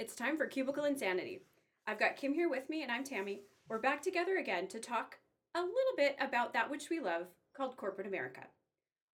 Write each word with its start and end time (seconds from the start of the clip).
It's 0.00 0.14
time 0.14 0.38
for 0.38 0.46
Cubicle 0.46 0.86
Insanity. 0.86 1.42
I've 1.86 1.98
got 1.98 2.16
Kim 2.16 2.32
here 2.32 2.48
with 2.48 2.70
me, 2.70 2.82
and 2.82 2.90
I'm 2.90 3.04
Tammy. 3.04 3.42
We're 3.68 3.78
back 3.78 4.00
together 4.00 4.38
again 4.38 4.66
to 4.68 4.78
talk 4.78 5.18
a 5.54 5.58
little 5.58 5.94
bit 5.94 6.16
about 6.18 6.54
that 6.54 6.70
which 6.70 6.88
we 6.88 7.00
love 7.00 7.26
called 7.54 7.76
corporate 7.76 8.06
America. 8.06 8.46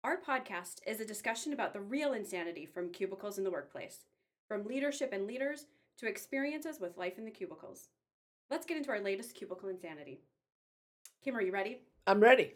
Our 0.03 0.17
podcast 0.17 0.77
is 0.87 0.99
a 0.99 1.05
discussion 1.05 1.53
about 1.53 1.75
the 1.75 1.83
real 1.83 2.15
insanity 2.15 2.65
from 2.65 2.93
cubicles 2.93 3.37
in 3.37 3.45
the 3.45 3.51
workplace, 3.51 4.07
from 4.49 4.65
leadership 4.65 5.13
and 5.13 5.27
leaders 5.27 5.67
to 5.99 6.09
experiences 6.09 6.81
with 6.81 6.97
life 6.97 7.19
in 7.19 7.27
the 7.27 7.31
cubicles. 7.31 7.91
Let's 8.51 8.65
get 8.65 8.79
into 8.79 8.89
our 8.89 9.01
latest 9.01 9.35
cubicle 9.35 9.69
insanity. 9.69 10.23
Kim, 11.23 11.37
are 11.37 11.43
you 11.43 11.53
ready? 11.53 11.83
I'm 12.07 12.21
ready. 12.21 12.55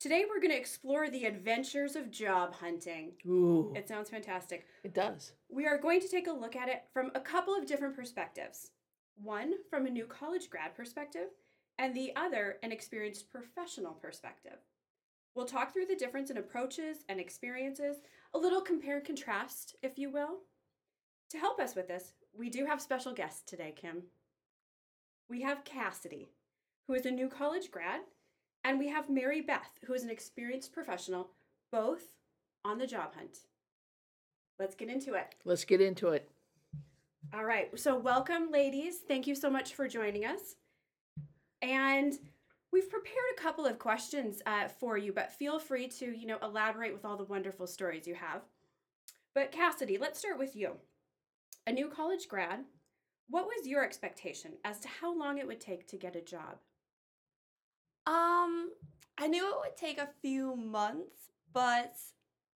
Today 0.00 0.24
we're 0.28 0.40
going 0.40 0.52
to 0.52 0.56
explore 0.56 1.10
the 1.10 1.24
adventures 1.24 1.96
of 1.96 2.10
job 2.10 2.54
hunting. 2.54 3.12
Ooh, 3.26 3.72
It 3.74 3.88
sounds 3.88 4.10
fantastic. 4.10 4.66
it 4.84 4.94
does. 4.94 5.32
We 5.48 5.66
are 5.66 5.76
going 5.76 6.00
to 6.00 6.08
take 6.08 6.28
a 6.28 6.32
look 6.32 6.54
at 6.54 6.68
it 6.68 6.84
from 6.92 7.10
a 7.16 7.20
couple 7.20 7.52
of 7.56 7.66
different 7.66 7.96
perspectives. 7.96 8.70
One 9.20 9.54
from 9.68 9.86
a 9.86 9.90
new 9.90 10.06
college 10.06 10.50
grad 10.50 10.76
perspective, 10.76 11.30
and 11.78 11.94
the 11.94 12.12
other 12.14 12.58
an 12.62 12.70
experienced 12.70 13.28
professional 13.28 13.92
perspective. 13.94 14.58
We'll 15.34 15.46
talk 15.46 15.72
through 15.72 15.86
the 15.86 15.96
difference 15.96 16.30
in 16.30 16.36
approaches 16.38 16.98
and 17.08 17.18
experiences, 17.18 17.96
a 18.34 18.38
little 18.38 18.60
compare 18.60 18.98
and 18.98 19.06
contrast, 19.06 19.74
if 19.82 19.98
you 19.98 20.10
will. 20.10 20.38
To 21.30 21.38
help 21.38 21.58
us 21.60 21.74
with 21.74 21.88
this, 21.88 22.12
we 22.32 22.50
do 22.50 22.66
have 22.66 22.80
special 22.80 23.12
guests 23.12 23.42
today, 23.44 23.74
Kim. 23.76 24.04
We 25.28 25.42
have 25.42 25.64
Cassidy, 25.64 26.28
who 26.86 26.94
is 26.94 27.04
a 27.04 27.10
new 27.10 27.28
college 27.28 27.70
grad, 27.72 28.00
and 28.64 28.78
we 28.78 28.88
have 28.88 29.08
Mary 29.08 29.40
Beth, 29.40 29.78
who 29.86 29.94
is 29.94 30.02
an 30.02 30.10
experienced 30.10 30.72
professional, 30.72 31.30
both 31.70 32.02
on 32.64 32.78
the 32.78 32.86
job 32.86 33.14
hunt. 33.14 33.38
Let's 34.58 34.74
get 34.74 34.88
into 34.88 35.14
it. 35.14 35.34
Let's 35.44 35.64
get 35.64 35.80
into 35.80 36.08
it. 36.08 36.30
All 37.32 37.44
right. 37.44 37.68
So, 37.78 37.96
welcome, 37.96 38.50
ladies. 38.50 38.98
Thank 39.06 39.26
you 39.26 39.34
so 39.34 39.50
much 39.50 39.74
for 39.74 39.86
joining 39.86 40.24
us. 40.24 40.56
And 41.62 42.18
we've 42.72 42.90
prepared 42.90 43.16
a 43.36 43.40
couple 43.40 43.66
of 43.66 43.78
questions 43.78 44.42
uh, 44.46 44.68
for 44.68 44.96
you, 44.96 45.12
but 45.12 45.32
feel 45.32 45.58
free 45.58 45.88
to, 45.88 46.06
you 46.06 46.26
know, 46.26 46.38
elaborate 46.42 46.92
with 46.92 47.04
all 47.04 47.16
the 47.16 47.24
wonderful 47.24 47.66
stories 47.66 48.06
you 48.06 48.14
have. 48.14 48.42
But 49.34 49.52
Cassidy, 49.52 49.98
let's 49.98 50.18
start 50.18 50.38
with 50.38 50.56
you. 50.56 50.72
A 51.66 51.72
new 51.72 51.88
college 51.88 52.28
grad, 52.28 52.64
what 53.28 53.46
was 53.46 53.66
your 53.66 53.84
expectation 53.84 54.52
as 54.64 54.80
to 54.80 54.88
how 54.88 55.16
long 55.16 55.38
it 55.38 55.46
would 55.46 55.60
take 55.60 55.86
to 55.88 55.96
get 55.96 56.16
a 56.16 56.22
job? 56.22 56.58
Um, 58.08 58.70
I 59.18 59.26
knew 59.26 59.46
it 59.50 59.56
would 59.62 59.76
take 59.76 59.98
a 59.98 60.08
few 60.22 60.56
months, 60.56 61.30
but 61.52 61.94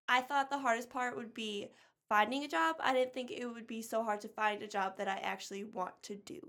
I 0.09 0.21
thought 0.21 0.49
the 0.49 0.57
hardest 0.57 0.89
part 0.89 1.15
would 1.15 1.33
be 1.33 1.69
finding 2.09 2.43
a 2.43 2.47
job. 2.47 2.77
I 2.79 2.93
didn't 2.93 3.13
think 3.13 3.29
it 3.31 3.45
would 3.45 3.67
be 3.67 3.81
so 3.81 4.03
hard 4.03 4.21
to 4.21 4.27
find 4.27 4.63
a 4.63 4.67
job 4.67 4.97
that 4.97 5.07
I 5.07 5.17
actually 5.17 5.63
want 5.63 5.93
to 6.03 6.15
do. 6.15 6.39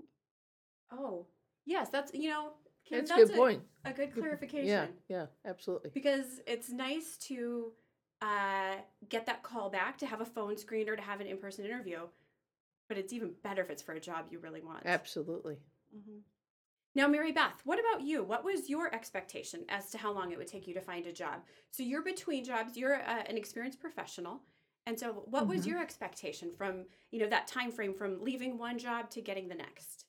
Oh, 0.91 1.27
yes, 1.65 1.89
that's, 1.89 2.13
you 2.13 2.29
know, 2.29 2.53
Kim, 2.83 2.99
That's 3.05 3.11
a 3.11 3.15
good 3.25 3.31
a, 3.31 3.37
point. 3.37 3.61
a 3.85 3.93
good 3.93 4.13
Good- 4.13 4.21
clarification. 4.23 4.67
Yeah, 4.67 4.87
yeah, 5.07 5.25
absolutely. 5.45 5.91
because 5.93 6.41
it's 6.47 6.69
nice 6.69 7.17
to 7.27 7.71
uh, 8.21 8.75
get 9.09 9.25
that 9.27 9.43
call 9.43 9.69
back 9.69 9.97
to 9.99 10.05
have 10.07 10.21
a 10.21 10.25
phone 10.25 10.57
screen 10.57 10.89
or 10.89 10.95
to 10.95 11.01
have 11.01 11.19
an 11.21 11.27
in-person 11.27 11.65
interview 11.65 11.99
but 12.87 12.97
it's 12.97 13.11
even 13.13 13.33
better 13.43 13.61
if 13.63 13.69
it's 13.69 13.81
for 13.81 13.93
a 13.93 13.99
job 13.99 14.27
you 14.31 14.39
really 14.39 14.61
want 14.61 14.83
Absolutely. 14.85 15.57
Mhm. 15.95 16.19
Now 16.95 17.07
mary 17.07 17.31
beth 17.31 17.61
what 17.65 17.79
about 17.79 18.01
you 18.05 18.23
what 18.23 18.43
was 18.43 18.69
your 18.69 18.93
expectation 18.93 19.61
as 19.69 19.89
to 19.91 19.97
how 19.97 20.11
long 20.11 20.31
it 20.31 20.37
would 20.37 20.47
take 20.47 20.67
you 20.67 20.73
to 20.73 20.81
find 20.81 21.05
a 21.05 21.11
job 21.11 21.41
so 21.71 21.83
you're 21.83 22.01
between 22.03 22.43
jobs 22.43 22.77
you're 22.77 22.95
uh, 22.95 23.23
an 23.27 23.37
experienced 23.37 23.79
professional 23.79 24.41
and 24.87 24.99
so 24.99 25.23
what 25.27 25.47
was 25.47 25.63
Mhm. 25.63 25.67
your 25.67 25.79
expectation 25.81 26.51
from 26.51 26.85
you 27.11 27.19
know 27.19 27.27
that 27.29 27.47
time 27.47 27.71
frame 27.71 27.93
from 27.93 28.21
leaving 28.23 28.57
one 28.57 28.77
job 28.77 29.09
to 29.11 29.21
getting 29.21 29.47
the 29.47 29.55
next 29.55 30.05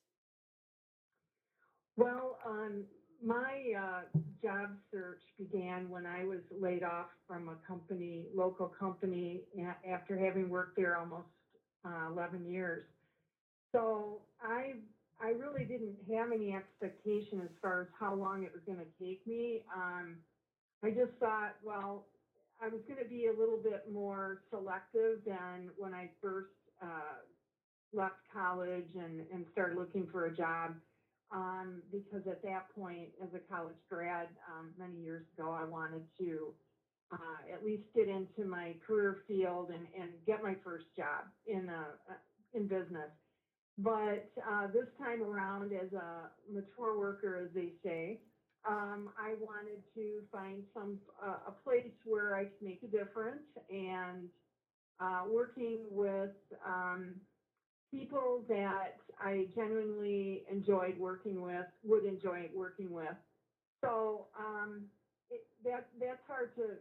Well, 1.96 2.38
um, 2.46 2.84
my 3.24 3.72
uh, 3.78 4.00
job 4.42 4.70
search 4.92 5.22
began 5.38 5.88
when 5.88 6.04
I 6.06 6.24
was 6.24 6.40
laid 6.60 6.82
off 6.82 7.06
from 7.26 7.48
a 7.48 7.54
company, 7.66 8.26
local 8.34 8.68
company, 8.68 9.40
after 9.90 10.18
having 10.18 10.50
worked 10.50 10.76
there 10.76 10.98
almost 10.98 11.28
uh, 11.84 12.10
11 12.10 12.46
years. 12.46 12.84
So 13.72 14.20
I, 14.42 14.74
I 15.20 15.28
really 15.28 15.64
didn't 15.64 15.98
have 16.14 16.32
any 16.32 16.54
expectation 16.54 17.40
as 17.42 17.50
far 17.62 17.82
as 17.82 17.88
how 17.98 18.14
long 18.14 18.44
it 18.44 18.52
was 18.52 18.62
going 18.66 18.78
to 18.78 19.04
take 19.04 19.26
me. 19.26 19.62
Um, 19.74 20.24
I 20.82 20.90
just 20.90 21.12
thought, 21.20 21.56
well, 21.62 22.08
I 22.60 22.68
was 22.68 22.82
going 22.88 23.02
to 23.02 23.08
be 23.08 23.26
a 23.26 23.32
little 23.38 23.58
bit 23.62 23.90
more 23.90 24.42
selective 24.50 25.24
than 25.26 25.70
when 25.78 25.94
I 25.94 26.10
first 26.22 26.50
uh, 26.82 27.20
left 27.92 28.16
college 28.32 28.88
and, 28.94 29.26
and 29.32 29.46
started 29.52 29.78
looking 29.78 30.08
for 30.12 30.26
a 30.26 30.36
job 30.36 30.76
um, 31.32 31.82
because 31.90 32.22
at 32.30 32.42
that 32.42 32.74
point, 32.74 33.10
as 33.22 33.30
a 33.34 33.40
college 33.52 33.76
grad, 33.88 34.28
um, 34.50 34.74
many 34.78 35.00
years 35.02 35.24
ago, 35.36 35.50
I 35.50 35.64
wanted 35.64 36.06
to 36.18 36.54
uh, 37.12 37.52
at 37.54 37.64
least 37.64 37.84
get 37.94 38.08
into 38.08 38.44
my 38.44 38.74
career 38.86 39.18
field 39.26 39.70
and, 39.70 39.86
and 39.98 40.24
get 40.26 40.42
my 40.42 40.54
first 40.64 40.86
job 40.96 41.26
in 41.46 41.68
a, 41.68 41.98
in 42.54 42.68
business. 42.68 43.10
But 43.78 44.32
uh, 44.38 44.68
this 44.68 44.88
time 44.98 45.22
around, 45.22 45.72
as 45.72 45.92
a 45.92 46.36
mature 46.48 46.98
worker, 46.98 47.46
as 47.46 47.54
they 47.54 47.78
say, 47.84 48.24
um, 48.68 49.14
I 49.18 49.34
wanted 49.40 49.84
to 49.94 50.28
find 50.32 50.68
some 50.74 51.02
uh, 51.22 51.44
a 51.48 51.52
place 51.64 51.94
where 52.04 52.36
I 52.36 52.46
could 52.50 52.62
make 52.62 52.82
a 52.84 52.88
difference 52.88 53.46
and 53.70 54.30
uh, 55.00 55.26
working 55.30 55.88
with 55.96 56.36
um, 56.64 57.22
people 57.90 58.44
that 58.48 58.98
I 59.18 59.44
genuinely 59.56 60.44
enjoyed 60.50 60.98
working 60.98 61.42
with, 61.42 61.66
would 61.84 62.04
enjoy 62.06 62.50
working 62.54 62.92
with. 62.92 63.16
So 63.84 64.30
um, 64.38 64.90
it, 65.30 65.48
that 65.64 65.90
that's 66.00 66.22
hard 66.26 66.54
to 66.56 66.80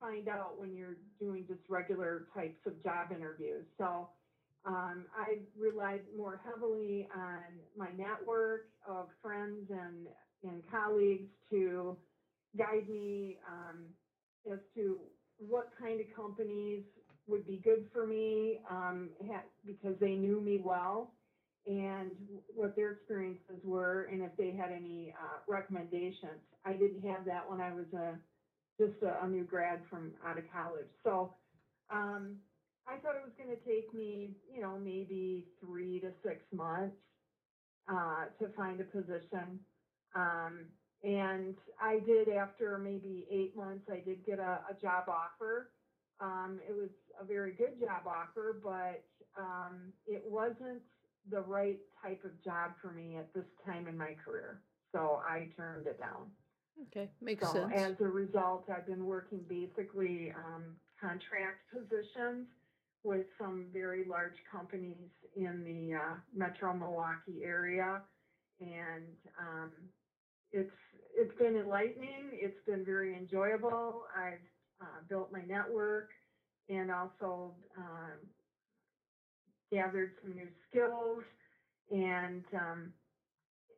find 0.00 0.28
out 0.28 0.58
when 0.58 0.74
you're 0.74 0.96
doing 1.20 1.46
just 1.48 1.62
regular 1.70 2.26
types 2.34 2.60
of 2.66 2.82
job 2.82 3.12
interviews. 3.12 3.66
So 3.78 4.10
um, 4.66 5.08
I 5.14 5.46
relied 5.56 6.02
more 6.16 6.36
heavily 6.38 7.08
on 7.14 7.60
my 7.76 7.92
network 7.92 8.62
of 8.88 9.08
friends 9.22 9.68
and 9.70 10.08
and 10.44 10.64
colleagues 10.70 11.30
to 11.50 11.96
guide 12.58 12.88
me 12.88 13.38
um, 13.48 13.94
as 14.52 14.60
to 14.76 15.10
what 15.38 15.66
kind 15.78 16.00
of 16.00 16.06
companies 16.16 16.84
would 17.28 17.46
be 17.46 17.60
good 17.64 17.88
for 17.92 18.06
me 18.06 18.60
um, 18.70 19.10
because 19.66 19.96
they 20.00 20.14
knew 20.16 20.40
me 20.40 20.60
well 20.64 21.14
and 21.66 22.40
what 22.54 22.76
their 22.76 22.92
experiences 22.92 23.60
were 23.64 24.04
and 24.04 24.22
if 24.22 24.32
they 24.38 24.52
had 24.52 24.72
any 24.72 25.12
uh, 25.20 25.40
recommendations. 25.48 26.42
I 26.64 26.72
didn't 26.74 27.02
have 27.02 27.26
that 27.26 27.48
when 27.50 27.60
I 27.60 27.72
was 27.74 27.86
a 27.94 28.20
just 28.80 29.02
a, 29.02 29.24
a 29.24 29.28
new 29.28 29.44
grad 29.44 29.84
from 29.90 30.14
out 30.24 30.38
of 30.38 30.44
college. 30.52 30.90
So 31.04 31.34
um, 31.90 32.40
I 32.86 33.00
thought 33.00 33.16
it 33.16 33.24
was 33.28 33.34
going 33.38 33.50
to 33.50 33.64
take 33.64 33.94
me, 33.94 34.42
you 34.48 34.60
know, 34.62 34.78
maybe 34.78 35.54
three 35.60 36.00
to 36.00 36.12
six 36.24 36.44
months 36.52 36.98
uh, 37.88 38.26
to 38.40 38.52
find 38.56 38.80
a 38.80 38.86
position. 38.86 39.66
Um, 40.14 40.78
and 41.02 41.56
I 41.80 42.00
did 42.06 42.28
after 42.28 42.78
maybe 42.78 43.26
eight 43.30 43.56
months, 43.56 43.86
I 43.90 44.04
did 44.04 44.24
get 44.26 44.38
a, 44.38 44.66
a 44.70 44.74
job 44.80 45.08
offer. 45.08 45.74
Um, 46.20 46.60
it 46.60 46.72
was 46.72 46.90
a 47.20 47.26
very 47.26 47.56
good 47.56 47.80
job 47.80 48.06
offer, 48.06 48.60
but 48.62 49.10
um, 49.40 49.94
it 50.06 50.22
wasn't 50.30 50.84
the 51.26 51.40
right 51.42 51.80
type 52.02 52.24
of 52.24 52.42
job 52.44 52.72
for 52.82 52.92
me 52.92 53.16
at 53.16 53.34
this 53.34 53.46
time 53.66 53.88
in 53.88 53.98
my 53.98 54.14
career. 54.24 54.64
So 54.92 54.98
I 55.00 55.52
turned 55.56 55.86
it 55.88 55.98
down. 55.98 56.36
Okay, 56.88 57.14
makes 57.20 57.42
So 57.42 57.48
sense. 57.52 57.76
as 57.76 57.96
a 58.00 58.04
result, 58.08 58.68
I've 58.70 58.86
been 58.86 59.06
working 59.06 59.46
basically 59.48 60.30
um, 60.36 60.80
contract 61.00 61.70
positions 61.72 62.48
with 63.06 63.26
some 63.38 63.70
very 63.72 64.04
large 64.04 64.34
companies 64.52 65.10
in 65.36 65.64
the 65.64 65.94
uh, 65.96 66.20
Metro 66.32 66.74
Milwaukee 66.74 67.42
area, 67.44 68.04
and 68.60 69.16
um, 69.38 69.90
it's 70.52 70.70
it's 71.14 71.32
been 71.38 71.56
enlightening. 71.56 72.38
It's 72.42 72.60
been 72.66 72.84
very 72.84 73.16
enjoyable. 73.16 74.06
I've 74.16 74.40
uh, 74.80 75.00
built 75.08 75.32
my 75.32 75.44
network 75.44 76.10
and 76.68 76.90
also 76.92 77.56
um, 77.78 78.30
gathered 79.72 80.12
some 80.22 80.34
new 80.36 80.50
skills, 80.70 81.24
and 81.90 82.44
um, 82.54 82.94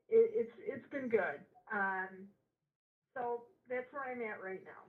it, 0.08 0.30
it's 0.34 0.52
it's 0.58 0.90
been 0.92 1.08
good. 1.10 1.44
Um, 1.72 2.28
so 3.14 3.44
that's 3.68 3.86
where 3.92 4.04
I'm 4.04 4.22
at 4.22 4.42
right 4.42 4.64
now. 4.64 4.87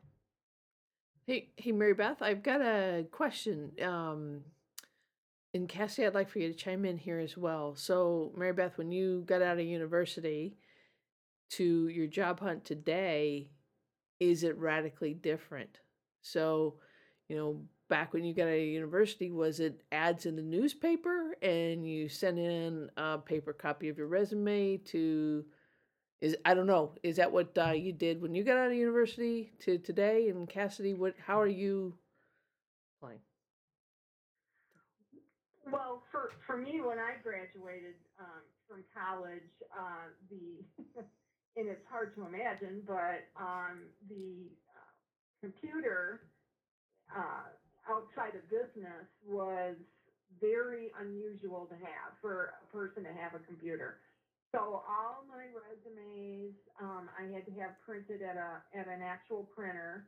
Hey, 1.29 1.49
hey, 1.57 1.73
Mary 1.73 1.93
Beth, 1.93 2.23
I've 2.23 2.41
got 2.41 2.59
a 2.59 3.05
question. 3.11 3.73
Um, 3.85 4.41
and 5.53 5.69
Cassie, 5.69 6.03
I'd 6.03 6.15
like 6.15 6.27
for 6.27 6.39
you 6.39 6.47
to 6.47 6.55
chime 6.55 6.85
in 6.85 6.97
here 6.97 7.19
as 7.19 7.37
well. 7.37 7.75
So, 7.75 8.31
Mary 8.35 8.51
Beth, 8.51 8.79
when 8.79 8.91
you 8.91 9.21
got 9.27 9.43
out 9.43 9.59
of 9.59 9.63
university 9.63 10.57
to 11.51 11.87
your 11.87 12.07
job 12.07 12.39
hunt 12.39 12.65
today, 12.65 13.51
is 14.19 14.43
it 14.43 14.57
radically 14.57 15.13
different? 15.13 15.77
So, 16.23 16.77
you 17.27 17.37
know, 17.37 17.61
back 17.89 18.11
when 18.11 18.23
you 18.23 18.33
got 18.33 18.47
out 18.47 18.55
of 18.55 18.61
university 18.61 19.29
was 19.29 19.59
it 19.59 19.83
ads 19.91 20.25
in 20.25 20.35
the 20.35 20.41
newspaper 20.41 21.35
and 21.43 21.87
you 21.87 22.09
sent 22.09 22.39
in 22.39 22.89
a 22.97 23.19
paper 23.19 23.53
copy 23.53 23.87
of 23.87 23.99
your 23.99 24.07
resume 24.07 24.77
to 24.77 25.45
is 26.21 26.35
I 26.45 26.53
don't 26.53 26.67
know 26.67 26.93
is 27.03 27.17
that 27.17 27.31
what 27.31 27.57
uh, 27.57 27.71
you 27.71 27.93
did 27.93 28.21
when 28.21 28.35
you 28.35 28.43
got 28.43 28.57
out 28.57 28.67
of 28.67 28.73
university 28.73 29.51
to 29.61 29.77
today 29.77 30.29
and 30.29 30.49
Cassidy 30.49 30.93
what 30.93 31.15
how 31.25 31.39
are 31.39 31.47
you 31.47 31.93
playing 32.99 33.19
Well, 35.71 36.01
for, 36.11 36.31
for 36.47 36.57
me, 36.57 36.81
when 36.81 36.97
I 36.97 37.21
graduated 37.21 37.93
um, 38.19 38.41
from 38.67 38.83
college, 38.89 39.53
uh, 39.69 40.09
the, 40.29 40.65
and 41.57 41.69
it's 41.69 41.85
hard 41.89 42.15
to 42.15 42.25
imagine, 42.25 42.81
but 42.87 43.29
um, 43.37 43.85
the 44.09 44.49
uh, 44.73 44.89
computer 45.41 46.21
uh, 47.15 47.53
outside 47.89 48.33
of 48.33 48.41
business 48.49 49.05
was 49.25 49.75
very 50.41 50.89
unusual 51.01 51.67
to 51.69 51.75
have 51.75 52.17
for 52.21 52.53
a 52.57 52.65
person 52.75 53.03
to 53.03 53.13
have 53.13 53.35
a 53.35 53.43
computer. 53.45 53.97
So 54.53 54.81
all 54.89 55.25
my 55.29 55.45
resumes, 55.53 56.53
um, 56.81 57.07
I 57.17 57.31
had 57.31 57.45
to 57.45 57.51
have 57.61 57.79
printed 57.85 58.21
at 58.23 58.35
a 58.35 58.77
at 58.77 58.87
an 58.87 59.01
actual 59.03 59.47
printer, 59.55 60.07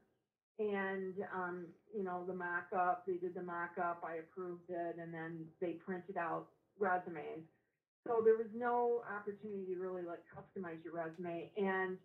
and 0.58 1.14
um, 1.34 1.68
you 1.96 2.04
know 2.04 2.24
the 2.26 2.34
mock-up. 2.34 3.04
They 3.06 3.18
did 3.18 3.36
the 3.36 3.44
mock-up. 3.44 4.04
I 4.04 4.16
approved 4.16 4.70
it, 4.70 4.96
and 5.00 5.14
then 5.14 5.46
they 5.60 5.74
printed 5.74 6.18
out 6.18 6.48
resumes. 6.80 7.46
So 8.08 8.22
there 8.26 8.36
was 8.36 8.48
no 8.56 9.04
opportunity 9.16 9.76
to 9.76 9.80
really 9.80 10.02
like 10.02 10.24
customize 10.34 10.84
your 10.84 10.94
resume, 10.96 11.52
and 11.56 11.98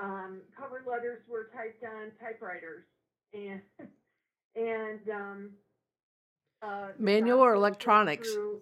um, 0.00 0.42
cover 0.58 0.84
letters 0.86 1.22
were 1.26 1.48
typed 1.54 1.82
on 1.82 2.10
typewriters, 2.20 2.84
and 3.32 3.62
and 4.54 5.00
um, 5.08 5.50
uh, 6.62 6.88
Manual 6.98 7.40
or 7.40 7.54
electronics? 7.54 8.30
through- 8.30 8.60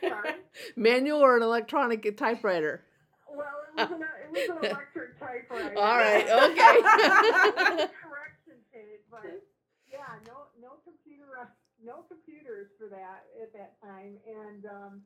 Sorry? 0.00 0.34
manual 0.76 1.20
or 1.20 1.36
an 1.36 1.42
electronic 1.42 2.16
typewriter 2.16 2.84
Well, 3.28 3.46
it 3.76 3.90
was 3.90 4.00
an, 4.00 4.02
it 4.02 4.50
was 4.50 4.58
an 4.64 4.70
electric 4.70 5.18
typewriter. 5.18 5.78
all 5.78 5.96
right 5.98 6.28
okay 6.28 7.88
Correction 8.02 8.58
tape, 8.72 9.04
but 9.10 9.42
yeah, 9.90 10.18
no, 10.26 10.48
no 10.60 10.80
computer, 10.84 11.28
uh, 11.40 11.46
no 11.84 12.04
computers 12.08 12.68
for 12.78 12.88
that 12.88 13.24
at 13.42 13.52
that 13.52 13.76
time, 13.82 14.16
and 14.26 14.64
um, 14.66 15.02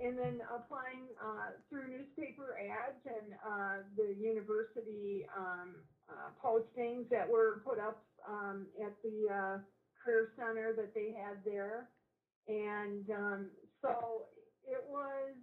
and 0.00 0.16
then 0.16 0.40
applying 0.54 1.10
uh, 1.20 1.50
through 1.68 1.88
newspaper 1.90 2.56
ads 2.56 3.02
and 3.04 3.34
uh, 3.44 3.82
the 3.96 4.14
university 4.14 5.26
um, 5.36 5.74
uh, 6.08 6.30
postings 6.42 7.08
that 7.10 7.28
were 7.28 7.60
put 7.66 7.78
up 7.78 8.02
um, 8.28 8.66
at 8.80 8.94
the 9.02 9.26
uh, 9.28 9.58
career 10.02 10.30
center 10.38 10.72
that 10.72 10.94
they 10.94 11.12
had 11.12 11.42
there, 11.44 11.88
and 12.48 13.10
um, 13.10 13.46
so 13.82 14.26
it 14.64 14.84
was 14.88 15.34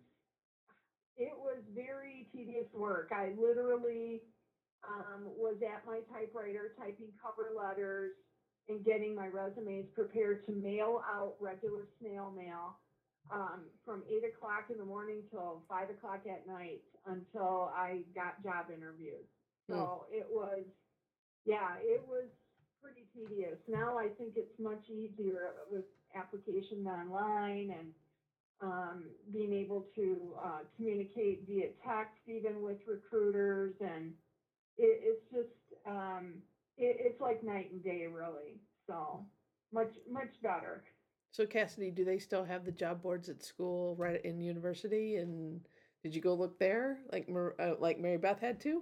it 1.18 1.34
was 1.36 1.58
very 1.74 2.30
tedious 2.32 2.68
work. 2.74 3.12
I 3.12 3.34
literally 3.38 4.22
um, 4.88 5.26
was 5.36 5.58
at 5.66 5.86
my 5.86 6.02
typewriter 6.14 6.74
typing 6.78 7.12
cover 7.22 7.50
letters 7.58 8.14
and 8.70 8.86
getting 8.86 9.16
my 9.16 9.28
resumes 9.28 9.88
prepared 9.96 10.46
to 10.46 10.52
mail 10.52 11.02
out 11.10 11.36
regular 11.40 11.88
snail 12.00 12.32
mail 12.32 12.78
um, 13.32 13.66
from 13.84 14.04
eight 14.10 14.24
o'clock 14.24 14.70
in 14.70 14.78
the 14.78 14.86
morning 14.86 15.24
till 15.32 15.64
five 15.68 15.90
o'clock 15.90 16.22
at 16.30 16.46
night 16.48 16.84
until 17.06 17.72
I 17.74 18.04
got 18.14 18.44
job 18.44 18.68
interviews. 18.70 19.26
So 19.68 20.06
it 20.12 20.28
was, 20.30 20.64
yeah, 21.46 21.76
it 21.82 22.06
was 22.08 22.30
pretty 22.82 23.08
tedious. 23.14 23.58
Now 23.68 23.98
I 23.98 24.10
think 24.18 24.34
it's 24.38 24.58
much 24.60 24.84
easier 24.90 25.52
with 25.72 25.84
applications 26.16 26.88
online 26.88 27.72
and 27.78 27.92
um, 28.62 29.04
being 29.32 29.54
able 29.54 29.86
to 29.96 30.34
uh, 30.44 30.60
communicate 30.76 31.46
via 31.48 31.68
text 31.86 32.22
even 32.28 32.62
with 32.62 32.78
recruiters 32.88 33.76
and 33.82 34.14
it, 34.78 35.00
it's 35.04 35.26
just 35.32 35.56
um, 35.88 36.34
it, 36.78 36.98
it's 37.00 37.22
like 37.22 37.44
night 37.44 37.72
and 37.72 37.84
day 37.84 38.08
really 38.08 38.60
so 38.88 39.26
much 39.74 39.94
much 40.12 40.32
better 40.42 40.84
So 41.32 41.46
Cassidy, 41.46 41.92
do 41.92 42.04
they 42.06 42.20
still 42.20 42.44
have 42.46 42.66
the 42.66 42.72
job 42.72 43.02
boards 43.02 43.30
at 43.30 43.44
school 43.44 43.96
right 43.98 44.24
in 44.24 44.40
university? 44.42 45.18
And 45.18 45.62
did 46.04 46.16
you 46.16 46.22
go 46.22 46.34
look 46.34 46.58
there 46.60 47.00
like 47.12 47.28
uh, 47.60 47.76
like 47.80 48.00
Mary 48.00 48.18
Beth 48.18 48.40
had 48.40 48.60
to? 48.62 48.82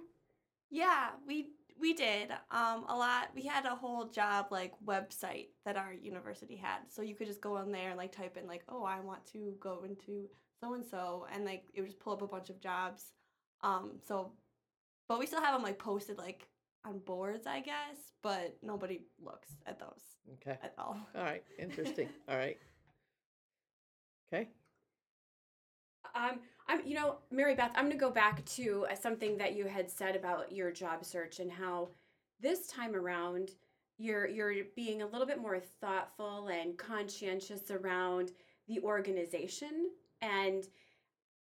Yeah, 0.70 1.10
we 1.26 1.50
we 1.80 1.92
did. 1.94 2.30
Um, 2.50 2.84
a 2.88 2.96
lot. 2.96 3.28
We 3.34 3.42
had 3.42 3.64
a 3.66 3.74
whole 3.74 4.06
job 4.06 4.46
like 4.50 4.72
website 4.84 5.48
that 5.64 5.76
our 5.76 5.92
university 5.92 6.56
had, 6.56 6.78
so 6.88 7.02
you 7.02 7.14
could 7.14 7.26
just 7.26 7.40
go 7.40 7.56
on 7.56 7.70
there 7.72 7.90
and 7.90 7.98
like 7.98 8.12
type 8.12 8.36
in 8.36 8.46
like, 8.46 8.64
oh, 8.68 8.84
I 8.84 9.00
want 9.00 9.24
to 9.32 9.54
go 9.60 9.82
into 9.84 10.28
so 10.60 10.74
and 10.74 10.84
so, 10.84 11.26
and 11.32 11.44
like 11.44 11.64
it 11.74 11.80
would 11.80 11.90
just 11.90 12.00
pull 12.00 12.14
up 12.14 12.22
a 12.22 12.26
bunch 12.26 12.50
of 12.50 12.60
jobs. 12.60 13.12
Um, 13.62 13.92
so, 14.06 14.32
but 15.08 15.18
we 15.18 15.26
still 15.26 15.40
have 15.42 15.54
them 15.54 15.62
like 15.62 15.78
posted 15.78 16.18
like 16.18 16.48
on 16.84 16.98
boards, 17.00 17.46
I 17.46 17.60
guess, 17.60 17.96
but 18.22 18.56
nobody 18.62 19.02
looks 19.22 19.48
at 19.66 19.78
those 19.78 20.02
Okay. 20.34 20.58
at 20.62 20.74
all. 20.78 20.96
All 21.14 21.24
right. 21.24 21.42
Interesting. 21.58 22.08
All 22.28 22.36
right. 22.36 22.58
Okay. 24.32 24.48
Um, 26.16 26.40
I'm, 26.68 26.84
you 26.84 26.94
know, 26.94 27.16
Mary 27.30 27.54
Beth, 27.54 27.70
I'm 27.74 27.84
going 27.84 27.92
to 27.92 27.98
go 27.98 28.10
back 28.10 28.44
to 28.44 28.86
uh, 28.90 28.94
something 28.94 29.38
that 29.38 29.54
you 29.54 29.66
had 29.66 29.90
said 29.90 30.16
about 30.16 30.52
your 30.52 30.70
job 30.72 31.04
search 31.04 31.38
and 31.38 31.50
how 31.50 31.90
this 32.40 32.66
time 32.66 32.94
around 32.94 33.50
you're 33.98 34.28
you're 34.28 34.52
being 34.74 35.00
a 35.00 35.06
little 35.06 35.26
bit 35.26 35.40
more 35.40 35.58
thoughtful 35.58 36.48
and 36.48 36.76
conscientious 36.76 37.70
around 37.70 38.32
the 38.68 38.78
organization 38.80 39.90
and 40.20 40.64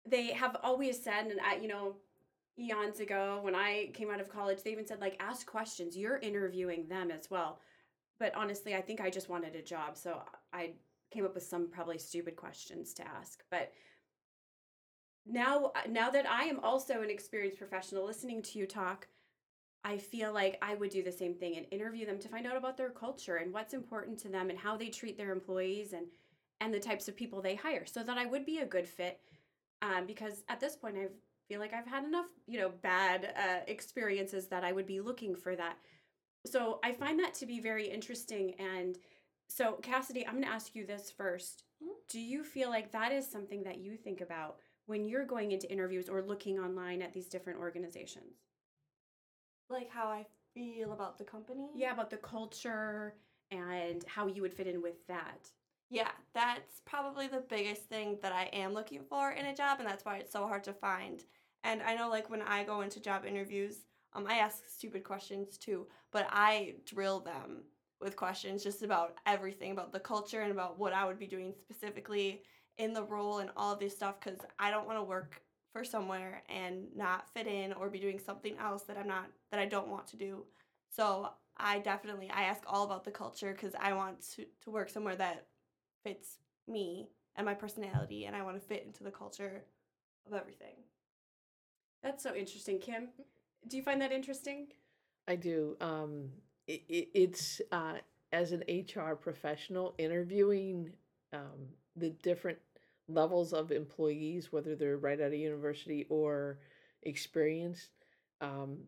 they 0.06 0.32
have 0.34 0.58
always 0.62 1.02
said 1.02 1.28
and 1.28 1.40
I, 1.40 1.56
you 1.56 1.68
know, 1.68 1.96
eons 2.60 3.00
ago 3.00 3.40
when 3.42 3.56
I 3.56 3.92
came 3.94 4.12
out 4.12 4.20
of 4.20 4.30
college, 4.30 4.64
they 4.64 4.72
even 4.72 4.86
said 4.86 5.00
like 5.00 5.16
ask 5.20 5.46
questions. 5.48 5.98
You're 5.98 6.18
interviewing 6.18 6.88
them 6.88 7.12
as 7.12 7.30
well. 7.30 7.60
But 8.20 8.36
honestly, 8.36 8.76
I 8.76 8.82
think 8.82 9.02
I 9.02 9.10
just 9.10 9.30
wanted 9.30 9.56
a 9.56 9.64
job, 9.64 9.98
so 9.98 10.22
I 10.54 10.72
came 11.10 11.26
up 11.26 11.34
with 11.34 11.44
some 11.44 11.70
probably 11.70 11.98
stupid 11.98 12.36
questions 12.36 12.94
to 12.96 13.08
ask. 13.08 13.42
But 13.50 13.72
now 15.26 15.72
now 15.90 16.10
that 16.10 16.30
I 16.30 16.44
am 16.44 16.60
also 16.60 17.02
an 17.02 17.10
experienced 17.10 17.58
professional 17.58 18.06
listening 18.06 18.42
to 18.44 18.60
you 18.60 18.66
talk, 18.66 19.08
I 19.84 19.98
feel 19.98 20.34
like 20.34 20.58
I 20.62 20.76
would 20.76 20.92
do 20.92 21.04
the 21.04 21.12
same 21.12 21.34
thing 21.34 21.58
and 21.58 21.66
interview 21.72 22.06
them 22.06 22.20
to 22.20 22.28
find 22.28 22.46
out 22.46 22.58
about 22.58 22.78
their 22.78 22.90
culture 22.90 23.38
and 23.38 23.54
what's 23.54 23.74
important 23.74 24.20
to 24.20 24.30
them 24.30 24.50
and 24.50 24.60
how 24.60 24.78
they 24.78 24.90
treat 24.90 25.18
their 25.18 25.32
employees 25.32 25.94
and 25.94 26.08
and 26.60 26.74
the 26.74 26.80
types 26.80 27.08
of 27.08 27.16
people 27.16 27.42
they 27.42 27.56
hire 27.56 27.86
so 27.86 28.04
that 28.04 28.18
I 28.18 28.26
would 28.26 28.46
be 28.46 28.60
a 28.60 28.66
good 28.66 28.88
fit 28.88 29.20
um, 29.82 30.06
because 30.06 30.44
at 30.48 30.60
this 30.60 30.76
point 30.76 30.98
I 30.98 31.08
feel 31.48 31.60
like 31.60 31.74
I've 31.74 31.88
had 31.88 32.04
enough 32.04 32.28
you 32.48 32.60
know 32.60 32.70
bad 32.70 33.34
uh, 33.36 33.62
experiences 33.68 34.48
that 34.48 34.64
I 34.64 34.72
would 34.72 34.86
be 34.86 35.02
looking 35.02 35.36
for 35.36 35.56
that 35.56 35.78
so 36.46 36.80
I 36.84 36.92
find 36.92 37.20
that 37.20 37.34
to 37.36 37.46
be 37.46 37.60
very 37.60 37.88
interesting 37.88 38.54
and 38.60 38.98
so 39.48 39.74
Cassidy 39.82 40.26
I'm 40.26 40.34
going 40.34 40.46
to 40.46 40.52
ask 40.52 40.76
you 40.76 40.86
this 40.86 41.10
first 41.10 41.64
Mhm. 41.84 41.88
do 42.10 42.20
you 42.20 42.44
feel 42.44 42.70
like 42.70 42.92
that 42.92 43.12
is 43.12 43.30
something 43.30 43.64
that 43.64 43.80
you 43.80 43.98
think 43.98 44.22
about 44.22 44.58
when 44.92 45.08
you're 45.08 45.26
going 45.26 45.52
into 45.52 45.72
interviews 45.72 46.10
or 46.10 46.22
looking 46.22 46.60
online 46.60 47.02
at 47.02 47.14
these 47.14 47.30
different 47.30 47.60
organizations 47.60 48.36
Like 49.70 49.90
how 49.90 50.08
I 50.10 50.26
feel 50.54 50.92
about 50.94 51.18
the 51.18 51.24
company. 51.24 51.70
yeah 51.74 51.92
about 51.94 52.10
the 52.10 52.18
culture 52.18 53.16
and 53.50 54.04
how 54.08 54.28
you 54.28 54.42
would 54.42 54.54
fit 54.54 54.68
in 54.68 54.82
with 54.82 55.06
that 55.08 55.52
Yeah, 55.90 56.12
that's 56.34 56.82
probably 56.86 57.28
the 57.28 57.42
biggest 57.42 57.84
thing 57.84 58.18
that 58.22 58.32
I 58.32 58.46
am 58.54 58.74
looking 58.74 59.04
for 59.04 59.32
in 59.32 59.46
a 59.46 59.56
job, 59.56 59.80
and 59.80 59.88
that's 59.88 60.06
why 60.06 60.18
it's 60.18 60.32
so 60.32 60.48
hard 60.48 60.64
to 60.66 60.74
find. 60.74 61.24
And 61.64 61.84
I 61.84 61.96
know, 61.96 62.10
like, 62.10 62.30
when 62.30 62.42
I 62.42 62.64
go 62.64 62.82
into 62.82 63.00
job 63.02 63.26
interviews, 63.26 63.86
um, 64.14 64.26
I 64.28 64.36
ask 64.36 64.66
stupid 64.68 65.04
questions 65.04 65.58
too, 65.58 65.88
but 66.12 66.28
I 66.32 66.76
drill 66.86 67.20
them 67.20 67.64
with 68.00 68.16
questions 68.16 68.64
just 68.64 68.84
about 68.84 69.18
everything 69.26 69.72
about 69.72 69.92
the 69.92 70.00
culture 70.00 70.42
and 70.42 70.52
about 70.52 70.80
what 70.80 70.94
I 70.94 71.06
would 71.06 71.20
be 71.20 71.28
doing 71.28 71.54
specifically 71.60 72.44
in 72.82 72.94
the 72.94 73.04
role 73.04 73.40
and 73.40 73.50
all 73.56 73.74
of 73.74 73.80
this 73.80 73.96
stuff 73.96 74.16
because 74.20 74.40
I 74.60 74.72
don't 74.72 74.86
want 74.86 74.98
to 74.98 75.04
work 75.04 75.42
for 75.72 75.84
somewhere 75.84 76.44
and 76.50 76.86
not 76.96 77.30
fit 77.34 77.48
in 77.48 77.74
or 77.74 77.90
be 77.90 78.00
doing 78.00 78.20
something 78.20 78.58
else 78.58 78.84
that 78.84 78.98
I'm 78.98 79.08
not 79.08 79.28
that 79.52 79.60
I 79.60 79.66
don't 79.66 79.88
want 79.88 80.08
to 80.08 80.18
do. 80.18 80.44
So 80.90 81.30
I 81.58 81.80
definitely 81.80 82.30
I 82.30 82.44
ask 82.44 82.64
all 82.68 82.84
about 82.84 83.04
the 83.04 83.12
culture 83.12 83.54
because 83.54 83.74
I 83.80 83.94
want 83.94 84.22
to, 84.36 84.46
to 84.64 84.70
work 84.70 84.90
somewhere 84.90 85.16
that 85.16 85.46
fits 86.04 86.38
me 86.68 87.10
and 87.36 87.46
my 87.46 87.54
personality 87.54 88.26
and 88.26 88.36
I 88.36 88.42
want 88.42 88.60
to 88.60 88.68
fit 88.68 88.84
into 88.86 89.04
the 89.04 89.12
culture 89.12 89.64
of 90.28 90.34
everything. 90.34 90.76
that's 92.04 92.24
so 92.24 92.36
interesting 92.36 92.80
kim 92.80 93.10
do 93.68 93.78
you 93.78 93.84
find 93.84 94.02
that 94.02 94.12
interesting 94.12 94.68
I 95.28 95.36
do. 95.36 95.78
Um, 95.80 96.30
it, 96.68 96.84
it, 96.90 97.10
it's 97.14 97.62
uh, 97.72 97.96
as 98.32 98.52
an 98.52 98.64
HR 98.68 99.16
professional 99.16 99.94
interviewing 99.98 100.92
um, 101.34 101.70
the 101.96 102.10
different 102.10 102.58
levels 103.14 103.54
of 103.54 103.72
employees, 103.72 104.52
whether 104.52 104.76
they're 104.76 104.98
right 104.98 105.20
out 105.20 105.28
of 105.28 105.34
university 105.34 106.06
or 106.10 106.60
experienced. 107.04 107.90
Um, 108.42 108.80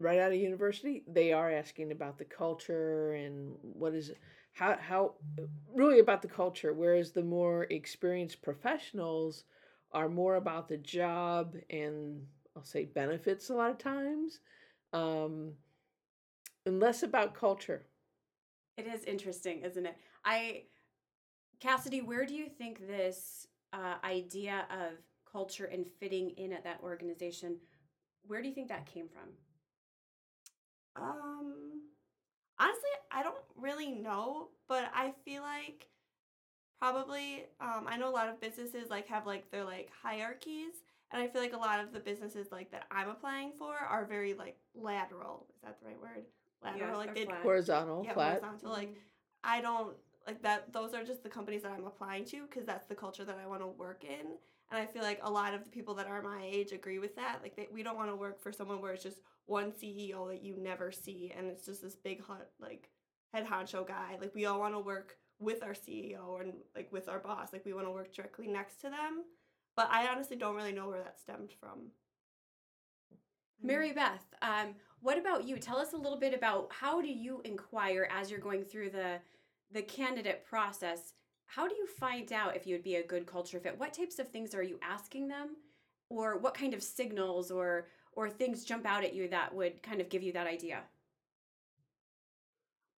right 0.00 0.18
out 0.18 0.32
of 0.32 0.38
university, 0.38 1.04
they 1.06 1.32
are 1.32 1.50
asking 1.50 1.92
about 1.92 2.18
the 2.18 2.24
culture 2.24 3.14
and 3.14 3.56
what 3.60 3.94
is 3.94 4.12
how 4.52 4.76
how 4.80 5.14
really 5.74 5.98
about 5.98 6.22
the 6.22 6.28
culture 6.28 6.72
whereas 6.72 7.10
the 7.10 7.22
more 7.22 7.64
experienced 7.70 8.40
professionals 8.40 9.44
are 9.90 10.08
more 10.08 10.36
about 10.36 10.68
the 10.68 10.76
job 10.76 11.56
and 11.70 12.24
I'll 12.56 12.62
say 12.62 12.84
benefits 12.84 13.50
a 13.50 13.54
lot 13.54 13.72
of 13.72 13.78
times 13.78 14.38
um 14.92 15.54
and 16.66 16.80
less 16.80 17.02
about 17.02 17.34
culture. 17.34 17.86
It 18.76 18.86
is 18.86 19.04
interesting, 19.04 19.60
isn't 19.60 19.86
it? 19.86 19.96
I, 20.24 20.64
Cassidy, 21.64 22.02
where 22.02 22.26
do 22.26 22.34
you 22.34 22.46
think 22.46 22.86
this 22.86 23.46
uh, 23.72 23.94
idea 24.04 24.66
of 24.70 24.98
culture 25.32 25.64
and 25.64 25.86
fitting 25.98 26.28
in 26.36 26.52
at 26.52 26.62
that 26.64 26.78
organization, 26.82 27.56
where 28.26 28.42
do 28.42 28.48
you 28.48 28.54
think 28.54 28.68
that 28.68 28.84
came 28.84 29.08
from? 29.08 29.30
Um, 31.02 31.80
honestly, 32.60 32.90
I 33.10 33.22
don't 33.22 33.38
really 33.56 33.92
know, 33.92 34.48
but 34.68 34.90
I 34.94 35.14
feel 35.24 35.40
like 35.40 35.86
probably 36.78 37.46
um, 37.62 37.86
I 37.88 37.96
know 37.96 38.10
a 38.10 38.12
lot 38.12 38.28
of 38.28 38.42
businesses 38.42 38.90
like 38.90 39.08
have 39.08 39.26
like 39.26 39.50
their 39.50 39.64
like 39.64 39.88
hierarchies, 40.02 40.74
and 41.12 41.22
I 41.22 41.28
feel 41.28 41.40
like 41.40 41.54
a 41.54 41.58
lot 41.58 41.80
of 41.80 41.94
the 41.94 42.00
businesses 42.00 42.48
like 42.52 42.72
that 42.72 42.84
I'm 42.90 43.08
applying 43.08 43.52
for 43.58 43.74
are 43.74 44.04
very 44.04 44.34
like 44.34 44.58
lateral. 44.74 45.46
Is 45.56 45.62
that 45.62 45.80
the 45.80 45.86
right 45.86 46.00
word? 46.00 46.26
Lateral, 46.62 46.98
Yes, 46.98 47.06
like 47.06 47.14
they 47.14 47.24
flat. 47.24 47.40
Horizontal, 47.42 48.02
yeah, 48.04 48.12
flat. 48.12 48.40
horizontal. 48.42 48.70
Like 48.70 48.94
I 49.42 49.62
don't 49.62 49.96
like 50.26 50.42
that. 50.42 50.72
Those 50.72 50.94
are 50.94 51.04
just 51.04 51.22
the 51.22 51.28
companies 51.28 51.62
that 51.62 51.72
I'm 51.72 51.86
applying 51.86 52.24
to 52.26 52.46
because 52.46 52.64
that's 52.64 52.86
the 52.86 52.94
culture 52.94 53.24
that 53.24 53.38
I 53.42 53.46
want 53.46 53.60
to 53.62 53.66
work 53.66 54.04
in. 54.04 54.26
And 54.70 54.80
I 54.80 54.86
feel 54.86 55.02
like 55.02 55.20
a 55.22 55.30
lot 55.30 55.54
of 55.54 55.64
the 55.64 55.70
people 55.70 55.94
that 55.94 56.06
are 56.06 56.22
my 56.22 56.40
age 56.42 56.72
agree 56.72 56.98
with 56.98 57.14
that. 57.16 57.40
Like 57.42 57.56
they, 57.56 57.68
we 57.72 57.82
don't 57.82 57.96
want 57.96 58.10
to 58.10 58.16
work 58.16 58.40
for 58.40 58.52
someone 58.52 58.80
where 58.80 58.92
it's 58.92 59.02
just 59.02 59.20
one 59.46 59.72
CEO 59.72 60.28
that 60.28 60.42
you 60.42 60.56
never 60.56 60.90
see 60.90 61.32
and 61.36 61.46
it's 61.46 61.66
just 61.66 61.82
this 61.82 61.94
big 61.94 62.22
hot 62.22 62.46
like 62.60 62.88
head 63.32 63.46
honcho 63.46 63.86
guy. 63.86 64.16
Like 64.20 64.34
we 64.34 64.46
all 64.46 64.58
want 64.58 64.74
to 64.74 64.80
work 64.80 65.16
with 65.38 65.62
our 65.62 65.74
CEO 65.74 66.40
and 66.40 66.54
like 66.74 66.90
with 66.92 67.08
our 67.08 67.18
boss. 67.18 67.52
Like 67.52 67.64
we 67.64 67.74
want 67.74 67.86
to 67.86 67.92
work 67.92 68.14
directly 68.14 68.48
next 68.48 68.80
to 68.80 68.90
them. 68.90 69.24
But 69.76 69.88
I 69.90 70.06
honestly 70.06 70.36
don't 70.36 70.56
really 70.56 70.72
know 70.72 70.88
where 70.88 71.02
that 71.02 71.18
stemmed 71.18 71.52
from. 71.60 71.90
Mary 73.62 73.92
Beth, 73.92 74.24
um, 74.42 74.74
what 75.00 75.18
about 75.18 75.46
you? 75.46 75.56
Tell 75.58 75.78
us 75.78 75.92
a 75.94 75.96
little 75.96 76.18
bit 76.18 76.34
about 76.34 76.70
how 76.70 77.00
do 77.00 77.08
you 77.08 77.40
inquire 77.44 78.08
as 78.10 78.30
you're 78.30 78.40
going 78.40 78.62
through 78.62 78.90
the 78.90 79.20
the 79.74 79.82
candidate 79.82 80.46
process? 80.46 81.12
How 81.46 81.68
do 81.68 81.74
you 81.74 81.86
find 81.86 82.32
out 82.32 82.56
if 82.56 82.66
you 82.66 82.74
would 82.76 82.84
be 82.84 82.94
a 82.94 83.06
good 83.06 83.26
culture 83.26 83.60
fit? 83.60 83.78
What 83.78 83.92
types 83.92 84.18
of 84.18 84.28
things 84.28 84.54
are 84.54 84.62
you 84.62 84.78
asking 84.80 85.28
them, 85.28 85.56
or 86.08 86.38
what 86.38 86.54
kind 86.54 86.72
of 86.72 86.82
signals 86.82 87.50
or 87.50 87.88
or 88.12 88.30
things 88.30 88.64
jump 88.64 88.86
out 88.86 89.04
at 89.04 89.12
you 89.12 89.28
that 89.28 89.52
would 89.52 89.82
kind 89.82 90.00
of 90.00 90.08
give 90.08 90.22
you 90.22 90.32
that 90.32 90.46
idea? 90.46 90.80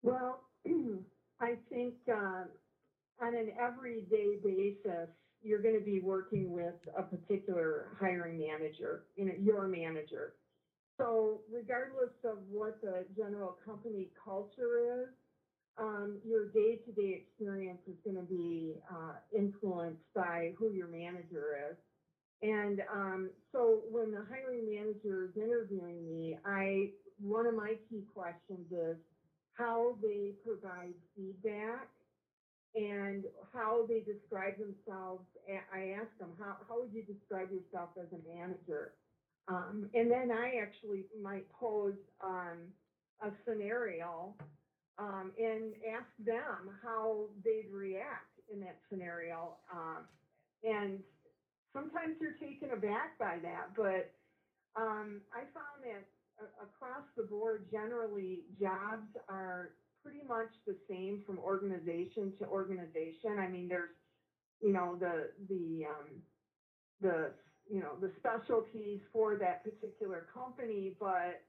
Well, 0.03 0.43
I 1.41 1.55
think 1.71 1.95
uh, 2.09 2.45
on 3.21 3.35
an 3.35 3.51
everyday 3.59 4.37
basis, 4.45 5.09
you're 5.43 5.63
going 5.63 5.79
to 5.79 5.85
be 5.85 6.01
working 6.01 6.53
with 6.53 6.75
a 6.97 7.03
particular 7.03 7.89
hiring 7.99 8.39
manager, 8.39 9.05
you 9.17 9.25
know, 9.25 9.33
your 9.41 9.67
manager. 9.67 10.35
So 10.99 11.41
regardless 11.53 12.13
of 12.25 12.39
what 12.51 12.81
the 12.83 13.07
general 13.17 13.57
company 13.65 14.09
culture 14.23 15.03
is, 15.03 15.09
um, 15.79 16.19
your 16.27 16.47
day-to-day 16.49 17.23
experience 17.23 17.81
is 17.87 17.97
going 18.05 18.17
to 18.17 18.23
be 18.23 18.75
uh, 18.91 19.15
influenced 19.37 20.03
by 20.15 20.53
who 20.59 20.73
your 20.73 20.89
manager 20.89 21.71
is. 21.71 21.77
And 22.43 22.83
um, 22.93 23.31
so 23.53 23.81
when 23.91 24.11
the 24.11 24.25
hiring 24.29 24.67
manager 24.67 25.25
is 25.25 25.37
interviewing 25.37 26.07
me, 26.07 26.39
I 26.45 26.91
one 27.19 27.47
of 27.47 27.55
my 27.55 27.75
key 27.89 28.05
questions 28.13 28.71
is 28.71 28.97
how 29.55 29.97
they 30.03 30.33
provide 30.45 30.93
feedback 31.17 31.89
and 32.75 33.25
how 33.55 33.87
they 33.89 34.01
describe 34.01 34.55
themselves. 34.59 35.25
I 35.73 35.95
ask 35.99 36.09
them, 36.21 36.33
how, 36.39 36.57
how 36.69 36.81
would 36.83 36.93
you 36.93 37.03
describe 37.03 37.49
yourself 37.51 37.91
as 37.99 38.07
a 38.13 38.37
manager? 38.37 38.93
Um, 39.49 39.89
and 39.95 40.11
then 40.11 40.31
I 40.31 40.61
actually 40.61 41.05
might 41.23 41.51
pose 41.53 41.95
um, 42.23 42.59
a 43.23 43.31
scenario 43.49 44.35
um, 44.99 45.33
and 45.39 45.75
ask 45.85 46.09
them 46.19 46.79
how 46.83 47.31
they'd 47.45 47.71
react 47.71 48.41
in 48.49 48.61
that 48.61 48.81
scenario. 48.89 49.59
Um, 49.73 50.09
and 50.63 51.05
sometimes 51.73 52.17
they're 52.21 52.39
taken 52.39 52.73
aback 52.73 53.19
by 53.19 53.39
that, 53.43 53.75
but 53.77 54.15
um, 54.81 55.23
I 55.33 55.45
found 55.53 55.85
that 55.85 56.09
a- 56.39 56.65
across 56.65 57.05
the 57.17 57.25
board, 57.25 57.69
generally, 57.71 58.47
jobs 58.61 59.09
are 59.29 59.77
pretty 60.03 60.23
much 60.23 60.51
the 60.67 60.77
same 60.89 61.23
from 61.27 61.39
organization 61.39 62.37
to 62.39 62.47
organization. 62.47 63.39
I 63.39 63.49
mean, 63.49 63.69
there's, 63.69 63.91
you 64.61 64.73
know, 64.73 64.97
the, 64.99 65.33
the, 65.49 65.85
um, 65.87 66.23
the, 67.01 67.35
you 67.69 67.81
know, 67.81 67.99
the 68.01 68.13
specialties 68.19 69.01
for 69.13 69.37
that 69.39 69.65
particular 69.65 70.29
company, 70.33 70.97
but, 71.01 71.43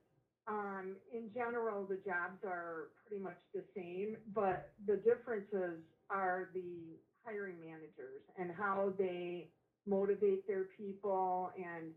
um, 0.47 0.97
in 1.11 1.31
general, 1.33 1.85
the 1.85 1.97
jobs 1.97 2.39
are 2.43 2.89
pretty 3.05 3.21
much 3.21 3.37
the 3.53 3.63
same, 3.75 4.17
but 4.33 4.63
the 4.85 4.97
differences 4.97 5.81
are 6.09 6.47
the 6.53 6.99
hiring 7.23 7.59
managers 7.59 8.21
and 8.37 8.51
how 8.51 8.93
they 8.97 9.47
motivate 9.85 10.45
their 10.47 10.65
people 10.77 11.51
and 11.57 11.93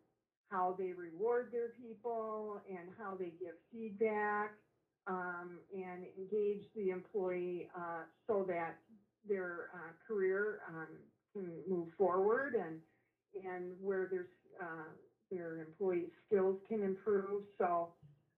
how 0.50 0.75
they 0.78 0.92
reward 0.92 1.49
their 1.52 1.71
people 1.71 2.61
and 2.69 2.90
how 2.97 3.16
they 3.16 3.33
give 3.40 3.57
feedback 3.71 4.52
um, 5.07 5.61
and 5.75 6.07
engage 6.16 6.62
the 6.75 6.90
employee 6.90 7.66
uh, 7.76 8.04
so 8.26 8.45
that 8.47 8.75
their 9.25 9.69
uh, 9.75 9.92
career 10.07 10.59
um, 10.69 11.00
can 11.33 11.62
move 11.69 11.88
forward 11.99 12.54
and 12.54 12.83
and 13.45 13.80
where 13.80 14.07
there's 14.07 14.26
uh, 14.62 14.90
their 15.30 15.61
employee 15.61 16.11
skills 16.26 16.57
can 16.69 16.83
improve. 16.83 17.45
So, 17.59 17.90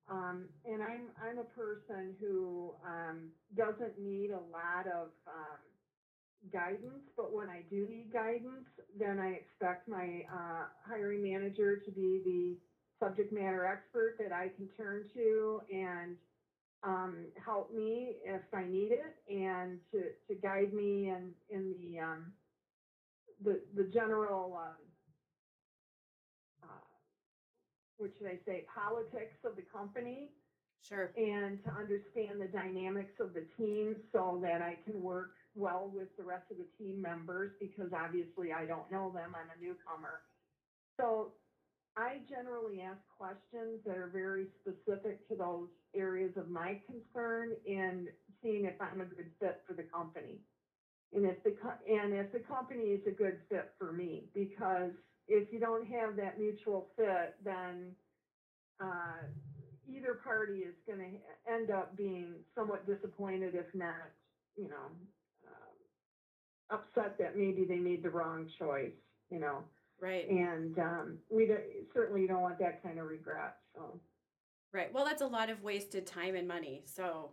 um, 0.09 0.49
and 0.65 0.83
I'm 0.83 1.11
I'm 1.17 1.39
a 1.39 1.45
person 1.45 2.17
who 2.21 2.75
um, 2.85 3.33
doesn't 3.57 3.99
need 3.99 4.31
a 4.31 4.41
lot 4.41 4.87
of 4.87 5.11
um, 5.27 5.61
guidance, 6.63 7.03
but 7.17 7.33
when 7.33 7.49
I 7.51 7.63
do 7.71 7.87
need 7.89 8.13
guidance, 8.13 8.67
then 8.99 9.19
I 9.19 9.31
expect 9.31 9.89
my 9.89 10.23
uh, 10.33 10.67
hiring 10.87 11.23
manager 11.23 11.77
to 11.77 11.91
be 11.91 12.21
the 12.25 12.57
subject 13.05 13.33
matter 13.33 13.67
expert 13.67 14.17
that 14.19 14.33
I 14.33 14.49
can 14.49 14.69
turn 14.69 15.05
to 15.15 15.61
and 15.73 16.17
um, 16.85 17.33
help 17.45 17.73
me 17.73 18.19
if 18.25 18.43
I 18.55 18.65
need 18.65 18.93
it 18.93 19.15
and 19.29 19.81
to, 19.93 20.11
to 20.29 20.35
guide 20.41 20.73
me 20.73 21.09
in, 21.11 21.35
in 21.51 21.75
the, 21.75 22.01
um, 22.01 22.33
the, 23.45 23.61
the 23.75 23.85
general, 23.85 24.55
um, 24.57 24.77
uh, 26.63 26.87
what 27.99 28.11
should 28.19 28.29
I 28.29 28.39
say, 28.47 28.65
politics 28.75 29.39
of 29.45 29.57
the 29.57 29.63
company 29.63 30.31
Sure. 30.83 31.13
and 31.17 31.63
to 31.63 31.71
understand 31.73 32.41
the 32.41 32.49
dynamics 32.49 33.15
of 33.21 33.35
the 33.35 33.47
team 33.57 33.97
so 34.13 34.41
that 34.43 34.63
I 34.63 34.77
can 34.85 35.01
work 35.01 35.31
well 35.55 35.91
with 35.93 36.09
the 36.17 36.25
rest 36.25 36.45
of 36.51 36.59
the 36.59 36.67
team 36.79 37.01
members 37.01 37.53
because 37.61 37.91
obviously 37.93 38.53
I 38.53 38.67
don't 38.67 38.91
know 38.91 39.11
them. 39.13 39.35
I'm 39.37 39.51
a 39.51 39.61
newcomer. 39.61 40.23
So 41.01 41.33
I 41.97 42.21
generally 42.29 42.81
ask 42.81 43.01
questions 43.19 43.81
that 43.85 43.99
are 43.99 44.09
very 44.09 44.49
specific 44.61 45.27
to 45.29 45.37
those 45.37 45.69
areas 45.95 46.33
of 46.37 46.49
my 46.49 46.79
concern 46.87 47.55
and 47.67 48.09
seeing 48.43 48.65
if 48.65 48.75
I'm 48.81 49.01
a 49.01 49.07
good 49.07 49.31
fit 49.41 49.61
for 49.67 49.75
the 49.75 49.85
company. 49.85 50.41
And 51.13 51.27
if 51.27 51.43
the, 51.45 51.55
and 51.87 52.15
if 52.15 52.33
the 52.33 52.41
company 52.41 52.93
is 52.93 53.03
a 53.07 53.13
good 53.13 53.41
fit 53.51 53.71
for 53.79 53.93
me, 53.93 54.31
because 54.35 54.93
if 55.29 55.53
you 55.53 55.61
don't 55.61 55.87
have 55.87 56.17
that 56.17 56.39
mutual 56.39 56.89
fit, 56.97 57.35
then, 57.45 57.97
uh, 58.81 59.29
either 59.87 60.15
party 60.15 60.61
is 60.61 60.75
gonna 60.87 61.11
end 61.47 61.71
up 61.71 61.97
being 61.97 62.45
somewhat 62.55 62.87
disappointed, 62.87 63.55
if 63.55 63.67
not, 63.75 64.13
you 64.57 64.69
know, 64.69 64.91
upset 66.73 67.19
that 67.19 67.37
maybe 67.37 67.65
they 67.65 67.77
made 67.77 68.03
the 68.03 68.11
wrong 68.11 68.49
choice, 68.59 68.93
you 69.31 69.39
know? 69.39 69.59
Right. 70.01 70.29
And, 70.29 70.79
um, 70.79 71.19
we 71.31 71.47
don't, 71.47 71.61
certainly 71.95 72.27
don't 72.27 72.43
want 72.43 72.59
that 72.59 72.83
kind 72.83 72.99
of 72.99 73.07
regret, 73.07 73.57
so. 73.75 74.01
Right. 74.73 74.93
Well, 74.93 75.05
that's 75.05 75.23
a 75.23 75.27
lot 75.27 75.51
of 75.51 75.63
wasted 75.63 76.07
time 76.07 76.35
and 76.35 76.49
money. 76.49 76.83
So 76.87 77.31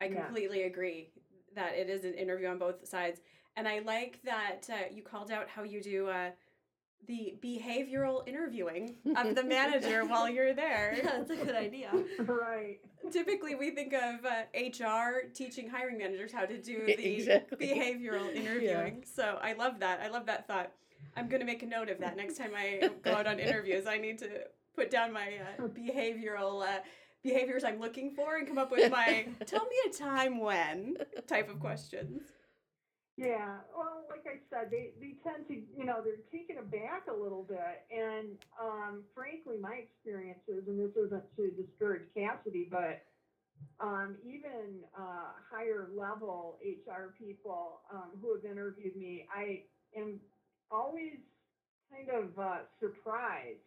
I 0.00 0.06
Yeah. 0.06 0.24
completely 0.24 0.62
agree 0.64 1.10
that 1.54 1.74
it 1.74 1.88
is 1.90 2.04
an 2.04 2.14
interview 2.14 2.48
on 2.48 2.58
both 2.58 2.86
sides. 2.88 3.20
And 3.56 3.68
I 3.68 3.80
like 3.80 4.20
that 4.24 4.68
uh, 4.70 4.86
you 4.90 5.02
called 5.02 5.30
out 5.30 5.48
how 5.48 5.62
you 5.62 5.80
do 5.80 6.08
uh, 6.08 6.30
the 7.06 7.34
behavioral 7.42 8.26
interviewing 8.26 8.96
of 9.16 9.34
the 9.34 9.44
manager 9.44 10.04
while 10.06 10.28
you're 10.28 10.54
there. 10.54 10.94
Yeah, 10.96 11.18
that's 11.18 11.30
a 11.30 11.36
good 11.36 11.54
idea. 11.54 11.90
Right. 12.18 12.78
Typically, 13.10 13.54
we 13.54 13.70
think 13.70 13.92
of 13.92 14.24
uh, 14.24 14.44
HR 14.54 15.28
teaching 15.34 15.68
hiring 15.68 15.98
managers 15.98 16.32
how 16.32 16.46
to 16.46 16.60
do 16.60 16.86
the 16.86 17.14
exactly. 17.16 17.68
behavioral 17.68 18.34
interviewing. 18.34 19.04
So 19.04 19.38
I 19.42 19.52
love 19.52 19.80
that. 19.80 20.00
I 20.00 20.08
love 20.08 20.26
that 20.26 20.46
thought. 20.46 20.72
I'm 21.16 21.28
going 21.28 21.40
to 21.40 21.46
make 21.46 21.62
a 21.62 21.66
note 21.66 21.90
of 21.90 21.98
that 22.00 22.16
next 22.16 22.38
time 22.38 22.52
I 22.56 22.90
go 23.02 23.12
out 23.12 23.26
on 23.26 23.38
interviews. 23.38 23.86
I 23.86 23.98
need 23.98 24.18
to 24.18 24.28
put 24.74 24.90
down 24.90 25.12
my 25.12 25.34
uh, 25.58 25.68
behavioral 25.68 26.62
uh, 26.62 26.80
behaviors 27.22 27.64
I'm 27.64 27.80
looking 27.80 28.10
for 28.10 28.36
and 28.36 28.46
come 28.46 28.58
up 28.58 28.70
with 28.70 28.90
my 28.90 29.26
tell 29.46 29.64
me 29.64 29.76
a 29.88 29.92
time 29.92 30.40
when 30.40 30.96
type 31.26 31.48
of 31.48 31.58
questions. 31.58 32.22
Yeah, 33.16 33.60
well, 33.76 34.06
like 34.10 34.24
I 34.26 34.40
said, 34.50 34.70
they, 34.72 34.94
they 35.00 35.14
tend 35.22 35.46
to, 35.48 35.54
you 35.54 35.84
know, 35.84 36.02
they're 36.02 36.24
taken 36.32 36.58
aback 36.58 37.06
a 37.08 37.14
little 37.14 37.44
bit. 37.44 37.84
And 37.90 38.38
um, 38.60 39.04
frankly, 39.14 39.58
my 39.60 39.84
experiences, 39.84 40.64
and 40.68 40.80
this 40.80 40.96
isn't 40.96 41.24
to 41.36 41.50
discourage 41.52 42.08
Cassidy, 42.14 42.68
but 42.70 43.04
um, 43.80 44.18
even 44.24 44.84
uh, 44.98 45.32
higher 45.50 45.88
level 45.94 46.58
HR 46.64 47.14
people 47.18 47.82
um, 47.92 48.12
who 48.20 48.34
have 48.34 48.44
interviewed 48.44 48.96
me, 48.96 49.26
I 49.34 49.64
am 49.96 50.20
always 50.70 51.18
kind 51.90 52.10
of 52.10 52.38
uh, 52.38 52.60
surprised 52.80 53.60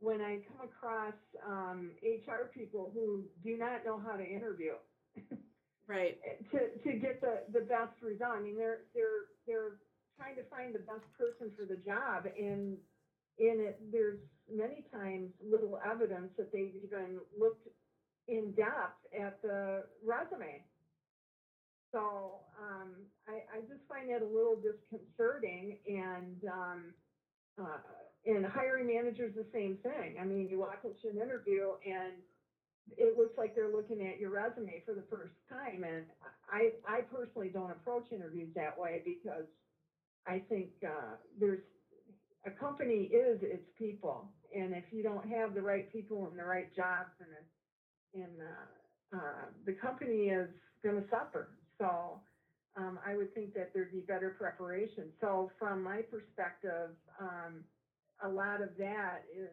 when 0.00 0.20
I 0.22 0.40
come 0.48 0.60
across 0.62 1.14
um, 1.46 1.92
HR 2.02 2.50
people 2.54 2.90
who 2.94 3.24
do 3.44 3.56
not 3.58 3.84
know 3.86 3.98
how 3.98 4.16
to 4.16 4.24
interview. 4.24 4.74
Right. 5.88 6.18
to 6.52 6.78
to 6.84 6.98
get 7.00 7.20
the 7.20 7.44
the 7.52 7.60
best 7.66 8.00
result. 8.02 8.32
I 8.32 8.40
mean, 8.40 8.56
they're 8.56 8.86
they're 8.94 9.26
they're 9.46 9.80
trying 10.16 10.36
to 10.36 10.44
find 10.44 10.74
the 10.74 10.80
best 10.80 11.04
person 11.18 11.52
for 11.56 11.66
the 11.66 11.76
job, 11.76 12.24
and 12.26 12.80
in 13.38 13.60
it, 13.60 13.92
there's 13.92 14.20
many 14.48 14.86
times 14.92 15.32
little 15.42 15.78
evidence 15.84 16.32
that 16.38 16.52
they've 16.52 16.74
even 16.76 17.20
looked 17.36 17.66
in 18.28 18.54
depth 18.54 19.04
at 19.12 19.40
the 19.42 19.88
resume. 20.02 20.64
So 21.92 22.44
um, 22.58 23.10
I, 23.26 23.58
I 23.58 23.60
just 23.62 23.82
find 23.88 24.10
that 24.10 24.22
a 24.22 24.26
little 24.26 24.56
disconcerting, 24.56 25.78
and 25.86 26.44
um, 26.44 26.94
uh, 27.58 27.78
and 28.24 28.46
hiring 28.46 28.86
managers 28.88 29.34
the 29.34 29.46
same 29.52 29.78
thing. 29.82 30.18
I 30.20 30.24
mean, 30.24 30.48
you 30.48 30.58
walk 30.58 30.84
into 30.84 31.08
an 31.08 31.18
interview 31.22 31.74
and 31.84 32.22
it 32.96 33.18
looks 33.18 33.36
like 33.38 33.54
they're 33.54 33.72
looking 33.72 34.06
at 34.06 34.18
your 34.18 34.30
resume 34.30 34.82
for 34.84 34.94
the 34.94 35.04
first 35.10 35.34
time. 35.48 35.84
And 35.84 36.06
I, 36.50 36.72
I 36.86 37.02
personally 37.02 37.50
don't 37.50 37.70
approach 37.70 38.04
interviews 38.12 38.50
that 38.54 38.78
way 38.78 39.02
because 39.04 39.46
I 40.26 40.40
think 40.48 40.72
uh, 40.86 41.16
there's 41.38 41.60
a 42.46 42.50
company 42.50 43.04
is 43.12 43.40
its 43.42 43.64
people, 43.78 44.32
and 44.54 44.74
if 44.74 44.84
you 44.92 45.02
don't 45.02 45.26
have 45.28 45.54
the 45.54 45.62
right 45.62 45.90
people 45.92 46.28
in 46.30 46.36
the 46.36 46.44
right 46.44 46.74
jobs, 46.76 47.10
and 47.20 47.36
and 48.24 48.40
uh, 48.42 49.16
uh, 49.16 49.44
the 49.66 49.72
company 49.74 50.28
is 50.28 50.48
going 50.82 50.96
to 50.96 51.08
suffer. 51.10 51.48
So 51.78 52.22
um, 52.76 52.98
I 53.04 53.16
would 53.16 53.34
think 53.34 53.54
that 53.54 53.72
there'd 53.74 53.92
be 53.92 54.00
better 54.00 54.30
preparation. 54.38 55.12
So 55.20 55.50
from 55.58 55.82
my 55.82 56.02
perspective, 56.02 56.90
um, 57.20 57.64
a 58.22 58.28
lot 58.28 58.62
of 58.62 58.76
that 58.78 59.24
is 59.34 59.50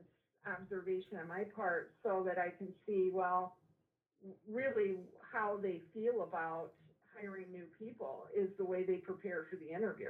observation 0.47 1.17
on 1.21 1.27
my 1.27 1.43
part 1.55 1.93
so 2.03 2.23
that 2.25 2.37
I 2.37 2.49
can 2.49 2.67
see, 2.85 3.09
well, 3.13 3.57
really 4.49 4.97
how 5.31 5.57
they 5.61 5.81
feel 5.93 6.23
about 6.23 6.71
hiring 7.19 7.51
new 7.51 7.65
people 7.77 8.25
is 8.35 8.49
the 8.57 8.65
way 8.65 8.83
they 8.83 8.95
prepare 8.95 9.45
for 9.49 9.55
the 9.57 9.73
interview. 9.73 10.09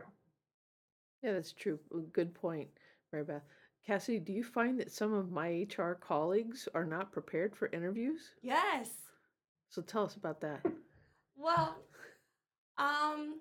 Yeah, 1.23 1.33
that's 1.33 1.53
true. 1.53 1.79
Good 2.13 2.33
point, 2.33 2.69
Mary 3.11 3.23
Beth. 3.23 3.43
Cassie, 3.85 4.19
do 4.19 4.31
you 4.33 4.43
find 4.43 4.79
that 4.79 4.91
some 4.91 5.13
of 5.13 5.31
my 5.31 5.65
HR 5.67 5.93
colleagues 5.93 6.67
are 6.73 6.85
not 6.85 7.11
prepared 7.11 7.55
for 7.55 7.67
interviews? 7.67 8.35
Yes. 8.41 8.89
So 9.69 9.81
tell 9.81 10.03
us 10.03 10.15
about 10.15 10.41
that. 10.41 10.61
Well, 11.35 11.77
um, 12.77 13.39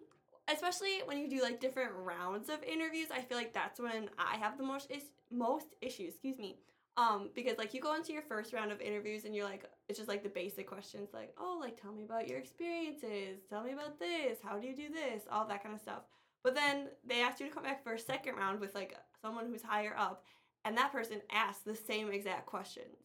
especially 0.52 1.00
when 1.04 1.18
you 1.18 1.28
do 1.28 1.42
like 1.42 1.60
different 1.60 1.92
rounds 1.94 2.48
of 2.48 2.62
interviews, 2.62 3.08
I 3.12 3.20
feel 3.20 3.36
like 3.36 3.52
that's 3.52 3.80
when 3.80 4.08
I 4.18 4.36
have 4.36 4.56
the 4.56 4.64
most 4.64 4.90
is- 4.90 5.12
most 5.30 5.66
issues. 5.80 6.14
Excuse 6.14 6.38
me. 6.38 6.58
Um, 7.00 7.30
because 7.34 7.56
like 7.56 7.72
you 7.72 7.80
go 7.80 7.94
into 7.94 8.12
your 8.12 8.20
first 8.22 8.52
round 8.52 8.70
of 8.70 8.80
interviews 8.82 9.24
and 9.24 9.34
you're 9.34 9.46
like, 9.46 9.64
it's 9.88 9.98
just 9.98 10.08
like 10.08 10.22
the 10.22 10.28
basic 10.28 10.66
questions, 10.66 11.08
like, 11.14 11.32
oh, 11.38 11.56
like 11.58 11.80
tell 11.80 11.92
me 11.92 12.04
about 12.04 12.28
your 12.28 12.38
experiences, 12.38 13.40
tell 13.48 13.64
me 13.64 13.72
about 13.72 13.98
this, 13.98 14.38
how 14.42 14.58
do 14.58 14.66
you 14.66 14.76
do 14.76 14.90
this, 14.92 15.22
all 15.30 15.46
that 15.46 15.62
kind 15.62 15.74
of 15.74 15.80
stuff. 15.80 16.02
But 16.44 16.54
then 16.54 16.88
they 17.06 17.22
ask 17.22 17.40
you 17.40 17.46
to 17.46 17.52
come 17.54 17.62
back 17.62 17.82
for 17.82 17.94
a 17.94 17.98
second 17.98 18.34
round 18.36 18.60
with 18.60 18.74
like 18.74 18.94
someone 19.22 19.46
who's 19.46 19.62
higher 19.62 19.94
up, 19.96 20.24
and 20.66 20.76
that 20.76 20.92
person 20.92 21.22
asks 21.32 21.62
the 21.62 21.74
same 21.74 22.12
exact 22.12 22.44
questions. 22.44 22.96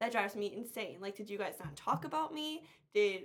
That 0.00 0.12
drives 0.12 0.34
me 0.34 0.54
insane. 0.56 0.96
Like, 1.00 1.14
did 1.14 1.28
you 1.28 1.36
guys 1.36 1.54
not 1.60 1.76
talk 1.76 2.06
about 2.06 2.32
me? 2.32 2.64
Did 2.94 3.24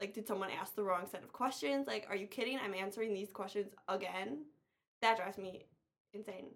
like 0.00 0.12
did 0.12 0.26
someone 0.26 0.50
ask 0.50 0.74
the 0.74 0.82
wrong 0.82 1.06
set 1.10 1.22
of 1.22 1.32
questions? 1.32 1.86
Like, 1.86 2.06
are 2.08 2.16
you 2.16 2.26
kidding? 2.26 2.58
I'm 2.58 2.74
answering 2.74 3.14
these 3.14 3.30
questions 3.30 3.68
again. 3.86 4.44
That 5.02 5.16
drives 5.16 5.38
me 5.38 5.66
insane. 6.12 6.46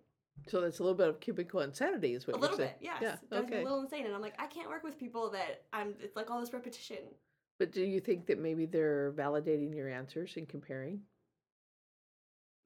So 0.49 0.61
that's 0.61 0.79
a 0.79 0.83
little 0.83 0.97
bit 0.97 1.09
of 1.09 1.21
cubicle 1.21 1.61
insanity, 1.61 2.15
is 2.15 2.27
what 2.27 2.37
a 2.37 2.39
you're 2.39 2.43
little 2.43 2.57
saying. 2.59 2.75
bit, 2.81 2.91
yes. 3.01 3.03
Yeah. 3.03 3.39
It 3.39 3.45
Okay. 3.45 3.61
a 3.61 3.65
little 3.65 3.81
insane, 3.81 4.05
and 4.07 4.15
I'm 4.15 4.21
like, 4.21 4.35
I 4.39 4.47
can't 4.47 4.69
work 4.69 4.83
with 4.85 4.99
people 4.99 5.31
that 5.31 5.65
I'm. 5.73 5.95
It's 6.01 6.17
like 6.17 6.31
all 6.31 6.41
this 6.41 6.53
repetition. 6.53 6.99
But 7.59 7.73
do 7.73 7.83
you 7.83 8.01
think 8.01 8.27
that 8.27 8.39
maybe 8.39 8.67
they're 8.67 9.13
validating 9.13 9.75
your 9.75 9.89
answers 9.89 10.37
and 10.37 10.49
comparing? 10.49 11.01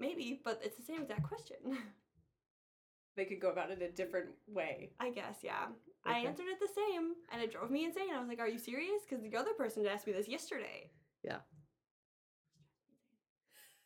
Maybe, 0.00 0.40
but 0.44 0.61
it's 0.64 0.76
the 0.76 0.83
same 0.85 1.02
exact 1.02 1.22
question. 1.24 1.57
They 3.16 3.24
could 3.24 3.40
go 3.40 3.50
about 3.50 3.72
it 3.72 3.83
a 3.83 3.90
different 3.90 4.28
way. 4.46 4.92
I 5.00 5.11
guess, 5.11 5.38
yeah. 5.42 5.66
I 6.07 6.18
answered 6.20 6.46
it 6.46 6.61
the 6.61 6.68
same, 6.72 7.14
and 7.33 7.42
it 7.42 7.50
drove 7.50 7.68
me 7.68 7.85
insane. 7.85 8.11
I 8.14 8.20
was 8.20 8.28
like, 8.28 8.38
"Are 8.38 8.46
you 8.46 8.61
serious?" 8.61 9.02
Because 9.09 9.24
the 9.24 9.37
other 9.37 9.54
person 9.54 9.85
asked 9.88 10.07
me 10.07 10.12
this 10.12 10.28
yesterday. 10.28 10.92
Yeah. 11.24 11.38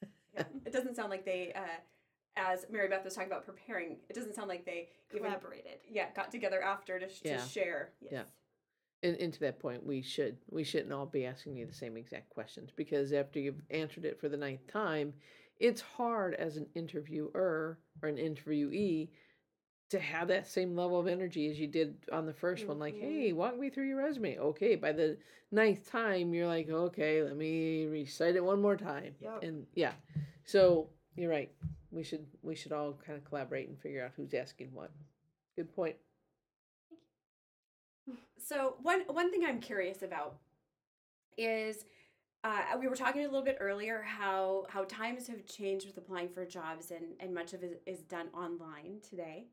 Yeah. 0.35 0.45
It 0.67 0.73
doesn't 0.73 0.97
sound 0.97 1.11
like 1.11 1.25
they, 1.25 1.53
uh, 1.55 1.81
as 2.37 2.67
Mary 2.71 2.89
Beth 2.89 3.05
was 3.05 3.15
talking 3.15 3.31
about 3.31 3.45
preparing, 3.45 3.97
it 4.09 4.15
doesn't 4.15 4.35
sound 4.35 4.49
like 4.49 4.65
they 4.65 4.89
even 5.15 5.27
Collaborated. 5.27 5.79
yeah 5.91 6.07
got 6.15 6.31
together 6.31 6.63
after 6.63 6.99
to, 6.99 7.09
sh- 7.09 7.23
Yeah. 7.25 7.37
to 7.39 7.49
share. 7.49 7.91
Yes. 8.01 8.13
Yeah. 8.13 8.23
And, 9.05 9.17
and 9.17 9.33
to 9.33 9.41
that 9.41 9.59
point, 9.59 9.85
we 9.85 10.01
should 10.01 10.37
we 10.51 10.65
shouldn't 10.65 10.93
all 10.93 11.07
be 11.07 11.27
asking 11.27 11.57
you 11.57 11.67
the 11.67 11.75
same 11.75 11.97
exact 11.97 12.31
questions 12.31 12.71
because 12.75 13.13
after 13.13 13.41
you've 13.41 13.61
answered 13.71 14.05
it 14.05 14.21
for 14.21 14.29
the 14.29 14.37
ninth 14.37 14.67
time, 14.67 15.13
it's 15.59 15.81
hard 15.81 16.35
as 16.35 16.57
an 16.57 16.67
interviewer 16.75 17.79
or 18.03 18.09
an 18.09 18.17
interviewee 18.17 19.09
to 19.91 20.01
have 20.01 20.29
that 20.29 20.47
same 20.47 20.75
level 20.75 20.99
of 20.99 21.07
energy 21.07 21.51
as 21.51 21.61
you 21.61 21.67
did 21.67 21.97
on 22.11 22.25
the 22.25 22.33
1st 22.33 22.67
one. 22.67 22.79
Like, 22.79 22.95
hey, 22.99 23.29
mm-hmm. 23.29 23.37
walk 23.37 23.59
me 23.59 23.69
through 23.69 23.89
your 23.89 23.99
resume. 23.99 24.39
Okay, 24.39 24.75
by 24.75 24.91
the 24.93 25.19
ninth 25.51 25.91
time, 25.91 26.33
you're 26.33 26.47
like, 26.47 26.71
okay, 26.71 27.23
let 27.23 27.37
me 27.37 27.85
recite 27.85 28.35
it 28.35 28.43
one 28.43 28.63
more 28.63 28.77
time. 28.77 29.15
Yep. 29.21 29.43
And 29.43 29.67
yeah, 29.75 29.93
so 30.45 30.89
you're 31.17 31.31
right. 31.31 31.51
We 31.91 32.03
should 32.03 32.27
we 32.43 32.55
should 32.55 32.73
all 32.73 32.99
kind 33.05 33.19
of 33.19 33.25
collaborate 33.25 33.69
and 33.69 33.79
figure 33.79 34.05
out 34.05 34.13
who's 34.17 34.35
asking 34.35 34.71
what. 34.73 34.91
Good 35.57 35.75
point. 35.75 35.97
So 38.39 38.77
one 38.83 39.03
one 39.09 39.31
thing 39.31 39.45
I'm 39.45 39.61
curious 39.61 40.03
about 40.03 40.37
is 41.37 41.85
uh, 42.45 42.77
we 42.81 42.89
were 42.89 42.97
talking 42.97 43.23
a 43.23 43.27
little 43.27 43.45
bit 43.45 43.59
earlier 43.61 44.03
how 44.03 44.65
how 44.69 44.85
times 44.85 45.27
have 45.29 45.47
changed 45.47 45.87
with 45.87 45.97
applying 45.97 46.29
for 46.29 46.45
jobs 46.45 46.91
and 46.91 47.15
and 47.21 47.35
much 47.35 47.53
of 47.53 47.63
it 47.63 47.83
is 47.87 48.01
done 48.01 48.29
online 48.35 49.01
today, 49.09 49.47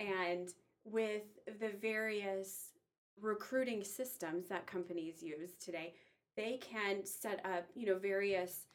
and 0.00 0.50
with 0.84 1.24
the 1.60 1.70
various 1.80 2.72
recruiting 3.20 3.84
systems 3.84 4.48
that 4.48 4.66
companies 4.66 5.22
use 5.22 5.54
today, 5.62 5.94
they 6.36 6.58
can 6.58 7.04
set 7.04 7.44
up 7.44 7.66
you 7.74 7.86
know 7.86 7.98
various 7.98 8.66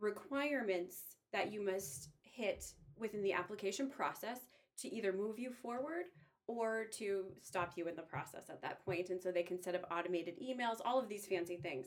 requirements 0.00 1.16
that 1.32 1.52
you 1.52 1.64
must 1.64 2.08
hit 2.20 2.64
within 2.98 3.22
the 3.22 3.32
application 3.32 3.90
process 3.90 4.40
to 4.78 4.92
either 4.94 5.12
move 5.12 5.38
you 5.38 5.50
forward 5.50 6.04
or 6.46 6.84
to 6.92 7.24
stop 7.42 7.72
you 7.76 7.88
in 7.88 7.96
the 7.96 8.02
process 8.02 8.50
at 8.50 8.62
that 8.62 8.84
point. 8.84 9.10
And 9.10 9.20
so 9.20 9.30
they 9.30 9.42
can 9.42 9.62
set 9.62 9.74
up 9.74 9.86
automated 9.90 10.34
emails 10.40 10.78
all 10.84 10.98
of 10.98 11.08
these 11.08 11.26
fancy 11.26 11.56
things. 11.56 11.86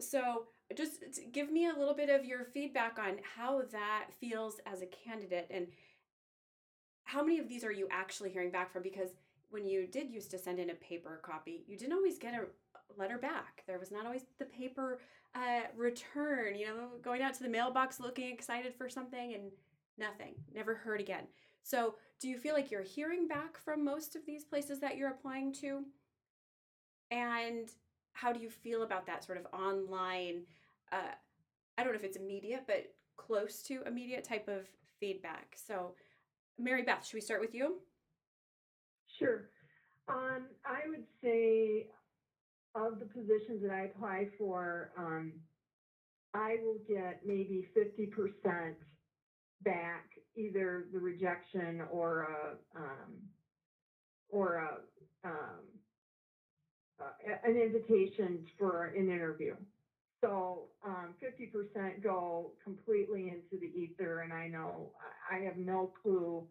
So 0.00 0.44
just 0.76 1.02
give 1.32 1.50
me 1.50 1.66
a 1.66 1.78
little 1.78 1.94
bit 1.94 2.08
of 2.08 2.24
your 2.24 2.44
feedback 2.44 2.98
on 2.98 3.18
how 3.36 3.62
that 3.72 4.06
feels 4.20 4.60
as 4.66 4.82
a 4.82 4.86
candidate 4.86 5.48
and 5.50 5.66
how 7.04 7.22
many 7.22 7.38
of 7.38 7.48
these 7.48 7.64
are 7.64 7.72
you 7.72 7.88
actually 7.90 8.30
hearing 8.30 8.50
back 8.50 8.70
from? 8.70 8.82
Because 8.82 9.08
when 9.50 9.64
you 9.64 9.86
did 9.86 10.10
used 10.10 10.30
to 10.30 10.38
send 10.38 10.58
in 10.58 10.70
a 10.70 10.74
paper 10.74 11.20
copy 11.24 11.64
you 11.66 11.78
didn't 11.78 11.94
always 11.94 12.18
get 12.18 12.34
a 12.34 12.44
letter 12.98 13.18
back. 13.18 13.64
There 13.66 13.78
was 13.78 13.90
not 13.90 14.06
always 14.06 14.24
the 14.38 14.44
paper 14.44 15.00
uh, 15.34 15.62
return 15.76 16.56
you 16.56 16.66
know 16.66 16.88
going 17.02 17.22
out 17.22 17.34
to 17.34 17.42
the 17.42 17.48
mailbox 17.48 18.00
looking 18.00 18.32
excited 18.32 18.74
for 18.74 18.88
something 18.88 19.34
and 19.34 19.50
nothing 19.98 20.34
never 20.54 20.74
heard 20.74 21.00
again 21.00 21.24
so, 21.68 21.96
do 22.18 22.30
you 22.30 22.38
feel 22.38 22.54
like 22.54 22.70
you're 22.70 22.80
hearing 22.80 23.28
back 23.28 23.58
from 23.58 23.84
most 23.84 24.16
of 24.16 24.24
these 24.24 24.42
places 24.42 24.80
that 24.80 24.96
you're 24.96 25.10
applying 25.10 25.52
to? 25.60 25.84
And 27.10 27.68
how 28.14 28.32
do 28.32 28.40
you 28.40 28.48
feel 28.48 28.84
about 28.84 29.06
that 29.06 29.22
sort 29.22 29.36
of 29.36 29.46
online, 29.52 30.44
uh, 30.90 31.12
I 31.76 31.82
don't 31.84 31.92
know 31.92 31.98
if 31.98 32.04
it's 32.04 32.16
immediate, 32.16 32.64
but 32.66 32.86
close 33.18 33.62
to 33.64 33.82
immediate 33.86 34.24
type 34.24 34.48
of 34.48 34.66
feedback? 34.98 35.56
So, 35.56 35.94
Mary 36.58 36.84
Beth, 36.84 37.04
should 37.04 37.16
we 37.16 37.20
start 37.20 37.42
with 37.42 37.54
you? 37.54 37.80
Sure. 39.18 39.50
Um, 40.08 40.46
I 40.64 40.88
would 40.88 41.04
say 41.22 41.88
of 42.86 43.00
the 43.00 43.06
positions 43.06 43.62
that 43.62 43.70
I 43.70 43.84
apply 43.84 44.26
for, 44.38 44.90
um, 44.98 45.42
I 46.34 46.56
will 46.62 46.78
get 46.88 47.24
maybe 47.24 47.66
fifty 47.74 48.06
percent 48.06 48.78
back, 49.62 50.10
either 50.36 50.86
the 50.92 51.00
rejection 51.00 51.80
or 51.90 52.22
a, 52.22 52.58
um, 52.78 53.30
or 54.28 54.56
a, 54.56 54.82
um, 55.24 55.80
uh, 57.00 57.10
an 57.44 57.56
invitation 57.56 58.44
for 58.58 58.86
an 58.86 59.10
interview. 59.10 59.54
So, 60.22 60.70
um, 60.84 61.14
fifty 61.20 61.46
percent 61.46 62.02
go 62.02 62.52
completely 62.64 63.28
into 63.28 63.58
the 63.58 63.68
ether, 63.78 64.20
and 64.22 64.32
I 64.32 64.48
know, 64.48 64.92
I 65.30 65.38
have 65.44 65.56
no 65.56 65.90
clue 66.02 66.44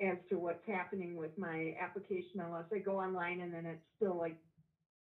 as 0.00 0.18
to 0.30 0.38
what's 0.38 0.64
happening 0.66 1.16
with 1.16 1.32
my 1.38 1.72
application 1.80 2.40
unless 2.40 2.66
I 2.72 2.78
go 2.80 2.98
online 2.98 3.40
and 3.40 3.54
then 3.54 3.66
it's 3.66 3.82
still 3.96 4.18
like 4.18 4.36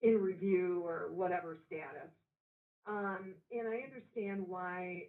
in 0.02 0.20
review 0.20 0.82
or 0.84 1.10
whatever 1.12 1.58
status. 1.66 2.10
Um, 2.86 3.34
and 3.50 3.68
I 3.68 3.82
understand 3.82 4.46
why, 4.46 5.08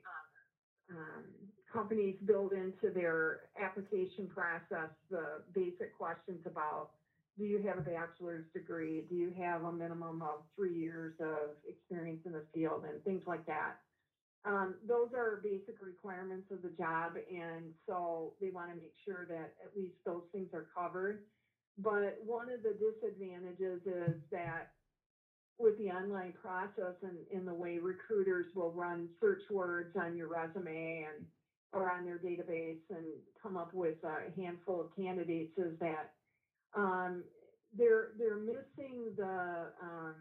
um, 0.90 0.98
um, 0.98 1.24
companies 1.72 2.16
build 2.26 2.54
into 2.54 2.92
their 2.94 3.50
application 3.62 4.28
process 4.28 4.90
the 5.10 5.44
basic 5.54 5.98
questions 5.98 6.40
about, 6.46 6.92
do 7.38 7.44
you 7.44 7.62
have 7.68 7.78
a 7.78 7.82
bachelor's 7.82 8.46
degree? 8.54 9.06
Do 9.10 9.16
you 9.16 9.32
have 9.38 9.64
a 9.64 9.72
minimum 9.72 10.22
of 10.24 10.42
three 10.56 10.76
years 10.76 11.14
of 11.20 11.58
experience 11.68 12.22
in 12.26 12.32
the 12.32 12.46
field 12.54 12.84
and 12.86 13.04
things 13.04 13.22
like 13.28 13.46
that? 13.46 13.76
Um, 14.46 14.76
those 14.88 15.10
are 15.14 15.42
basic 15.44 15.82
requirements 15.82 16.48
of 16.52 16.62
the 16.62 16.70
job, 16.70 17.18
and 17.18 17.74
so 17.86 18.34
they 18.40 18.50
want 18.50 18.70
to 18.72 18.76
make 18.76 18.94
sure 19.06 19.26
that 19.28 19.54
at 19.64 19.76
least 19.76 19.98
those 20.06 20.24
things 20.32 20.50
are 20.54 20.68
covered. 20.74 21.26
But 21.78 22.18
one 22.26 22.50
of 22.50 22.64
the 22.64 22.74
disadvantages 22.74 23.82
is 23.86 24.16
that 24.32 24.77
with 25.60 25.78
the 25.78 25.90
online 25.90 26.34
process 26.42 26.96
and 27.02 27.18
in 27.32 27.46
the 27.46 27.54
way 27.54 27.80
recruiters 27.80 28.48
will 28.56 28.72
run 28.72 29.10
search 29.20 29.42
words 29.50 29.96
on 30.00 30.16
your 30.16 30.30
resume 30.30 31.06
and 31.08 31.26
or 31.74 31.92
on 31.92 32.06
their 32.06 32.20
database 32.20 32.80
and 32.90 33.06
come 33.42 33.58
up 33.58 33.74
with 33.74 33.98
a 34.04 34.32
handful 34.42 34.82
of 34.82 34.88
candidates 34.96 35.52
is 35.58 35.74
that 35.80 36.14
um, 36.76 37.24
they're 37.78 38.10
they're 38.18 38.38
missing 38.38 39.14
the 39.18 39.72
um, 39.82 40.16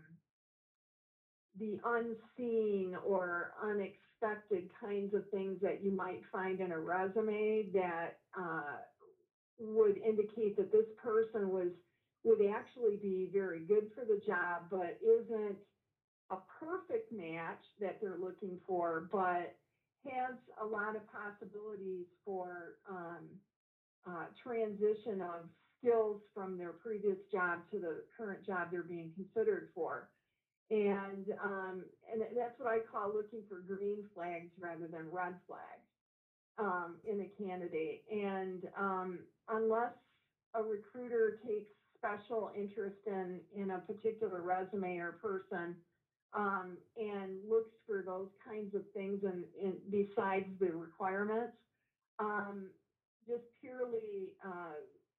the 1.59 1.79
unseen 1.85 2.97
or 3.07 3.53
unexpected 3.63 4.69
kinds 4.81 5.15
of 5.15 5.29
things 5.31 5.59
that 5.63 5.83
you 5.83 5.91
might 5.91 6.21
find 6.33 6.61
in 6.61 6.73
a 6.73 6.79
resume 6.79 7.71
that 7.73 8.19
uh, 8.39 8.79
would 9.59 9.99
indicate 9.99 10.57
that 10.57 10.73
this 10.73 10.87
person 11.03 11.51
was 11.51 11.69
would 12.27 12.43
actually 12.47 12.99
be 12.99 13.31
very 13.33 13.67
good 13.67 13.93
for 13.95 14.05
the 14.07 14.21
job, 14.27 14.71
but 14.71 15.01
isn't 15.03 15.61
a 16.31 16.37
perfect 16.61 17.13
match 17.13 17.63
that 17.81 17.99
they're 18.01 18.19
looking 18.19 18.61
for, 18.67 19.09
but 19.13 19.59
has 20.05 20.39
a 20.63 20.67
lot 20.67 20.97
of 20.97 21.03
possibilities 21.09 22.07
for 22.25 22.79
um, 22.89 23.41
uh, 24.07 24.27
transition 24.43 25.23
of 25.23 25.51
skills 25.79 26.23
from 26.35 26.59
their 26.59 26.75
previous 26.75 27.19
job 27.33 27.61
to 27.73 27.81
the 27.81 28.07
current 28.17 28.47
job 28.47 28.71
they're 28.71 28.85
being 28.85 29.13
considered 29.15 29.71
for. 29.75 30.11
And 30.71 31.27
um, 31.45 31.91
and 32.11 32.23
that's 32.37 32.59
what 32.59 32.69
I 32.69 32.81
call 32.91 33.15
looking 33.15 33.45
for 33.49 33.61
green 33.61 34.11
flags 34.15 34.53
rather 34.59 34.89
than 34.89 35.11
red 35.13 35.41
flags 35.47 35.87
um, 36.59 37.01
in 37.05 37.21
a 37.23 37.29
candidate. 37.43 38.05
And 38.11 38.65
um, 38.79 39.29
unless 39.49 39.95
a 40.55 40.63
recruiter 40.63 41.39
takes 41.47 41.73
special 42.07 42.51
interest 42.57 42.97
in 43.07 43.41
in 43.57 43.71
a 43.71 43.79
particular 43.79 44.43
resume 44.43 44.99
or 44.99 45.13
person 45.13 45.75
um, 46.35 46.77
and 46.97 47.39
looks 47.49 47.73
for 47.87 48.03
those 48.05 48.29
kinds 48.47 48.75
of 48.75 48.83
things 48.95 49.21
and, 49.25 49.45
and 49.63 49.75
besides 49.91 50.47
the 50.61 50.71
requirements, 50.71 51.55
um, 52.19 52.67
just 53.27 53.43
purely 53.61 54.35
uh, 54.45 54.77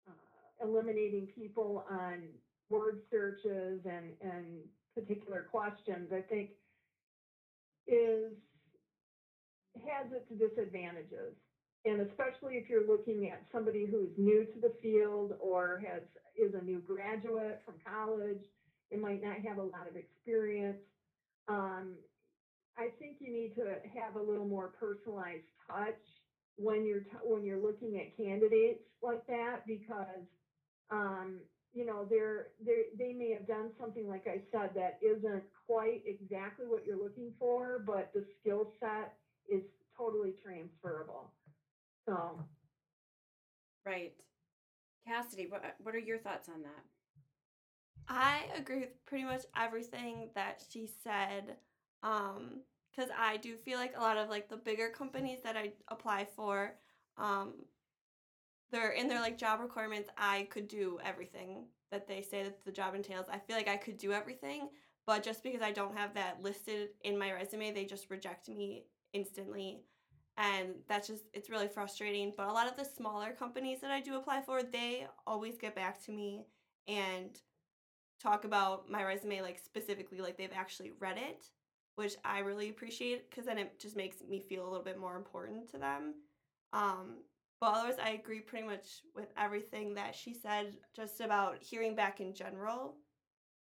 uh, 0.07 0.67
eliminating 0.67 1.27
people 1.35 1.85
on 1.89 2.23
word 2.69 2.99
searches 3.09 3.81
and, 3.85 4.11
and 4.21 4.45
particular 4.95 5.47
questions, 5.49 6.11
I 6.13 6.21
think 6.21 6.49
is 7.87 8.31
has 9.85 10.11
its 10.11 10.27
disadvantages. 10.39 11.33
And 11.87 12.01
especially 12.01 12.57
if 12.57 12.69
you're 12.69 12.87
looking 12.87 13.29
at 13.29 13.45
somebody 13.51 13.87
who's 13.87 14.11
new 14.17 14.45
to 14.45 14.61
the 14.61 14.75
field 14.81 15.33
or 15.41 15.79
has 15.79 16.03
is 16.37 16.53
a 16.55 16.61
new 16.61 16.81
graduate 16.81 17.61
from 17.65 17.79
college, 17.79 18.43
they 18.91 18.97
might 18.97 19.21
not 19.21 19.37
have 19.41 19.59
a 19.59 19.63
lot 19.63 19.87
of 19.89 19.97
experience. 19.97 20.81
Um, 21.47 21.99
I 22.77 22.89
think 22.99 23.17
you 23.21 23.31
need 23.33 23.55
to 23.55 23.81
have 23.93 24.15
a 24.17 24.21
little 24.21 24.45
more 24.47 24.69
personalized 24.69 25.45
touch 25.67 26.01
when 26.57 26.85
you're 26.85 27.01
t- 27.01 27.09
when 27.23 27.43
you're 27.45 27.61
looking 27.61 27.99
at 27.99 28.15
candidates 28.17 28.83
like 29.03 29.27
that 29.27 29.65
because 29.67 30.27
um, 30.91 31.45
you 31.73 31.85
know 31.85 32.07
they're 32.09 32.53
they 32.59 32.85
they 32.97 33.13
may 33.13 33.31
have 33.31 33.47
done 33.47 33.73
something 33.79 34.07
like 34.07 34.27
I 34.27 34.43
said 34.51 34.75
that 34.75 34.99
isn't 35.01 35.45
quite 35.67 36.03
exactly 36.05 36.67
what 36.67 36.85
you're 36.85 36.97
looking 37.01 37.35
for, 37.39 37.79
but 37.79 38.11
the 38.13 38.25
skill 38.41 38.71
set 38.79 39.17
is 39.49 39.63
totally 39.97 40.33
transferable. 40.43 41.33
So 42.07 42.45
Right. 43.85 44.13
Cassidy, 45.07 45.47
what 45.47 45.63
what 45.79 45.95
are 45.95 45.99
your 45.99 46.19
thoughts 46.19 46.49
on 46.49 46.61
that? 46.63 46.83
I 48.07 48.41
agree 48.55 48.79
with 48.79 49.05
pretty 49.05 49.23
much 49.25 49.43
everything 49.55 50.29
that 50.35 50.63
she 50.69 50.87
said. 51.03 51.57
Um, 52.03 52.61
because 52.91 53.11
I 53.17 53.37
do 53.37 53.55
feel 53.57 53.77
like 53.77 53.95
a 53.95 54.01
lot 54.01 54.17
of 54.17 54.29
like 54.29 54.49
the 54.49 54.57
bigger 54.57 54.89
companies 54.89 55.39
that 55.43 55.55
I 55.55 55.73
apply 55.89 56.25
for, 56.35 56.73
um, 57.17 57.53
they're 58.71 58.91
in 58.91 59.07
their 59.07 59.21
like 59.21 59.37
job 59.37 59.59
requirements. 59.61 60.09
I 60.17 60.47
could 60.51 60.67
do 60.67 60.99
everything 61.03 61.65
that 61.91 62.07
they 62.07 62.21
say 62.21 62.43
that 62.43 62.63
the 62.65 62.71
job 62.71 62.95
entails. 62.95 63.27
I 63.31 63.39
feel 63.39 63.55
like 63.55 63.67
I 63.67 63.77
could 63.77 63.97
do 63.97 64.11
everything, 64.11 64.69
but 65.05 65.23
just 65.23 65.43
because 65.43 65.61
I 65.61 65.71
don't 65.71 65.97
have 65.97 66.13
that 66.15 66.41
listed 66.41 66.89
in 67.03 67.17
my 67.17 67.31
resume, 67.31 67.71
they 67.71 67.85
just 67.85 68.09
reject 68.09 68.49
me 68.49 68.85
instantly. 69.13 69.81
And 70.37 70.69
that's 70.87 71.07
just, 71.07 71.23
it's 71.33 71.49
really 71.49 71.67
frustrating. 71.67 72.33
But 72.37 72.47
a 72.47 72.51
lot 72.53 72.67
of 72.69 72.77
the 72.77 72.85
smaller 72.85 73.31
companies 73.31 73.81
that 73.81 73.91
I 73.91 74.01
do 74.01 74.15
apply 74.17 74.41
for, 74.41 74.61
they 74.63 75.07
always 75.25 75.57
get 75.57 75.75
back 75.75 76.03
to 76.05 76.11
me 76.11 76.45
and 76.87 77.39
talk 78.21 78.45
about 78.45 78.89
my 78.89 79.03
resume 79.03 79.41
like 79.41 79.59
specifically 79.59 80.19
like 80.19 80.37
they've 80.37 80.49
actually 80.55 80.91
read 80.99 81.17
it 81.17 81.45
which 81.95 82.15
i 82.25 82.39
really 82.39 82.69
appreciate 82.69 83.29
because 83.29 83.45
then 83.45 83.57
it 83.57 83.79
just 83.79 83.95
makes 83.95 84.17
me 84.27 84.39
feel 84.39 84.63
a 84.63 84.69
little 84.69 84.83
bit 84.83 84.99
more 84.99 85.15
important 85.15 85.69
to 85.69 85.77
them 85.77 86.15
um, 86.73 87.17
but 87.61 87.73
otherwise 87.73 87.97
i 88.03 88.09
agree 88.11 88.39
pretty 88.39 88.65
much 88.65 89.01
with 89.15 89.27
everything 89.37 89.93
that 89.93 90.15
she 90.15 90.33
said 90.33 90.73
just 90.95 91.21
about 91.21 91.57
hearing 91.61 91.95
back 91.95 92.19
in 92.19 92.33
general 92.33 92.95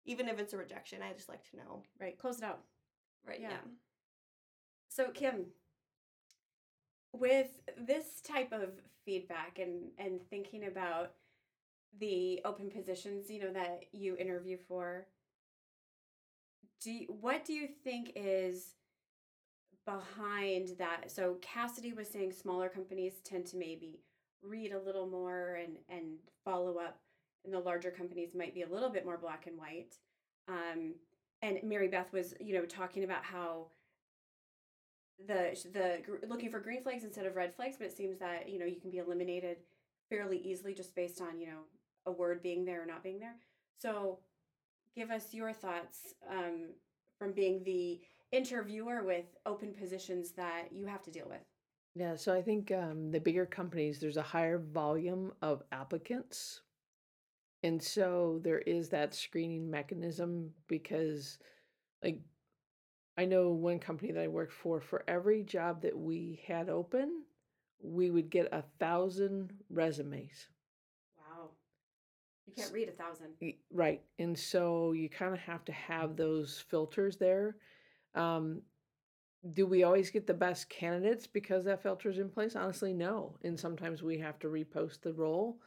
even 0.05 0.29
if 0.29 0.39
it's 0.39 0.53
a 0.53 0.57
rejection 0.59 1.01
i 1.03 1.13
just 1.13 1.29
like 1.29 1.49
to 1.51 1.57
know 1.57 1.83
Right. 2.01 2.19
Close 2.19 2.39
it 2.39 2.45
out. 2.45 2.61
right 3.27 3.41
Yeah. 3.41 3.51
yeah, 3.51 3.57
So 4.89 5.11
Kim, 5.11 5.47
with 7.19 7.49
this 7.77 8.21
type 8.23 8.53
of 8.53 8.71
feedback 9.05 9.59
and 9.59 9.91
and 9.99 10.21
thinking 10.31 10.67
about 10.67 11.13
the 12.01 12.41
open 12.45 12.71
positions, 12.71 13.31
you 13.31 13.41
know, 13.41 13.53
that 13.53 13.85
you 13.93 14.17
interview 14.17 14.57
for, 14.67 15.07
do 16.83 16.91
you, 16.91 17.07
what 17.21 17.45
do 17.45 17.53
you 17.53 17.69
think 17.85 18.13
is 18.17 18.75
behind 19.87 20.71
that? 20.79 21.11
So 21.11 21.37
Cassidy 21.41 21.93
was 21.93 22.09
saying 22.09 22.33
smaller 22.33 22.69
companies 22.69 23.15
tend 23.25 23.47
to 23.47 23.57
maybe 23.57 24.01
read 24.43 24.73
a 24.73 24.81
little 24.81 25.07
more 25.07 25.55
and 25.55 25.77
and 25.89 26.17
follow 26.45 26.79
up, 26.79 26.99
and 27.45 27.55
the 27.55 27.61
larger 27.61 27.91
companies 27.91 28.35
might 28.35 28.55
be 28.55 28.63
a 28.63 28.69
little 28.69 28.91
bit 28.91 29.05
more 29.05 29.19
black 29.19 29.47
and 29.47 29.59
white. 29.59 29.95
Um, 30.49 30.95
and 31.43 31.59
Mary 31.63 31.89
Beth 31.89 32.13
was, 32.13 32.35
you 32.41 32.55
know, 32.55 32.65
talking 32.65 33.05
about 33.05 33.25
how 33.25 33.67
the 35.27 35.57
the 35.73 36.27
looking 36.27 36.51
for 36.51 36.61
green 36.61 36.83
flags 36.83 37.05
instead 37.05 37.27
of 37.27 37.37
red 37.37 37.55
flags, 37.55 37.77
but 37.79 37.87
it 37.87 37.97
seems 37.97 38.19
that 38.19 38.49
you 38.49 38.59
know 38.59 38.67
you 38.67 38.81
can 38.81 38.91
be 38.91 38.99
eliminated 38.99 39.59
fairly 40.09 40.39
easily 40.39 40.75
just 40.75 40.95
based 40.95 41.21
on 41.21 41.39
you 41.39 41.47
know 41.47 41.61
a 42.07 42.13
word 42.13 42.43
being 42.43 42.65
there 42.65 42.83
or 42.83 42.87
not 42.87 43.03
being 43.03 43.19
there. 43.19 43.37
So, 43.79 44.19
give 44.95 45.11
us 45.11 45.33
your 45.33 45.53
thoughts 45.53 46.15
um, 46.31 46.71
from 47.19 47.33
being 47.33 47.63
the 47.65 48.01
interviewer 48.33 49.05
with 49.05 49.27
open 49.47 49.73
positions 49.73 50.33
that 50.33 50.69
you 50.73 50.87
have 50.87 51.03
to 51.03 51.11
deal 51.11 51.27
with. 51.29 51.41
Yeah, 51.95 52.17
so 52.17 52.35
I 52.35 52.43
think 52.43 52.73
um, 52.73 53.13
the 53.13 53.21
bigger 53.21 53.47
companies, 53.47 54.01
there's 54.01 54.17
a 54.17 54.23
higher 54.23 54.59
volume 54.59 55.33
of 55.43 55.63
applicants. 55.71 56.61
And 57.63 57.81
so 57.81 58.41
there 58.43 58.59
is 58.59 58.89
that 58.91 59.15
screening 59.15 59.71
mechanism 59.71 60.51
because, 60.67 61.39
like, 62.03 62.19
I 63.17 63.25
know 63.25 63.51
one 63.51 63.79
company 63.81 64.13
that 64.13 64.23
I 64.23 64.29
worked 64.29 64.53
for, 64.53 64.81
for 64.81 65.05
every 65.09 65.43
job 65.43 65.83
that 65.83 65.97
we 65.99 66.43
had 66.47 66.69
open, 66.69 67.25
we 67.83 68.11
would 68.11 68.31
get 68.31 68.49
a 68.53 68.63
thousand 68.79 69.53
resumes. 69.71 70.49
Wow, 71.17 71.51
you 72.47 72.53
can't 72.55 72.73
read 72.73 72.89
a 72.89 72.93
thousand. 72.93 73.35
Right. 73.71 74.03
And 74.19 74.39
so 74.39 74.93
you 74.93 75.09
kind 75.09 75.35
of 75.35 75.41
have 75.41 75.65
to 75.67 75.73
have 75.73 76.17
those 76.17 76.65
filters 76.69 77.17
there. 77.17 77.57
Um, 78.15 78.63
do 79.53 79.67
we 79.67 79.83
always 79.85 80.11
get 80.11 80.27
the 80.27 80.35
best 80.35 80.69
candidates 80.71 81.27
because 81.27 81.65
that 81.65 81.83
filter 81.83 82.11
is 82.11 82.19
in 82.19 82.31
place? 82.31 82.57
Honestly, 82.57 82.93
no. 82.93 83.37
And 83.45 83.59
sometimes 83.59 84.03
we 84.03 84.19
have 84.19 84.39
to 84.41 84.49
repost 84.49 85.03
the 85.03 85.13
role 85.13 85.59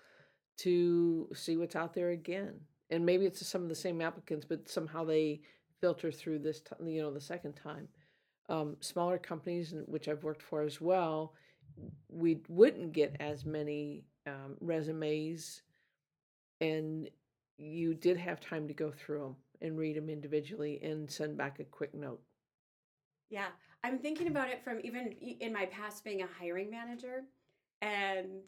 to 0.60 1.30
see 1.34 1.58
what's 1.58 1.76
out 1.76 1.94
there 1.94 2.12
again. 2.12 2.62
and 2.90 3.06
maybe 3.06 3.26
it's 3.26 3.46
some 3.46 3.64
of 3.64 3.70
the 3.70 3.76
same 3.76 4.02
applicants, 4.02 4.46
but 4.46 4.70
somehow 4.70 5.04
they 5.04 5.42
filter 5.82 6.12
through 6.12 6.40
this, 6.40 6.62
ti- 6.62 6.92
you 6.92 7.02
know, 7.02 7.14
the 7.14 7.22
second 7.22 7.54
time. 7.54 7.88
Um, 8.50 8.78
smaller 8.80 9.18
companies, 9.18 9.74
which 9.86 10.08
I've 10.08 10.24
worked 10.24 10.42
for 10.42 10.62
as 10.62 10.80
well, 10.80 11.34
we 12.10 12.40
wouldn't 12.48 12.94
get 12.94 13.16
as 13.20 13.46
many 13.46 14.06
um, 14.26 14.56
resumes, 14.60 15.62
and 16.62 17.10
you 17.58 17.94
did 17.94 18.18
have 18.18 18.40
time 18.40 18.68
to 18.68 18.74
go 18.74 18.92
through 18.92 19.20
them 19.20 19.36
and 19.62 19.78
read 19.78 19.98
them 19.98 20.10
individually 20.10 20.80
and 20.84 21.10
send 21.10 21.38
back 21.38 21.60
a 21.60 21.64
quick 21.64 21.94
note. 21.94 22.22
Yeah, 23.30 23.48
I'm 23.84 24.00
thinking 24.00 24.28
about 24.28 24.50
it 24.50 24.64
from 24.64 24.80
even 24.84 25.12
in 25.12 25.52
my 25.52 25.66
past 25.66 26.04
being 26.04 26.22
a 26.22 26.28
hiring 26.40 26.70
manager, 26.70 27.24
and 27.82 28.48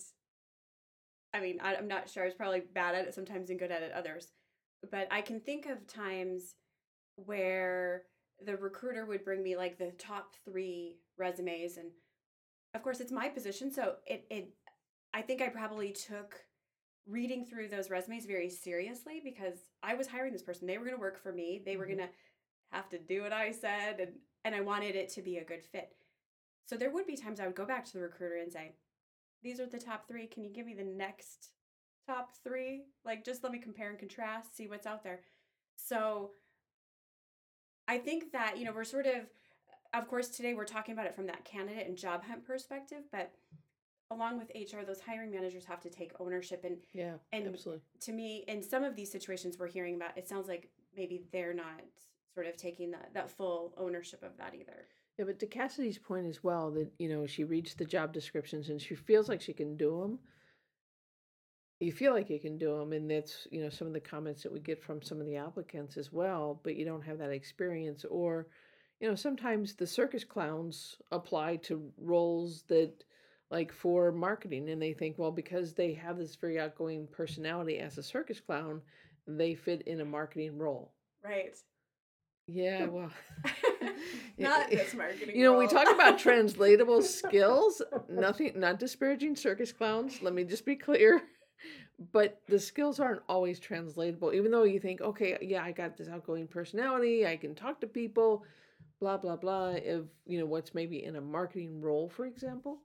I 1.33 1.41
mean, 1.41 1.59
I'm 1.61 1.87
not 1.87 2.09
sure. 2.09 2.23
I 2.23 2.25
was 2.25 2.35
probably 2.35 2.61
bad 2.73 2.95
at 2.95 3.05
it 3.05 3.13
sometimes 3.13 3.49
and 3.49 3.59
good 3.59 3.71
at 3.71 3.83
it 3.83 3.91
others, 3.91 4.31
but 4.89 5.07
I 5.11 5.21
can 5.21 5.39
think 5.39 5.65
of 5.65 5.85
times 5.85 6.55
where 7.25 8.03
the 8.45 8.58
recruiter 8.58 9.05
would 9.05 9.23
bring 9.25 9.43
me 9.43 9.55
like 9.58 9.77
the 9.77 9.91
top 9.91 10.34
three 10.45 10.99
resumes, 11.17 11.77
and 11.77 11.91
of 12.73 12.84
course, 12.84 12.99
it's 12.99 13.12
my 13.12 13.29
position, 13.29 13.71
so 13.71 13.95
it 14.05 14.25
it 14.29 14.53
I 15.13 15.21
think 15.21 15.41
I 15.41 15.49
probably 15.49 15.91
took 15.91 16.36
reading 17.08 17.45
through 17.45 17.67
those 17.69 17.89
resumes 17.89 18.25
very 18.25 18.49
seriously 18.49 19.19
because 19.23 19.58
I 19.82 19.95
was 19.95 20.08
hiring 20.08 20.32
this 20.34 20.43
person. 20.43 20.67
They 20.67 20.77
were 20.77 20.86
going 20.86 20.95
to 20.95 21.01
work 21.01 21.17
for 21.21 21.32
me. 21.34 21.60
They 21.65 21.77
were 21.77 21.86
Mhm. 21.86 21.97
going 21.97 22.08
to 22.10 22.13
have 22.71 22.89
to 22.89 22.99
do 22.99 23.23
what 23.23 23.34
I 23.34 23.51
said 23.51 23.99
and 23.99 24.21
and 24.45 24.55
I 24.55 24.62
wanted 24.62 24.95
it 24.95 25.10
to 25.10 25.21
be 25.21 25.38
a 25.38 25.43
good 25.43 25.63
fit. 25.63 25.95
So 26.65 26.77
there 26.77 26.91
would 26.91 27.08
be 27.08 27.17
times 27.17 27.39
I 27.39 27.47
would 27.47 27.55
go 27.55 27.65
back 27.65 27.86
to 27.86 27.93
the 27.93 28.01
recruiter 28.01 28.38
and 28.38 28.51
say, 28.51 28.75
"These 29.41 29.60
are 29.60 29.65
the 29.67 29.79
top 29.79 30.08
3. 30.08 30.27
Can 30.27 30.43
you 30.43 30.51
give 30.51 30.65
me 30.65 30.73
the 30.75 30.84
next 30.84 31.51
top 32.08 32.32
3? 32.43 32.86
Like 33.03 33.23
just 33.25 33.43
let 33.43 33.51
me 33.51 33.60
compare 33.60 33.89
and 33.89 33.99
contrast, 33.99 34.55
see 34.55 34.67
what's 34.67 34.88
out 34.88 35.03
there." 35.03 35.23
So 35.75 36.36
I 37.89 37.97
think 37.97 38.32
that, 38.34 38.58
you 38.58 38.65
know, 38.65 38.71
we're 38.71 38.84
sort 38.84 39.08
of 39.08 39.25
of 39.95 40.08
course 40.08 40.30
today 40.30 40.54
we're 40.54 40.65
talking 40.65 40.93
about 40.93 41.08
it 41.08 41.15
from 41.15 41.25
that 41.25 41.43
candidate 41.43 41.88
and 41.88 41.97
job 41.97 42.23
hunt 42.23 42.45
perspective, 42.45 42.99
but 43.12 43.34
along 44.12 44.38
with 44.38 44.52
HR, 44.54 44.86
those 44.86 44.99
hiring 45.02 45.32
managers 45.32 45.65
have 45.65 45.82
to 45.82 45.89
take 45.89 46.12
ownership 46.19 46.63
and 46.63 46.78
Yeah, 46.93 47.15
And- 47.32 47.47
absolutely. 47.47 47.82
to 48.02 48.12
me 48.12 48.43
in 48.47 48.62
some 48.62 48.84
of 48.84 48.95
these 48.95 49.12
situations 49.12 49.58
we're 49.58 49.67
hearing 49.67 49.95
about 49.95 50.15
it 50.15 50.28
sounds 50.28 50.47
like 50.47 50.69
maybe 50.95 51.23
they're 51.32 51.54
not 51.56 51.82
sort 52.36 52.45
of 52.45 52.56
taking 52.56 52.91
that, 52.91 53.10
that 53.15 53.32
full 53.32 53.73
ownership 53.78 54.21
of 54.21 54.38
that 54.38 54.54
either 54.54 54.86
Yeah, 55.17 55.25
but 55.25 55.39
to 55.39 55.47
Cassidy's 55.47 55.97
point 55.97 56.28
as 56.28 56.43
well, 56.43 56.69
that 56.71 56.91
you 56.99 57.10
know 57.10 57.25
she 57.25 57.43
reads 57.43 57.73
the 57.73 57.86
job 57.86 58.13
descriptions 58.13 58.69
and 58.69 58.80
she 58.80 58.93
feels 58.93 59.28
like 59.28 59.41
she 59.41 59.54
can 59.54 59.75
do 59.75 59.99
them. 60.02 60.19
You 61.79 61.91
feel 61.93 62.13
like 62.13 62.29
you 62.29 62.39
can 62.39 62.57
do 62.57 62.77
them, 62.77 62.93
and 62.93 63.09
that's 63.09 63.47
you 63.51 63.61
know 63.61 63.69
some 63.69 63.87
of 63.87 63.93
the 63.93 63.99
comments 64.01 64.43
that 64.43 64.51
we 64.51 64.59
get 64.59 64.81
from 64.83 65.01
some 65.01 65.19
of 65.21 65.25
the 65.27 65.37
applicants 65.37 65.97
as 65.97 66.11
well. 66.11 66.59
But 66.63 66.75
you 66.75 66.85
don't 66.85 67.01
have 67.03 67.17
that 67.19 67.31
experience, 67.31 68.05
or 68.05 68.47
you 68.99 69.07
know 69.09 69.15
sometimes 69.15 69.75
the 69.75 69.87
circus 69.87 70.23
clowns 70.25 70.97
apply 71.11 71.57
to 71.67 71.91
roles 71.97 72.63
that 72.63 73.03
like 73.49 73.71
for 73.71 74.11
marketing, 74.11 74.69
and 74.69 74.81
they 74.81 74.93
think 74.93 75.17
well 75.17 75.31
because 75.31 75.73
they 75.73 75.93
have 75.93 76.17
this 76.17 76.35
very 76.35 76.59
outgoing 76.59 77.07
personality 77.07 77.79
as 77.79 77.97
a 77.97 78.03
circus 78.03 78.39
clown, 78.41 78.81
they 79.27 79.55
fit 79.55 79.81
in 79.83 80.01
a 80.01 80.05
marketing 80.05 80.57
role. 80.57 80.91
right 81.23 81.55
Yeah, 82.47 82.85
well. 82.91 83.11
not 84.37 84.69
this 84.69 84.93
marketing 84.93 85.35
You 85.37 85.43
know, 85.45 85.57
we 85.57 85.65
role. 85.65 85.73
talk 85.73 85.93
about 85.93 86.19
translatable 86.19 87.01
skills. 87.03 87.81
Nothing, 88.09 88.53
not 88.59 88.79
disparaging 88.79 89.35
circus 89.35 89.71
clowns. 89.71 90.21
Let 90.21 90.33
me 90.33 90.43
just 90.43 90.65
be 90.65 90.75
clear. 90.75 91.21
But 92.12 92.41
the 92.47 92.59
skills 92.59 92.99
aren't 92.99 93.23
always 93.27 93.59
translatable. 93.59 94.33
Even 94.33 94.51
though 94.51 94.63
you 94.63 94.79
think, 94.79 95.01
okay, 95.01 95.38
yeah, 95.41 95.63
I 95.63 95.71
got 95.71 95.97
this 95.97 96.07
outgoing 96.07 96.47
personality, 96.47 97.27
I 97.27 97.35
can 97.35 97.55
talk 97.55 97.81
to 97.81 97.88
people, 97.88 98.43
blah 99.01 99.17
blah 99.17 99.35
blah. 99.35 99.71
If 99.71 100.05
you 100.25 100.39
know 100.39 100.45
what's 100.45 100.73
maybe 100.73 101.03
in 101.03 101.17
a 101.17 101.21
marketing 101.21 101.81
role, 101.81 102.09
for 102.09 102.25
example. 102.25 102.81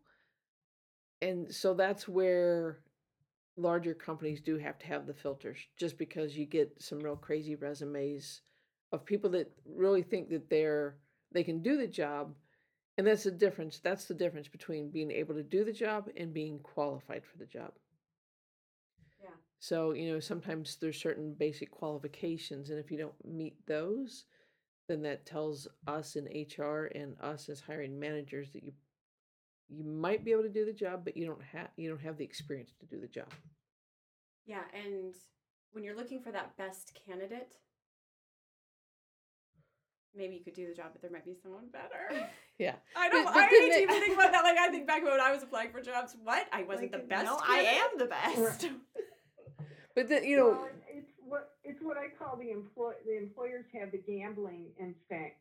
And 1.23 1.53
so 1.53 1.75
that's 1.75 2.09
where 2.09 2.79
larger 3.57 3.95
companies 3.95 4.41
do 4.41 4.59
have 4.59 4.79
to 4.81 4.87
have 4.87 5.07
the 5.07 5.15
filters, 5.15 5.59
just 5.77 5.97
because 5.97 6.37
you 6.37 6.45
get 6.45 6.75
some 6.83 6.99
real 6.99 7.17
crazy 7.17 7.55
resumes 7.55 8.43
of 8.95 9.05
people 9.05 9.31
that 9.31 9.51
really 9.67 10.03
think 10.03 10.29
that 10.31 10.49
they're 10.49 10.97
they 11.33 11.43
can 11.43 11.61
do 11.61 11.77
the 11.77 11.87
job 11.87 12.33
and 12.97 13.07
that's 13.07 13.25
the 13.25 13.31
difference 13.31 13.81
that's 13.83 14.05
the 14.07 14.15
difference 14.15 14.49
between 14.49 14.91
being 14.91 15.11
able 15.11 15.35
to 15.35 15.43
do 15.43 15.65
the 15.65 15.73
job 15.73 16.09
and 16.17 16.33
being 16.33 16.59
qualified 16.61 17.23
for 17.25 17.37
the 17.39 17.47
job 17.47 17.73
so 19.65 19.93
you 19.93 20.13
know 20.13 20.21
sometimes 20.21 20.77
there's 20.77 21.01
certain 21.01 21.35
basic 21.39 21.71
qualifications 21.71 22.69
and 22.69 22.79
if 22.79 22.91
you 22.91 22.99
don't 22.99 23.15
meet 23.25 23.57
those 23.67 24.25
then 24.89 25.01
that 25.01 25.25
tells 25.25 25.67
us 25.87 26.17
in 26.17 26.25
hr 26.59 26.91
and 26.95 27.17
us 27.23 27.49
as 27.49 27.61
hiring 27.61 27.99
managers 27.99 28.51
that 28.53 28.63
you 28.63 28.73
you 29.71 29.83
might 29.83 30.23
be 30.23 30.33
able 30.33 30.43
to 30.43 30.51
do 30.51 30.67
the 30.67 30.73
job 30.73 31.03
but 31.03 31.17
you 31.17 31.25
don't 31.25 31.43
have 31.43 31.69
you 31.77 31.89
don't 31.89 32.03
have 32.03 32.19
the 32.19 32.25
experience 32.25 32.73
to 32.79 32.85
do 32.85 33.01
the 33.01 33.09
job 33.09 33.33
yeah 34.45 34.65
and 34.75 35.15
when 35.73 35.83
you're 35.83 35.97
looking 35.97 36.21
for 36.21 36.31
that 36.31 36.55
best 36.59 36.93
candidate 37.07 37.49
maybe 40.15 40.35
you 40.35 40.45
could 40.45 40.55
do 40.55 40.67
the 40.69 40.75
job 40.75 40.89
but 40.93 41.01
there 41.01 41.11
might 41.11 41.25
be 41.25 41.35
someone 41.43 41.65
better 41.73 42.29
yeah 42.59 42.75
I 42.97 43.09
don't. 43.09 43.25
But- 43.25 43.31
I 43.31 43.35
but 43.35 43.51
then 43.51 43.61
hate 43.63 43.73
to 43.73 43.83
even 43.83 44.01
think 44.01 44.15
about 44.15 44.31
that. 44.31 44.45
Like 44.45 44.59
I 44.59 44.69
think 44.69 44.87
back 44.87 45.03
when 45.03 45.19
I 45.19 45.33
was 45.33 45.43
applying 45.43 45.73
for 45.73 45.81
jobs. 45.81 46.17
What? 46.23 46.47
I 46.53 46.63
wasn't 46.69 46.93
Like, 46.93 47.03
the 47.03 47.09
best. 47.09 47.25
No, 47.25 47.37
I 47.43 47.83
am 47.83 47.99
the 47.99 48.05
best. 48.05 48.69
But 49.95 50.09
then 50.09 50.25
you 50.25 50.37
know 50.37 50.51
Well, 50.51 50.69
it's 50.89 51.11
what 51.27 51.51
it's 51.65 51.81
what 51.83 51.97
I 51.97 52.09
call 52.09 52.37
the 52.37 52.51
employ 52.51 52.93
the 53.07 53.17
employers 53.17 53.65
have 53.79 53.93
the 53.93 53.99
gambling 53.99 54.67
instinct. 54.79 55.37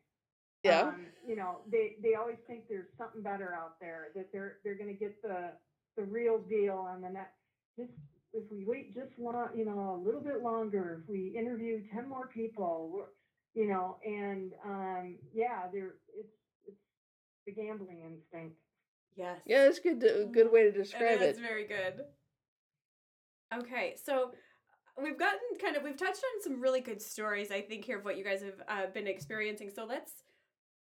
yeah 0.62 0.88
Um, 0.88 1.06
you 1.26 1.36
know, 1.36 1.58
they 1.70 1.96
they 2.02 2.14
always 2.14 2.38
think 2.46 2.68
there's 2.68 2.88
something 2.98 3.22
better 3.22 3.54
out 3.54 3.78
there 3.80 4.08
that 4.14 4.32
they're 4.32 4.56
they're 4.64 4.74
going 4.76 4.88
to 4.92 4.98
get 4.98 5.20
the 5.22 5.50
the 5.96 6.02
real 6.04 6.38
deal 6.38 6.78
on 6.78 7.00
the 7.02 7.10
net. 7.10 7.32
Just 7.78 7.92
if 8.32 8.42
we 8.50 8.64
wait 8.64 8.94
just 8.94 9.10
long, 9.18 9.48
you 9.54 9.64
know, 9.64 9.94
a 9.94 10.00
little 10.04 10.20
bit 10.20 10.42
longer, 10.42 11.00
if 11.02 11.08
we 11.08 11.28
interview 11.38 11.82
ten 11.92 12.08
more 12.08 12.26
people, 12.28 13.06
you 13.54 13.68
know, 13.68 13.96
and 14.04 14.52
um, 14.64 15.16
yeah, 15.32 15.68
there 15.72 15.94
it's 16.18 16.34
it's 16.66 16.80
the 17.46 17.52
gambling 17.52 18.00
instinct. 18.04 18.56
Yes. 19.16 19.38
yeah 19.46 19.68
it's 19.68 19.78
good 19.78 20.00
to, 20.00 20.28
good 20.32 20.50
way 20.50 20.64
to 20.64 20.72
describe 20.72 21.02
it. 21.02 21.20
That's 21.20 21.38
it 21.38 21.42
very 21.42 21.66
good. 21.68 22.04
Okay, 23.56 23.94
so 24.02 24.32
we've 25.02 25.18
gotten 25.18 25.38
kind 25.60 25.76
of 25.76 25.82
we've 25.82 25.96
touched 25.96 26.22
on 26.34 26.42
some 26.42 26.60
really 26.60 26.80
good 26.80 27.02
stories 27.02 27.50
I 27.50 27.60
think 27.60 27.84
here 27.84 27.98
of 27.98 28.04
what 28.04 28.16
you 28.16 28.24
guys 28.24 28.42
have 28.42 28.62
uh, 28.68 28.86
been 28.92 29.06
experiencing. 29.06 29.70
So 29.74 29.84
let's 29.84 30.12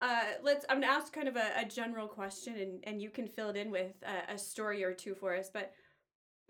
uh 0.01 0.35
let's 0.43 0.65
I'm 0.69 0.81
gonna 0.81 0.93
ask 0.93 1.13
kind 1.13 1.29
of 1.29 1.37
a, 1.37 1.51
a 1.57 1.65
general 1.65 2.07
question 2.07 2.57
and 2.59 2.85
and 2.85 3.03
you 3.03 3.11
can 3.11 3.27
fill 3.27 3.51
it 3.51 3.57
in 3.57 3.71
with 3.71 3.93
a, 4.03 4.35
a 4.35 4.39
story 4.39 4.85
or 4.85 4.93
two 4.93 5.15
for 5.15 5.37
us. 5.37 5.51
But 5.53 5.73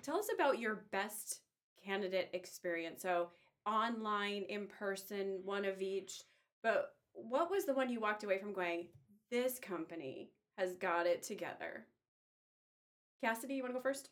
tell 0.02 0.18
us 0.18 0.28
about 0.34 0.58
your 0.58 0.84
best 0.92 1.40
candidate 1.84 2.30
experience. 2.32 3.02
So 3.02 3.28
online, 3.66 4.44
in 4.48 4.66
person, 4.66 5.40
one 5.44 5.64
of 5.64 5.80
each. 5.80 6.22
But 6.62 6.92
what 7.12 7.50
was 7.50 7.64
the 7.64 7.74
one 7.74 7.90
you 7.90 8.00
walked 8.00 8.24
away 8.24 8.38
from 8.38 8.52
going? 8.52 8.88
This 9.30 9.58
company 9.58 10.30
has 10.56 10.74
got 10.74 11.06
it 11.06 11.22
together. 11.22 11.86
Cassidy, 13.22 13.54
you 13.54 13.62
want 13.62 13.74
to 13.74 13.78
go 13.78 13.82
first? 13.82 14.10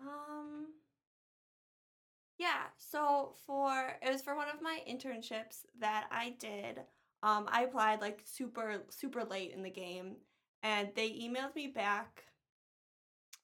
Um. 0.00 0.66
Yeah, 2.38 2.64
so 2.76 3.34
for 3.46 3.96
it 4.02 4.12
was 4.12 4.22
for 4.22 4.36
one 4.36 4.48
of 4.48 4.60
my 4.60 4.80
internships 4.88 5.64
that 5.80 6.06
I 6.10 6.34
did. 6.38 6.80
Um, 7.22 7.46
I 7.50 7.62
applied 7.64 8.00
like 8.00 8.22
super 8.24 8.82
super 8.90 9.24
late 9.24 9.52
in 9.52 9.62
the 9.62 9.70
game, 9.70 10.16
and 10.62 10.90
they 10.94 11.10
emailed 11.10 11.54
me 11.54 11.68
back. 11.68 12.24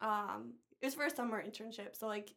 Um, 0.01 0.55
it 0.81 0.87
was 0.87 0.95
for 0.95 1.07
a 1.07 1.11
summer 1.11 1.43
internship, 1.43 1.97
so 1.97 2.07
like 2.07 2.35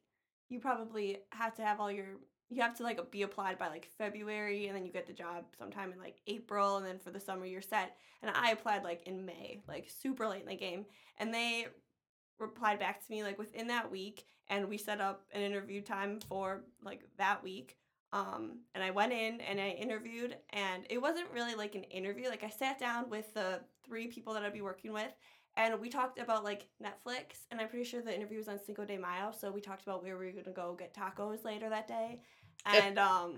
you 0.50 0.60
probably 0.60 1.18
have 1.32 1.56
to 1.56 1.64
have 1.64 1.80
all 1.80 1.92
your 1.92 2.06
you 2.50 2.62
have 2.62 2.78
to 2.78 2.84
like 2.84 3.12
be 3.12 3.24
applied 3.24 3.58
by 3.58 3.68
like 3.68 3.90
February, 3.98 4.68
and 4.68 4.76
then 4.76 4.86
you 4.86 4.94
get 4.94 5.08
the 5.08 5.14
job 5.14 5.46
sometime 5.58 5.92
in 5.92 6.00
like 6.00 6.22
April, 6.28 6.78
and 6.78 6.86
then 6.86 7.00
for 7.00 7.12
the 7.12 7.20
summer 7.20 7.46
you're 7.46 7.62
set. 7.62 7.98
And 8.22 8.32
I 8.34 8.52
applied 8.52 8.84
like 8.84 9.04
in 9.08 9.26
May, 9.26 9.62
like 9.68 9.90
super 9.90 10.28
late 10.28 10.44
in 10.44 10.48
the 10.48 10.56
game, 10.56 10.86
and 11.18 11.34
they 11.34 11.68
replied 12.40 12.80
back 12.80 13.06
to 13.06 13.12
me 13.12 13.24
like 13.24 13.38
within 13.38 13.68
that 13.68 13.92
week 13.92 14.26
and 14.50 14.68
we 14.68 14.78
set 14.78 15.02
up 15.02 15.24
an 15.34 15.42
interview 15.42 15.82
time 15.82 16.20
for 16.28 16.64
like 16.84 17.02
that 17.18 17.44
week 17.44 17.78
um 18.14 18.60
and 18.74 18.84
i 18.84 18.92
went 18.92 19.12
in 19.12 19.42
and 19.42 19.60
i 19.60 19.70
interviewed 19.70 20.36
and 20.52 20.86
it 20.90 21.02
wasn't 21.02 21.30
really 21.34 21.56
like 21.56 21.76
an 21.76 21.84
interview 21.84 22.30
like 22.30 22.44
i 22.44 22.50
sat 22.50 22.80
down 22.80 23.10
with 23.10 23.34
the 23.34 23.60
three 23.86 24.08
people 24.08 24.34
that 24.34 24.44
i'd 24.44 24.54
be 24.54 24.62
working 24.62 24.94
with 24.94 25.14
and 25.58 25.80
we 25.80 25.90
talked 25.90 26.20
about 26.20 26.44
like 26.44 26.68
netflix 26.84 27.46
and 27.52 27.60
i'm 27.60 27.68
pretty 27.68 27.86
sure 27.86 28.02
the 28.02 28.16
interview 28.16 28.38
was 28.38 28.48
on 28.48 28.60
cinco 28.64 28.86
de 28.86 28.98
mayo 28.98 29.32
so 29.38 29.52
we 29.52 29.62
talked 29.62 29.84
about 29.84 30.04
where 30.04 30.18
we 30.18 30.26
were 30.26 30.32
going 30.32 30.44
to 30.46 30.52
go 30.52 30.76
get 30.78 30.96
tacos 30.96 31.44
later 31.44 31.70
that 31.70 31.88
day 31.88 32.20
and 32.66 32.98
um 32.98 33.36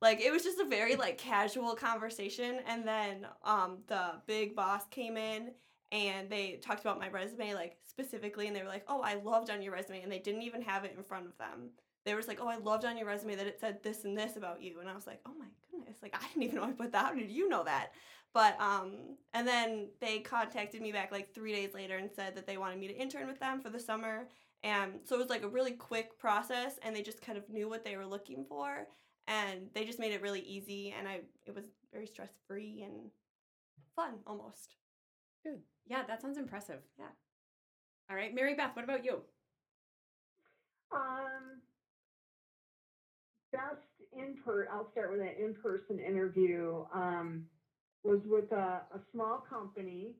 like 0.00 0.20
it 0.20 0.32
was 0.32 0.42
just 0.42 0.60
a 0.60 0.64
very 0.64 0.96
like 0.96 1.18
casual 1.18 1.74
conversation 1.74 2.60
and 2.66 2.86
then 2.86 3.26
um 3.44 3.78
the 3.86 4.12
big 4.26 4.54
boss 4.54 4.82
came 4.90 5.16
in 5.16 5.50
and 5.92 6.28
they 6.28 6.58
talked 6.62 6.80
about 6.80 6.98
my 6.98 7.08
resume 7.08 7.54
like 7.54 7.76
specifically 7.88 8.46
and 8.46 8.56
they 8.56 8.62
were 8.62 8.68
like 8.68 8.84
oh 8.88 9.00
i 9.02 9.14
loved 9.14 9.50
on 9.50 9.62
your 9.62 9.72
resume 9.72 10.02
and 10.02 10.10
they 10.10 10.18
didn't 10.18 10.42
even 10.42 10.62
have 10.62 10.84
it 10.84 10.94
in 10.96 11.02
front 11.02 11.26
of 11.26 11.36
them 11.38 11.70
they 12.06 12.14
were 12.14 12.20
just 12.20 12.28
like, 12.28 12.40
"Oh, 12.40 12.46
I 12.46 12.56
loved 12.56 12.84
on 12.84 12.96
your 12.96 13.06
resume 13.06 13.34
that 13.34 13.48
it 13.48 13.60
said 13.60 13.82
this 13.82 14.04
and 14.04 14.16
this 14.16 14.36
about 14.36 14.62
you," 14.62 14.78
and 14.78 14.88
I 14.88 14.94
was 14.94 15.08
like, 15.08 15.20
"Oh 15.26 15.34
my 15.36 15.46
goodness! 15.70 15.98
Like 16.00 16.14
I 16.14 16.26
didn't 16.28 16.44
even 16.44 16.56
know 16.56 16.64
I 16.64 16.72
put 16.72 16.92
that. 16.92 17.04
How 17.04 17.14
did 17.14 17.30
you 17.30 17.48
know 17.48 17.64
that?" 17.64 17.92
But 18.32 18.58
um, 18.60 19.16
and 19.34 19.46
then 19.46 19.88
they 20.00 20.20
contacted 20.20 20.80
me 20.80 20.92
back 20.92 21.10
like 21.10 21.34
three 21.34 21.52
days 21.52 21.74
later 21.74 21.96
and 21.96 22.08
said 22.10 22.36
that 22.36 22.46
they 22.46 22.58
wanted 22.58 22.78
me 22.78 22.86
to 22.88 22.94
intern 22.96 23.26
with 23.26 23.40
them 23.40 23.60
for 23.60 23.70
the 23.70 23.80
summer, 23.80 24.28
and 24.62 25.00
so 25.04 25.16
it 25.16 25.18
was 25.18 25.28
like 25.28 25.42
a 25.42 25.48
really 25.48 25.72
quick 25.72 26.16
process, 26.16 26.78
and 26.82 26.94
they 26.94 27.02
just 27.02 27.20
kind 27.20 27.36
of 27.36 27.48
knew 27.50 27.68
what 27.68 27.84
they 27.84 27.96
were 27.96 28.06
looking 28.06 28.44
for, 28.48 28.86
and 29.26 29.68
they 29.74 29.84
just 29.84 29.98
made 29.98 30.12
it 30.12 30.22
really 30.22 30.42
easy, 30.42 30.94
and 30.96 31.08
I 31.08 31.22
it 31.44 31.56
was 31.56 31.64
very 31.92 32.06
stress 32.06 32.30
free 32.46 32.82
and 32.82 33.10
fun 33.96 34.20
almost. 34.28 34.76
Good. 35.46 35.62
Yeah, 35.86 36.02
that 36.08 36.20
sounds 36.20 36.38
impressive. 36.38 36.80
Yeah. 36.98 37.04
All 38.10 38.16
right, 38.16 38.34
Mary 38.34 38.54
Beth, 38.56 38.74
what 38.74 38.84
about 38.84 39.04
you? 39.04 39.20
Um, 40.90 41.60
best 43.52 43.80
in 44.12 44.34
per, 44.44 44.66
I'll 44.72 44.90
start 44.90 45.12
with 45.12 45.20
an 45.20 45.30
in-person 45.38 46.00
interview, 46.00 46.84
um, 46.92 47.44
was 48.02 48.20
with 48.26 48.50
a, 48.50 48.82
a 48.92 49.00
small 49.12 49.44
company, 49.48 50.16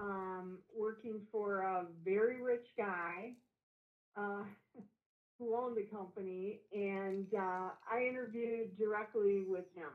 um, 0.00 0.58
working 0.74 1.20
for 1.30 1.60
a 1.60 1.86
very 2.02 2.40
rich 2.40 2.66
guy, 2.78 3.32
uh, 4.16 4.44
who 5.38 5.54
owned 5.54 5.76
the 5.76 5.84
company, 5.94 6.60
and, 6.72 7.26
uh, 7.34 7.70
I 7.90 8.06
interviewed 8.08 8.78
directly 8.78 9.44
with 9.46 9.66
him. 9.74 9.90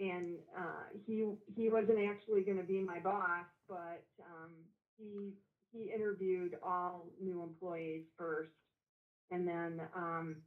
And, 0.00 0.40
uh, 0.56 0.84
he, 1.06 1.32
he 1.54 1.70
wasn't 1.70 1.98
actually 1.98 2.42
gonna 2.42 2.64
be 2.64 2.80
my 2.80 3.00
boss, 3.00 3.46
but, 3.68 4.04
um, 4.24 4.68
he, 4.98 5.36
he 5.72 5.90
interviewed 5.92 6.56
all 6.62 7.12
new 7.20 7.42
employees 7.42 8.04
first 8.16 8.50
and 9.30 9.48
then 9.48 9.80
um, 9.94 10.42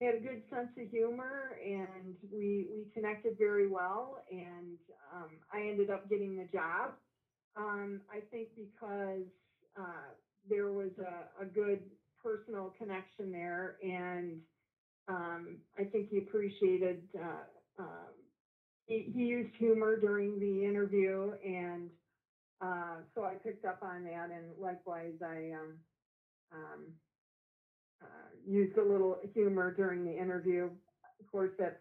he 0.00 0.06
had 0.06 0.16
a 0.16 0.20
good 0.20 0.42
sense 0.50 0.70
of 0.78 0.88
humor 0.90 1.56
and 1.64 2.16
we 2.32 2.68
we 2.70 2.88
connected 2.94 3.38
very 3.38 3.68
well 3.68 4.22
and 4.30 4.78
um, 5.12 5.40
I 5.52 5.62
ended 5.62 5.90
up 5.90 6.08
getting 6.08 6.36
the 6.36 6.46
job. 6.46 6.96
Um, 7.56 8.02
I 8.10 8.20
think 8.30 8.50
because 8.56 9.26
uh, 9.76 10.14
there 10.48 10.70
was 10.72 10.92
a, 10.98 11.30
a 11.42 11.46
good 11.46 11.90
personal 12.22 12.72
connection 12.78 13.32
there 13.32 13.78
and 13.82 14.42
um, 15.08 15.62
I 15.78 15.84
think 15.84 16.08
he 16.10 16.18
appreciated 16.18 17.08
uh, 17.18 17.46
um, 17.78 18.17
he, 18.88 19.24
used 19.24 19.54
humor 19.56 19.98
during 20.00 20.40
the 20.40 20.64
interview 20.64 21.32
and 21.44 21.90
uh, 22.60 22.96
so 23.14 23.24
I 23.24 23.34
picked 23.34 23.64
up 23.64 23.80
on 23.82 24.04
that 24.04 24.30
and 24.34 24.46
likewise 24.60 25.14
I 25.22 25.52
um, 25.52 25.78
um, 26.52 26.86
uh, 28.02 28.30
used 28.46 28.76
a 28.78 28.82
little 28.82 29.18
humor 29.34 29.72
during 29.74 30.04
the 30.04 30.16
interview. 30.16 30.70
Of 31.20 31.30
course, 31.30 31.50
that's 31.58 31.76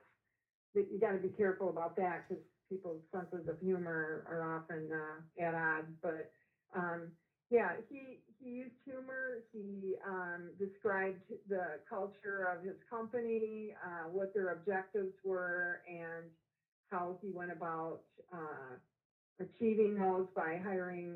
that 0.76 0.88
you 0.92 1.00
got 1.00 1.14
to 1.14 1.18
be 1.18 1.30
careful 1.30 1.70
about 1.70 1.96
that 1.96 2.26
because 2.28 2.44
people's 2.70 3.02
senses 3.12 3.48
of 3.48 3.60
humor 3.60 4.24
are 4.30 4.58
often 4.58 4.90
uh, 4.92 5.44
at 5.44 5.56
odds. 5.56 5.88
But 6.02 6.30
um, 6.76 7.08
yeah, 7.50 7.72
he 7.90 8.20
he 8.40 8.50
used 8.50 8.76
humor. 8.86 9.44
He 9.52 9.96
um, 10.08 10.50
described 10.60 11.22
the 11.50 11.80
culture 11.90 12.48
of 12.54 12.64
his 12.64 12.76
company, 12.90 13.74
uh, 13.84 14.10
what 14.10 14.34
their 14.34 14.54
objectives 14.54 15.14
were, 15.24 15.82
and 15.90 16.26
how 16.90 17.18
he 17.22 17.30
went 17.32 17.52
about 17.52 18.00
uh, 18.34 18.76
achieving 19.40 19.96
those 19.96 20.28
by 20.36 20.60
hiring 20.64 21.16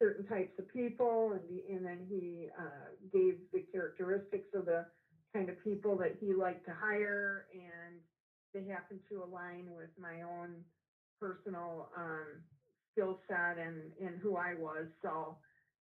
certain 0.00 0.26
types 0.26 0.58
of 0.58 0.72
people, 0.72 1.32
and, 1.32 1.42
the, 1.48 1.74
and 1.74 1.84
then 1.84 2.06
he 2.08 2.48
uh, 2.58 2.88
gave 3.12 3.36
the 3.52 3.60
characteristics 3.72 4.48
of 4.54 4.64
the 4.66 4.86
kind 5.34 5.48
of 5.48 5.62
people 5.62 5.96
that 5.96 6.16
he 6.20 6.32
liked 6.32 6.64
to 6.66 6.72
hire, 6.72 7.46
and 7.52 8.00
they 8.54 8.70
happened 8.70 9.00
to 9.10 9.22
align 9.22 9.66
with 9.76 9.90
my 10.00 10.22
own 10.22 10.64
personal 11.20 11.88
um, 11.96 12.42
skill 12.92 13.20
set 13.28 13.58
and, 13.58 13.92
and 14.00 14.18
who 14.20 14.36
I 14.36 14.54
was. 14.54 14.86
So, 15.02 15.36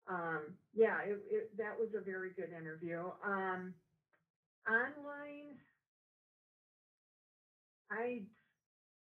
um, 0.07 0.55
yeah, 0.75 0.99
it, 1.05 1.19
it, 1.29 1.57
that 1.57 1.79
was 1.79 1.89
a 1.97 2.01
very 2.01 2.31
good 2.35 2.49
interview. 2.51 3.03
Um, 3.25 3.73
online, 4.67 5.55
I 7.89 8.21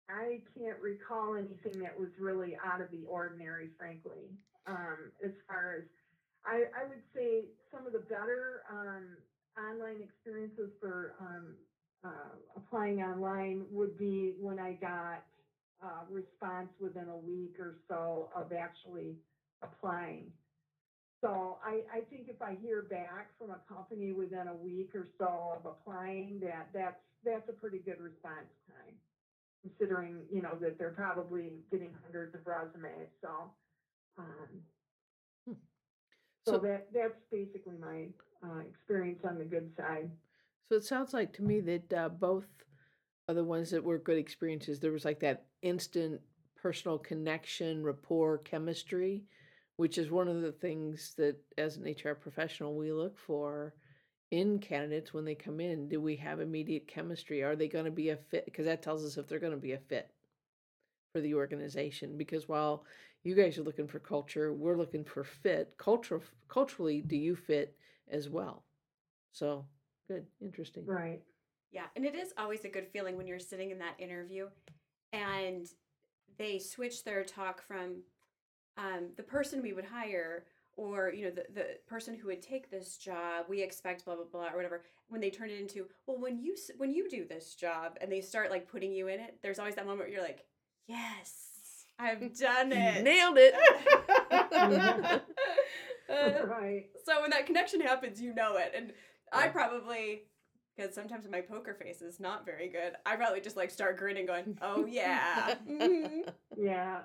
I 0.09 0.41
can't 0.57 0.79
recall 0.81 1.35
anything 1.35 1.79
that 1.81 1.97
was 1.99 2.09
really 2.19 2.55
out 2.63 2.81
of 2.81 2.91
the 2.91 3.03
ordinary, 3.07 3.69
frankly. 3.77 4.29
Um, 4.67 5.11
as 5.23 5.31
far 5.47 5.77
as 5.79 5.83
I, 6.45 6.65
I 6.77 6.87
would 6.87 7.01
say 7.13 7.45
some 7.71 7.87
of 7.87 7.93
the 7.93 7.99
better 7.99 8.61
um, 8.69 9.17
online 9.57 10.01
experiences 10.01 10.69
for 10.79 11.15
um, 11.19 11.55
uh, 12.03 12.35
applying 12.55 13.01
online 13.01 13.65
would 13.71 13.97
be 13.97 14.35
when 14.39 14.59
I 14.59 14.73
got 14.73 15.25
uh, 15.83 16.05
response 16.09 16.69
within 16.79 17.09
a 17.09 17.17
week 17.17 17.55
or 17.59 17.75
so 17.87 18.29
of 18.35 18.51
actually 18.53 19.15
applying. 19.63 20.31
So 21.21 21.57
I, 21.65 21.81
I 21.91 22.01
think 22.09 22.29
if 22.29 22.41
I 22.41 22.55
hear 22.61 22.83
back 22.83 23.29
from 23.39 23.49
a 23.49 23.59
company 23.73 24.11
within 24.11 24.47
a 24.47 24.55
week 24.55 24.91
or 24.93 25.07
so 25.17 25.57
of 25.57 25.65
applying, 25.65 26.39
that 26.41 26.69
that's 26.73 27.01
that's 27.23 27.49
a 27.49 27.53
pretty 27.53 27.79
good 27.79 27.99
response 27.99 28.45
time 28.69 28.93
considering, 29.69 30.17
you 30.31 30.41
know, 30.41 30.55
that 30.61 30.77
they're 30.77 30.91
probably 30.91 31.53
getting 31.71 31.91
hundreds 32.03 32.35
of 32.35 32.41
resumes, 32.45 33.09
so. 33.21 33.51
um, 34.17 34.61
Hmm. 35.45 35.53
So 36.45 36.51
So- 36.53 36.57
that, 36.59 36.87
that's 36.93 37.19
basically 37.31 37.77
my, 37.77 38.07
uh, 38.43 38.59
experience 38.59 39.25
on 39.25 39.37
the 39.37 39.45
good 39.45 39.75
side. 39.75 40.09
So 40.69 40.75
it 40.75 40.83
sounds 40.83 41.13
like 41.13 41.33
to 41.33 41.43
me 41.43 41.59
that 41.61 41.93
uh, 41.93 42.09
both 42.09 42.47
are 43.27 43.35
the 43.35 43.43
ones 43.43 43.69
that 43.71 43.83
were 43.83 43.97
good 43.97 44.17
experiences. 44.17 44.79
There 44.79 44.91
was 44.91 45.05
like 45.05 45.19
that 45.19 45.45
instant 45.61 46.21
personal 46.55 46.97
connection, 46.97 47.83
rapport, 47.83 48.39
chemistry, 48.39 49.25
which 49.77 49.97
is 49.97 50.09
one 50.09 50.27
of 50.27 50.41
the 50.41 50.51
things 50.51 51.13
that 51.17 51.35
as 51.57 51.77
an 51.77 51.83
HR 51.85 52.15
professional 52.15 52.75
we 52.75 52.91
look 52.91 53.17
for 53.17 53.75
in 54.31 54.59
candidates 54.59 55.13
when 55.13 55.25
they 55.25 55.35
come 55.35 55.59
in. 55.59 55.87
Do 55.87 56.01
we 56.01 56.15
have 56.17 56.39
immediate 56.39 56.87
chemistry? 56.87 57.43
Are 57.43 57.55
they 57.55 57.67
going 57.67 57.85
to 57.85 57.91
be 57.91 58.09
a 58.09 58.17
fit? 58.17 58.45
Because 58.45 58.65
that 58.65 58.81
tells 58.81 59.05
us 59.05 59.17
if 59.17 59.27
they're 59.27 59.39
going 59.39 59.53
to 59.53 59.57
be 59.57 59.73
a 59.73 59.79
fit 59.79 60.11
for 61.13 61.21
the 61.21 61.35
organization. 61.35 62.17
Because 62.17 62.47
while 62.47 62.83
you 63.23 63.35
guys 63.35 63.57
are 63.57 63.63
looking 63.63 63.87
for 63.87 63.99
culture, 63.99 64.53
we're 64.53 64.77
looking 64.77 65.03
for 65.03 65.23
fit. 65.23 65.73
Culture, 65.77 66.21
culturally, 66.47 67.01
do 67.01 67.15
you 67.15 67.35
fit 67.35 67.75
as 68.09 68.29
well? 68.29 68.63
So 69.31 69.65
good, 70.07 70.25
interesting. 70.41 70.85
Right. 70.85 71.21
Yeah, 71.71 71.85
and 71.95 72.05
it 72.05 72.15
is 72.15 72.33
always 72.37 72.63
a 72.63 72.69
good 72.69 72.87
feeling 72.87 73.17
when 73.17 73.27
you're 73.27 73.39
sitting 73.39 73.71
in 73.71 73.79
that 73.79 73.99
interview 73.99 74.47
and 75.11 75.67
they 76.37 76.59
switch 76.59 77.03
their 77.03 77.23
talk 77.23 77.61
from 77.65 78.01
um, 78.77 79.09
the 79.17 79.23
person 79.23 79.61
we 79.61 79.73
would 79.73 79.85
hire 79.85 80.45
or 80.77 81.11
you 81.13 81.25
know 81.25 81.31
the, 81.31 81.45
the 81.53 81.65
person 81.87 82.15
who 82.15 82.27
would 82.27 82.41
take 82.41 82.69
this 82.69 82.97
job 82.97 83.45
we 83.49 83.61
expect 83.61 84.03
blah 84.05 84.15
blah 84.15 84.25
blah 84.31 84.49
or 84.51 84.55
whatever 84.55 84.83
when 85.07 85.21
they 85.21 85.29
turn 85.29 85.49
it 85.49 85.59
into 85.59 85.85
well 86.05 86.19
when 86.19 86.37
you 86.39 86.55
when 86.77 86.91
you 86.91 87.09
do 87.09 87.25
this 87.25 87.55
job 87.55 87.97
and 88.01 88.11
they 88.11 88.21
start 88.21 88.49
like 88.51 88.67
putting 88.69 88.91
you 88.93 89.07
in 89.07 89.19
it 89.19 89.37
there's 89.41 89.59
always 89.59 89.75
that 89.75 89.85
moment 89.85 90.01
where 90.01 90.09
you're 90.09 90.21
like 90.23 90.45
yes 90.87 91.85
i've 91.99 92.37
done 92.39 92.71
it 92.71 93.03
Nailed 93.03 93.37
it. 93.37 93.53
Uh, 94.31 95.19
Right. 96.47 96.85
so 97.03 97.21
when 97.21 97.31
that 97.31 97.45
connection 97.47 97.81
happens, 97.81 98.21
you 98.21 98.33
know 98.33 98.57
it. 98.57 98.73
And 98.75 98.93
I 99.33 99.47
probably, 99.47 100.23
because 100.75 100.93
sometimes 100.93 101.25
my 101.29 101.41
poker 101.41 101.73
face 101.73 102.01
is 102.01 102.19
not 102.19 102.45
very 102.45 102.69
good, 102.69 102.93
I 103.05 103.15
probably 103.15 103.41
just 103.41 103.57
like 103.57 103.71
start 103.71 103.97
grinning, 103.97 104.25
going, 104.25 104.57
"Oh 104.61 104.85
yeah." 104.85 105.55
mhm." 105.69 106.21
Yeah. 106.55 106.99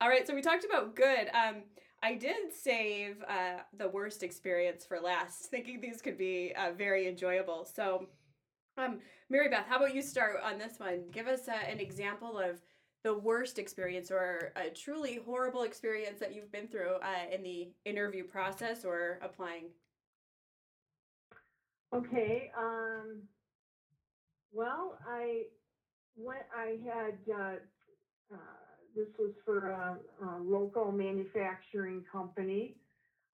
All 0.00 0.08
right, 0.08 0.26
so 0.26 0.34
we 0.34 0.42
talked 0.42 0.64
about 0.64 0.94
good. 0.94 1.28
Um, 1.32 1.62
I 2.02 2.14
did 2.14 2.52
save 2.52 3.22
uh, 3.28 3.62
the 3.76 3.88
worst 3.88 4.22
experience 4.22 4.84
for 4.84 5.00
last, 5.00 5.46
thinking 5.50 5.80
these 5.80 6.00
could 6.00 6.18
be 6.18 6.52
uh, 6.56 6.72
very 6.72 7.08
enjoyable. 7.08 7.64
So, 7.64 8.08
um, 8.78 9.00
Mary 9.30 9.48
Beth, 9.48 9.66
how 9.68 9.76
about 9.76 9.94
you 9.94 10.02
start 10.02 10.36
on 10.44 10.58
this 10.58 10.78
one? 10.78 11.04
Give 11.10 11.26
us 11.26 11.48
uh, 11.48 11.52
an 11.68 11.80
example 11.80 12.38
of 12.38 12.60
the 13.02 13.14
worst 13.16 13.58
experience 13.58 14.10
or 14.10 14.52
a 14.56 14.68
truly 14.68 15.20
horrible 15.24 15.62
experience 15.62 16.18
that 16.18 16.34
you've 16.34 16.52
been 16.52 16.68
through 16.68 16.96
uh, 16.96 17.32
in 17.32 17.42
the 17.42 17.68
interview 17.84 18.24
process 18.24 18.84
or 18.84 19.18
applying. 19.22 19.66
Okay, 21.94 22.50
um, 22.58 23.22
well, 24.52 24.98
I, 25.08 25.44
when 26.16 26.38
I 26.54 26.78
had, 26.84 27.18
uh, 27.32 28.34
uh, 28.34 28.65
this 28.96 29.08
was 29.18 29.32
for 29.46 29.68
a, 29.70 29.98
a 30.24 30.40
local 30.40 30.92
manufacturing 30.92 32.04
company. 32.12 32.76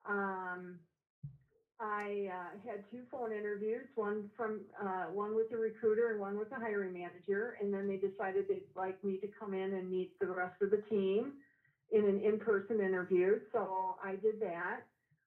Um, 0.07 0.81
I, 1.81 2.29
uh, 2.33 2.59
had 2.69 2.85
two 2.91 3.05
phone 3.11 3.33
interviews, 3.33 3.89
one 3.97 4.31
from, 4.37 4.63
uh, 4.81 5.07
one 5.07 5.35
with 5.37 5.51
the 5.51 5.59
recruiter 5.59 6.11
and 6.13 6.21
one 6.21 6.39
with 6.39 6.51
the 6.51 6.57
hiring 6.57 6.95
manager, 6.95 7.57
and 7.61 7.75
then 7.75 7.89
they 7.89 7.99
decided 7.99 8.47
they'd 8.49 8.65
like 8.77 9.03
me 9.05 9.19
to 9.19 9.29
come 9.39 9.55
in 9.55 9.75
and 9.75 9.91
meet 9.91 10.19
the 10.21 10.29
rest 10.29 10.63
of 10.63 10.71
the 10.71 10.83
team 10.91 11.35
in 11.93 12.07
an 12.07 12.21
in-person 12.21 12.81
interview, 12.81 13.41
so 13.53 13.97
I 14.05 14.17
did 14.17 14.41
that. 14.41 14.81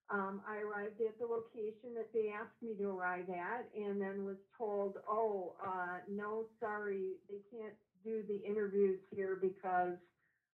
um, 0.09 0.41
I 0.47 0.57
arrived 0.59 1.01
at 1.01 1.17
the 1.19 1.25
location 1.27 1.95
that 1.95 2.09
they 2.13 2.29
asked 2.29 2.61
me 2.61 2.75
to 2.75 2.85
arrive 2.89 3.29
at 3.29 3.69
and 3.77 4.01
then 4.01 4.25
was 4.25 4.37
told, 4.57 4.97
oh, 5.09 5.55
uh, 5.65 5.99
no, 6.09 6.45
sorry, 6.59 7.13
they 7.29 7.41
can't 7.51 7.75
do 8.03 8.23
the 8.27 8.37
interviews 8.45 8.99
here 9.11 9.37
because 9.41 9.97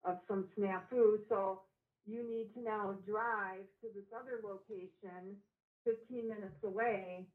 of 0.03 0.19
some 0.27 0.49
snafu. 0.57 1.27
So 1.27 1.63
you 2.05 2.23
need 2.27 2.53
to 2.53 2.61
now 2.61 2.93
drive 3.05 3.65
to 3.81 3.87
this 3.93 4.05
other 4.13 4.39
location 4.43 5.41
fifteen 5.85 6.27
minutes 6.27 6.63
away 6.63 7.27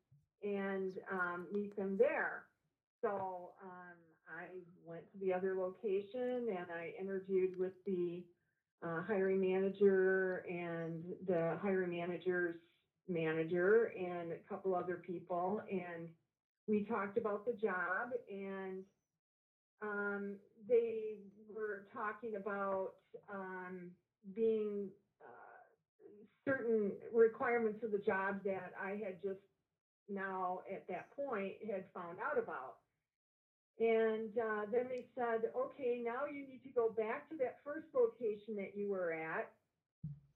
and, 0.43 0.93
um, 1.11 1.47
meet 1.53 1.75
them 1.77 1.97
there. 1.97 2.47
So, 3.01 3.55
um, 3.63 3.97
I 4.27 4.63
went 4.85 5.11
to 5.13 5.19
the 5.19 5.33
other 5.33 5.55
location 5.55 6.49
and 6.49 6.71
I 6.73 6.95
interviewed 6.99 7.59
with 7.59 7.73
the, 7.85 8.25
uh, 8.83 9.03
hiring 9.03 9.41
manager 9.41 10.39
and 10.49 11.05
the 11.27 11.59
hiring 11.63 11.91
manager's 11.91 12.57
manager 13.09 13.87
and 13.97 14.33
a 14.33 14.39
couple 14.49 14.75
other 14.75 14.97
people. 14.97 15.61
And 15.71 16.09
we 16.67 16.85
talked 16.85 17.19
about 17.19 17.45
the 17.45 17.53
job 17.55 18.13
and, 18.29 18.85
um, 19.85 20.37
they 20.69 21.17
were 21.55 21.87
talking 21.93 22.37
about, 22.37 22.95
um, 23.33 23.91
being, 24.35 24.89
uh, 25.21 25.61
certain 26.45 26.93
requirements 27.13 27.83
of 27.85 27.93
the 27.93 27.99
job 27.99 28.43
that 28.45 28.73
I 28.81 28.91
had 28.91 29.21
just 29.23 29.41
now 30.09 30.61
at 30.73 30.87
that 30.89 31.11
point 31.17 31.55
had 31.71 31.85
found 31.95 32.19
out 32.21 32.39
about. 32.39 32.77
And 33.81 34.31
uh, 34.39 34.67
then 34.71 34.87
they 34.89 35.07
said, 35.15 35.51
okay, 35.57 36.01
now 36.05 36.27
you 36.31 36.47
need 36.47 36.63
to 36.63 36.71
go 36.75 36.91
back 36.91 37.29
to 37.31 37.37
that 37.39 37.59
first 37.65 37.87
location 37.95 38.55
that 38.57 38.77
you 38.77 38.91
were 38.91 39.13
at 39.13 39.51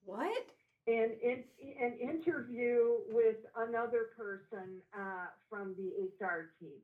What? 0.05 0.45
and, 0.87 1.11
and 1.21 1.99
interview 1.99 2.97
with 3.09 3.37
another 3.55 4.09
person 4.17 4.81
uh, 4.93 5.27
from 5.49 5.75
the 5.77 6.09
HR 6.19 6.51
team. 6.59 6.79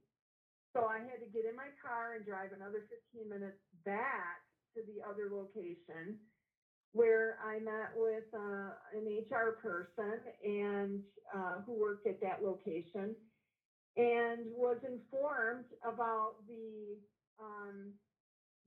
So 0.76 0.84
I 0.86 1.00
had 1.00 1.22
to 1.24 1.32
get 1.32 1.46
in 1.48 1.56
my 1.56 1.70
car 1.82 2.16
and 2.16 2.26
drive 2.26 2.52
another 2.52 2.84
15 3.16 3.30
minutes 3.30 3.56
back 3.86 4.44
to 4.76 4.84
the 4.84 5.00
other 5.08 5.30
location 5.32 6.20
where 6.94 7.38
I 7.44 7.60
met 7.60 7.96
with 7.96 8.26
uh, 8.34 8.72
an 8.94 9.08
HR 9.08 9.56
person 9.62 10.20
and 10.44 11.02
uh, 11.34 11.62
who 11.66 11.74
worked 11.74 12.08
at 12.08 12.20
that 12.22 12.44
location 12.44 13.16
and 13.98 14.52
was 14.52 14.78
informed 14.84 15.66
about 15.84 16.36
the 16.48 16.98
um, 17.40 17.94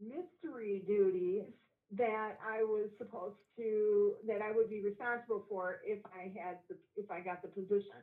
mystery 0.01 0.83
duties 0.87 1.45
that 1.93 2.35
I 2.43 2.63
was 2.65 2.91
supposed 2.99 3.37
to, 3.59 4.15
that 4.27 4.43
I 4.43 4.53
would 4.53 4.71
be 4.71 4.81
responsible 4.81 5.45
for 5.49 5.79
if 5.85 6.01
I 6.07 6.33
had, 6.41 6.59
the 6.69 6.77
if 6.97 7.11
I 7.11 7.21
got 7.21 7.43
the 7.43 7.49
position. 7.49 8.01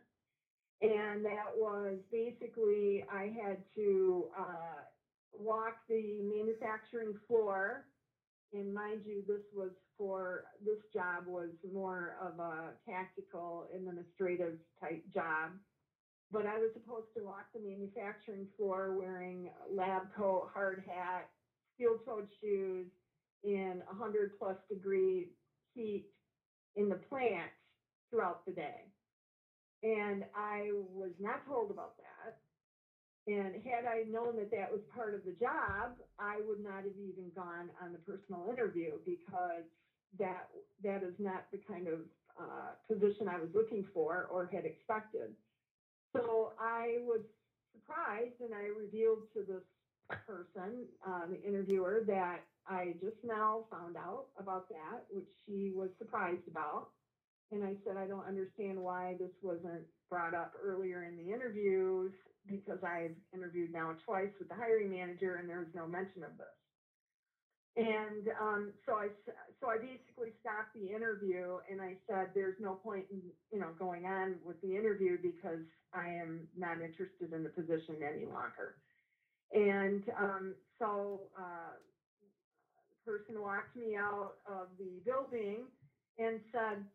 And 0.82 1.23
that 1.26 1.55
was 1.57 1.97
basically, 2.11 3.05
I 3.11 3.32
had 3.41 3.57
to 3.76 4.26
uh, 4.38 4.84
walk 5.34 5.78
the 5.88 6.21
manufacturing 6.21 7.15
floor. 7.28 7.86
And 8.53 8.73
mind 8.73 9.01
you, 9.05 9.23
this 9.28 9.43
was 9.53 9.71
for, 9.97 10.43
this 10.63 10.80
job 10.93 11.26
was 11.28 11.49
more 11.73 12.17
of 12.21 12.39
a 12.39 12.71
tactical 12.89 13.67
administrative 13.76 14.57
type 14.80 15.03
job. 15.13 15.51
But 16.32 16.45
I 16.45 16.57
was 16.57 16.71
supposed 16.73 17.07
to 17.17 17.23
walk 17.23 17.45
the 17.53 17.61
manufacturing 17.61 18.47
floor 18.57 18.95
wearing 18.97 19.49
lab 19.71 20.13
coat, 20.15 20.49
hard 20.53 20.84
hat, 20.88 21.30
steel-toed 21.76 22.28
shoes, 22.41 22.88
in 23.45 23.82
hundred 23.88 24.38
plus 24.39 24.57
degree 24.69 25.30
heat 25.73 26.07
in 26.76 26.89
the 26.89 26.95
plant 26.95 27.51
throughout 28.09 28.45
the 28.45 28.51
day. 28.51 28.95
And 29.86 30.26
I 30.34 30.74
was 30.74 31.14
not 31.22 31.46
told 31.46 31.70
about 31.70 31.94
that. 32.02 32.42
And 33.28 33.56
had 33.62 33.86
I 33.86 34.04
known 34.10 34.36
that 34.38 34.50
that 34.52 34.72
was 34.72 34.82
part 34.94 35.14
of 35.14 35.24
the 35.26 35.34
job, 35.34 35.98
I 36.18 36.42
would 36.48 36.60
not 36.60 36.86
have 36.86 36.98
even 36.98 37.32
gone 37.36 37.70
on 37.82 37.94
the 37.94 38.00
personal 38.00 38.50
interview 38.50 38.98
because 39.06 39.66
that, 40.20 40.50
that 40.84 41.04
is 41.04 41.14
not 41.20 41.46
the 41.52 41.60
kind 41.70 41.88
of, 41.88 42.02
uh, 42.40 42.74
position 42.90 43.30
I 43.30 43.40
was 43.40 43.50
looking 43.54 43.86
for 43.94 44.26
or 44.32 44.48
had 44.48 44.66
expected. 44.66 45.38
So 46.14 46.54
I 46.60 46.98
was 47.02 47.22
surprised 47.74 48.42
and 48.42 48.54
I 48.56 48.74
revealed 48.74 49.24
to 49.34 49.44
this 49.44 49.64
person, 50.26 50.88
uh, 51.06 51.28
the 51.28 51.42
interviewer, 51.44 52.04
that 52.08 52.42
I 52.68 52.96
just 53.02 53.18
now 53.24 53.66
found 53.72 53.98
out 53.98 54.28
about 54.38 54.70
that, 54.70 55.06
which 55.10 55.30
she 55.46 55.72
was 55.76 55.90
surprised 56.00 56.48
about. 56.50 56.90
And 57.52 57.64
I 57.64 57.80
said, 57.86 57.98
I 57.98 58.08
don't 58.08 58.26
understand 58.26 58.82
why 58.82 59.16
this 59.20 59.32
wasn't 59.41 59.88
brought 60.10 60.34
up 60.36 60.54
earlier 60.60 61.04
in 61.04 61.18
the 61.18 61.34
interviews 61.34 62.14
because 62.46 62.80
I've 62.84 63.18
interviewed 63.34 63.72
now 63.72 63.96
twice 64.06 64.32
with 64.39 64.50
the 64.50 64.56
hiring 64.56 64.91
manager 64.91 65.36
and 65.38 65.50
there 65.50 65.60
was 65.60 65.74
no 65.76 65.88
mention 65.88 66.24
of 66.24 66.38
this. 66.38 66.48
And 67.78 68.28
um, 68.41 68.74
so 68.86 68.93
I 68.96 69.10
so 69.62 69.70
I 69.70 69.78
basically 69.78 70.36
stopped 70.41 70.74
the 70.76 70.91
interview 70.91 71.60
and 71.70 71.82
I 71.82 72.02
said, 72.08 72.32
there's 72.34 72.58
no 72.60 72.76
point 72.76 73.12
in 73.12 73.34
you 73.52 73.60
know 73.60 73.74
going 73.74 74.06
on 74.06 74.43
with 74.43 74.62
the 74.62 74.76
interview 74.76 75.18
because 75.22 75.66
I 75.93 76.10
am 76.10 76.50
not 76.56 76.82
interested 76.82 77.34
in 77.34 77.43
the 77.43 77.52
position 77.52 78.04
any 78.04 78.26
longer. 78.26 78.76
And 79.52 80.04
um, 80.20 80.56
so 80.80 81.32
uh, 81.38 81.76
the 82.91 83.12
person 83.12 83.41
walked 83.41 83.76
me 83.76 83.96
out 83.96 84.39
of 84.46 84.78
the 84.78 85.02
building 85.06 85.72
and 86.18 86.41
said, 86.52 86.91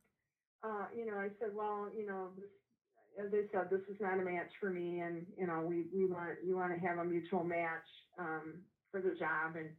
uh, 0.63 0.87
you 0.97 1.07
know, 1.07 1.17
I 1.17 1.29
said, 1.39 1.51
well, 1.55 1.89
you 1.97 2.07
know, 2.07 2.29
this, 2.37 3.25
as 3.25 3.31
they 3.33 3.49
said, 3.53 3.69
this 3.71 3.81
is 3.89 4.01
not 4.01 4.21
a 4.21 4.25
match 4.25 4.53
for 4.61 4.71
me, 4.71 5.01
and 5.01 5.27
you 5.39 5.47
know, 5.47 5.61
we 5.67 5.87
we 5.95 6.07
want 6.07 6.39
you 6.45 6.57
want 6.57 6.73
to 6.73 6.87
have 6.87 6.99
a 6.99 7.05
mutual 7.05 7.45
match 7.45 7.89
um, 8.19 8.61
for 8.91 9.01
the 9.01 9.15
job. 9.19 9.57
And 9.57 9.71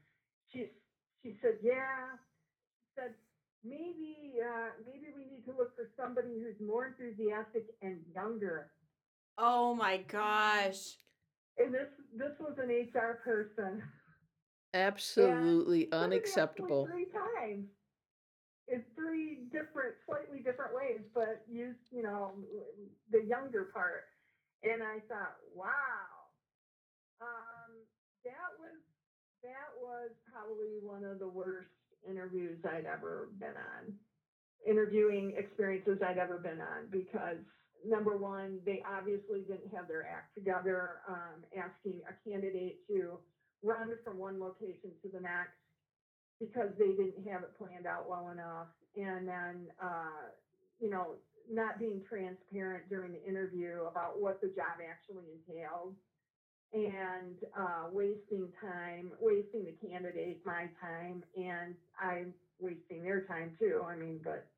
she 0.52 0.68
she 1.24 1.38
said, 1.42 1.58
yeah, 1.62 2.18
said 2.96 3.14
maybe 3.64 4.34
uh, 4.42 4.70
maybe 4.86 5.14
we 5.16 5.26
need 5.26 5.46
to 5.46 5.52
look 5.58 5.76
for 5.76 5.90
somebody 5.98 6.40
who's 6.40 6.60
more 6.66 6.88
enthusiastic 6.88 7.66
and 7.82 8.00
younger. 8.14 8.72
Oh 9.38 9.74
my 9.76 9.98
gosh. 9.98 10.98
And 11.58 11.74
this 11.74 11.90
this 12.16 12.34
was 12.40 12.58
an 12.58 12.70
HR 12.70 13.20
person. 13.24 13.82
Absolutely 14.74 15.88
Said 15.92 16.00
unacceptable. 16.00 16.88
Three 16.92 17.08
times. 17.12 17.66
In 18.72 18.86
three 18.96 19.36
different, 19.52 19.96
slightly 20.08 20.40
different 20.40 20.74
ways, 20.74 21.02
but 21.14 21.44
use, 21.48 21.76
you 21.92 22.04
know, 22.04 22.32
the 23.12 23.22
younger 23.24 23.66
part. 23.66 24.06
And 24.64 24.82
I 24.82 25.00
thought, 25.08 25.38
wow. 25.54 26.32
Um, 27.22 27.86
that 28.24 28.50
was, 28.60 28.80
that 29.44 29.76
was 29.78 30.12
probably 30.32 30.80
one 30.82 31.04
of 31.04 31.20
the 31.20 31.28
worst 31.28 31.70
interviews 32.08 32.60
I'd 32.66 32.86
ever 32.86 33.30
been 33.40 33.58
on. 33.58 34.00
Interviewing 34.66 35.34
experiences 35.38 36.00
I'd 36.02 36.18
ever 36.18 36.40
been 36.40 36.62
on 36.62 36.90
because 36.90 37.44
number 37.86 38.18
one, 38.18 38.62
they 38.66 38.82
obviously 38.88 39.42
didn't 39.42 39.70
have 39.76 39.88
their 39.88 40.06
act 40.08 40.36
together, 40.36 41.02
um, 41.08 41.46
asking 41.58 42.02
a 42.10 42.30
candidate 42.30 42.88
to 42.88 43.20
run 43.64 43.98
from 44.04 44.18
one 44.18 44.40
location 44.40 44.96
to 45.04 45.10
the 45.10 45.20
next 45.20 45.61
because 46.42 46.72
they 46.78 46.94
didn't 46.98 47.24
have 47.32 47.44
it 47.44 47.58
planned 47.58 47.88
out 47.88 48.10
well 48.10 48.32
enough. 48.32 48.70
And 48.98 49.30
then, 49.30 49.72
uh, 49.80 50.32
you 50.80 50.90
know, 50.90 51.22
not 51.50 51.80
being 51.80 52.04
transparent 52.10 52.90
during 52.90 53.14
the 53.14 53.24
interview 53.24 53.84
about 53.84 54.20
what 54.20 54.42
the 54.42 54.50
job 54.50 54.82
actually 54.84 55.32
entailed 55.32 55.96
and, 56.74 57.38
uh, 57.56 57.90
wasting 57.94 58.52
time, 58.62 59.14
wasting 59.22 59.66
the 59.66 59.78
candidate, 59.88 60.46
my 60.46 60.68
time, 60.82 61.24
and 61.36 61.78
I'm 62.00 62.36
wasting 62.60 63.04
their 63.04 63.26
time 63.28 63.56
too. 63.60 63.84
I 63.86 63.96
mean, 63.96 64.22
but, 64.24 64.50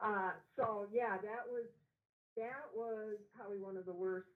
uh, 0.00 0.32
so 0.56 0.88
yeah, 0.92 1.18
that 1.22 1.48
was, 1.48 1.66
that 2.36 2.74
was 2.74 3.18
probably 3.34 3.58
one 3.60 3.76
of 3.76 3.86
the 3.86 3.94
worst, 3.94 4.28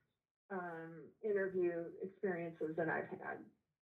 um, 0.51 1.13
interview 1.23 1.93
experiences 2.03 2.77
that 2.77 2.89
I've 2.89 3.09
had. 3.19 3.39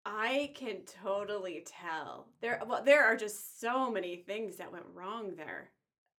I 0.04 0.52
can 0.54 0.82
totally 1.02 1.64
tell. 1.66 2.26
There 2.40 2.60
well 2.66 2.82
there 2.84 3.04
are 3.04 3.16
just 3.16 3.60
so 3.60 3.90
many 3.90 4.16
things 4.16 4.56
that 4.56 4.72
went 4.72 4.84
wrong 4.92 5.34
there 5.36 5.70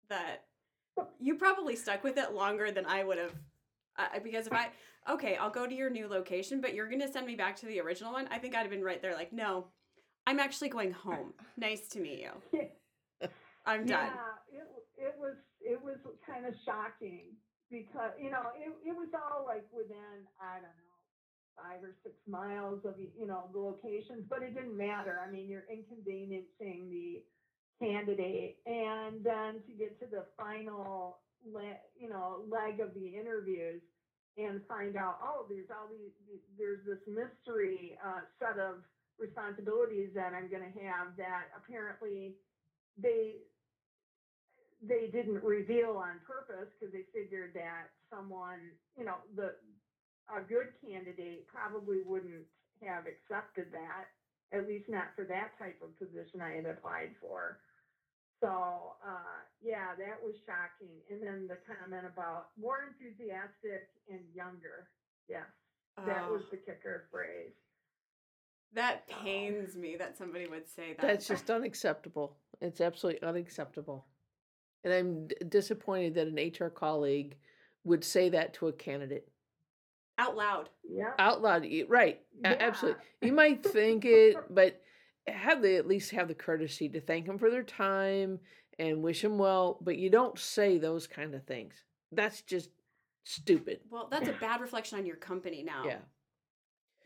that 0.10 0.46
you 1.20 1.36
probably 1.36 1.76
stuck 1.76 2.04
with 2.04 2.18
it 2.18 2.34
longer 2.34 2.72
than 2.72 2.86
I 2.86 3.04
would 3.04 3.18
have 3.18 3.34
uh, 3.98 4.20
because 4.24 4.48
if 4.48 4.54
I 4.54 4.70
okay, 5.10 5.36
I'll 5.36 5.50
go 5.50 5.68
to 5.68 5.74
your 5.74 5.90
new 5.90 6.08
location, 6.08 6.62
but 6.62 6.74
you're 6.74 6.90
going 6.90 7.02
to 7.02 7.12
send 7.12 7.28
me 7.28 7.36
back 7.36 7.56
to 7.58 7.66
the 7.66 7.80
original 7.80 8.14
one. 8.14 8.28
I 8.32 8.40
think 8.40 8.56
I'd 8.56 8.62
have 8.62 8.72
been 8.72 8.84
right 8.84 9.02
there 9.02 9.14
like, 9.14 9.32
"No. 9.32 9.68
I'm 10.28 10.40
actually 10.40 10.70
going 10.70 10.92
home. 10.92 11.34
Nice 11.56 11.88
to 11.90 12.00
meet 12.00 12.20
you. 12.20 12.68
I'm 13.66 13.86
done." 13.86 14.10
Yeah, 14.10 14.60
it, 14.60 14.68
it 14.98 15.16
was, 15.20 15.36
it 15.62 15.80
was 15.82 15.98
kind 16.26 16.46
of 16.46 16.56
shocking 16.66 17.38
because, 17.70 18.12
you 18.20 18.32
know, 18.32 18.42
it, 18.58 18.74
it 18.88 18.96
was 18.96 19.10
all 19.14 19.46
like 19.46 19.66
within, 19.72 20.26
I 20.42 20.56
don't 20.56 20.64
know, 20.64 20.85
five 21.56 21.84
or 21.84 21.95
six 22.03 22.16
miles 22.28 22.82
of, 22.86 22.99
you 22.99 23.26
know, 23.28 23.49
the 23.53 23.60
locations, 23.60 24.26
but 24.30 24.43
it 24.43 24.53
didn't 24.53 24.78
matter. 24.78 25.20
I 25.20 25.32
mean, 25.32 25.47
you're 25.49 25.68
inconveniencing 25.70 26.89
the 26.89 27.26
candidate. 27.80 28.62
And 28.66 29.24
then 29.24 29.64
to 29.68 29.74
get 29.74 29.99
to 30.01 30.08
the 30.08 30.28
final 30.38 31.22
le- 31.45 31.82
you 31.95 32.10
know, 32.10 32.45
leg 32.47 32.80
of 32.80 32.93
the 32.93 33.08
interviews 33.18 33.82
and 34.38 34.66
find 34.68 34.95
out, 34.97 35.20
oh, 35.24 35.45
there's 35.49 35.70
all 35.72 35.88
these, 35.89 36.12
there's 36.58 36.86
this 36.86 36.99
mystery 37.08 37.97
uh, 38.03 38.22
set 38.39 38.60
of 38.60 38.84
responsibilities 39.18 40.12
that 40.14 40.34
I'm 40.34 40.49
going 40.49 40.74
to 40.74 40.80
have 40.80 41.16
that 41.18 41.51
apparently 41.56 42.38
they 42.97 43.43
they 44.82 45.08
didn't 45.12 45.43
reveal 45.43 45.97
on 45.97 46.20
purpose 46.28 46.68
because 46.78 46.93
they 46.93 47.06
figured 47.14 47.53
that 47.56 47.88
someone, 48.10 48.78
you 48.97 49.06
know, 49.06 49.18
the 49.36 49.56
a 50.30 50.42
good 50.42 50.74
candidate 50.84 51.48
probably 51.48 52.02
wouldn't 52.06 52.46
have 52.84 53.06
accepted 53.06 53.68
that, 53.72 54.10
at 54.58 54.68
least 54.68 54.90
not 54.90 55.14
for 55.16 55.24
that 55.26 55.58
type 55.58 55.80
of 55.84 55.98
position 55.98 56.42
I 56.42 56.56
had 56.56 56.66
applied 56.66 57.12
for. 57.22 57.60
So, 58.42 58.94
uh, 59.06 59.40
yeah, 59.64 59.96
that 59.98 60.20
was 60.24 60.36
shocking. 60.46 60.94
And 61.10 61.22
then 61.22 61.48
the 61.48 61.58
comment 61.66 62.06
about 62.06 62.48
more 62.60 62.80
enthusiastic 62.92 63.88
and 64.10 64.20
younger. 64.36 64.90
Yes, 65.30 65.46
that 66.06 66.30
was 66.30 66.42
Oh, 66.46 66.48
the 66.52 66.58
kicker 66.58 67.06
phrase. 67.12 67.54
that 68.74 69.08
pains 69.08 69.76
me 69.76 69.96
that 69.96 70.18
somebody 70.18 70.48
would 70.48 70.68
say 70.70 70.94
that. 70.94 71.02
That's 71.02 71.28
just 71.28 71.50
unacceptable. 71.50 72.38
It's 72.62 72.82
absolutely 72.82 73.22
unacceptable. 73.24 74.06
And 74.84 74.94
I'm 74.94 75.28
d- 75.28 75.36
disappointed 75.50 76.14
that 76.16 76.28
an 76.28 76.36
HR 76.36 76.70
colleague 76.70 77.36
would 77.86 78.04
say 78.04 78.30
that 78.30 78.54
to 78.56 78.68
a 78.68 78.74
candidate 78.74 79.28
out 80.18 80.36
loud. 80.36 80.70
Yeah. 80.89 81.11
out 81.20 81.41
loud. 81.41 81.66
Right. 81.88 82.22
Yeah. 82.41 82.55
Absolutely. 82.59 83.01
You 83.22 83.34
might 83.43 83.63
think 83.63 84.05
it, 84.05 84.38
but 84.49 84.82
have 85.28 85.61
they 85.61 85.78
at 85.78 85.88
least 85.88 86.11
have 86.11 86.28
the 86.28 86.36
courtesy 86.36 86.89
to 86.89 87.01
thank 87.01 87.26
them 87.26 87.38
for 87.38 87.49
their 87.49 87.63
time 87.63 88.39
and 88.78 89.03
wish 89.03 89.22
them 89.22 89.38
well, 89.38 89.80
but 89.82 89.97
you 89.97 90.09
don't 90.09 90.38
say 90.38 90.78
those 90.78 91.07
kind 91.07 91.34
of 91.34 91.43
things. 91.45 91.74
That's 92.11 92.41
just 92.41 92.70
stupid. 93.24 93.80
Well, 93.89 94.07
that's 94.09 94.28
a 94.28 94.34
bad 94.39 94.61
reflection 94.61 94.99
on 94.99 95.05
your 95.05 95.16
company 95.16 95.63
now. 95.63 95.84
Yeah. 95.86 95.97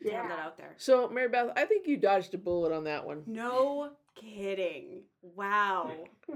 Yeah. 0.01 0.21
have 0.21 0.29
that 0.29 0.39
out 0.39 0.57
there. 0.57 0.75
So, 0.77 1.09
Mary 1.09 1.27
Beth, 1.27 1.51
I 1.57 1.65
think 1.65 1.85
you 1.85 1.97
dodged 1.97 2.33
a 2.33 2.37
bullet 2.37 2.73
on 2.73 2.85
that 2.85 3.05
one. 3.05 3.23
No 3.27 3.91
kidding. 4.19 5.03
Wow. 5.21 5.91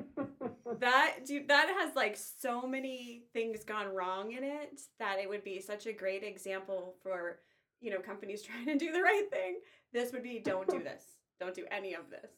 That 0.80 1.20
dude, 1.26 1.48
that 1.50 1.70
has 1.80 1.96
like 1.96 2.18
so 2.18 2.68
many 2.68 3.24
things 3.32 3.64
gone 3.64 3.94
wrong 3.94 4.32
in 4.32 4.44
it 4.44 4.82
that 5.00 5.20
it 5.20 5.30
would 5.30 5.44
be 5.44 5.62
such 5.62 5.86
a 5.86 5.94
great 5.94 6.24
example 6.24 6.96
for 7.04 7.40
you 7.80 7.92
know 7.92 8.00
companies 8.00 8.42
trying 8.44 8.66
to 8.66 8.78
do 8.78 8.92
the 8.92 9.02
right 9.02 9.28
thing. 9.32 9.60
This 9.94 10.12
would 10.12 10.24
be 10.24 10.42
don't 10.44 10.68
do 10.68 10.84
this. 10.84 11.04
Don't 11.40 11.54
do 11.54 11.66
any 11.72 11.94
of 11.94 12.10
this. 12.10 12.32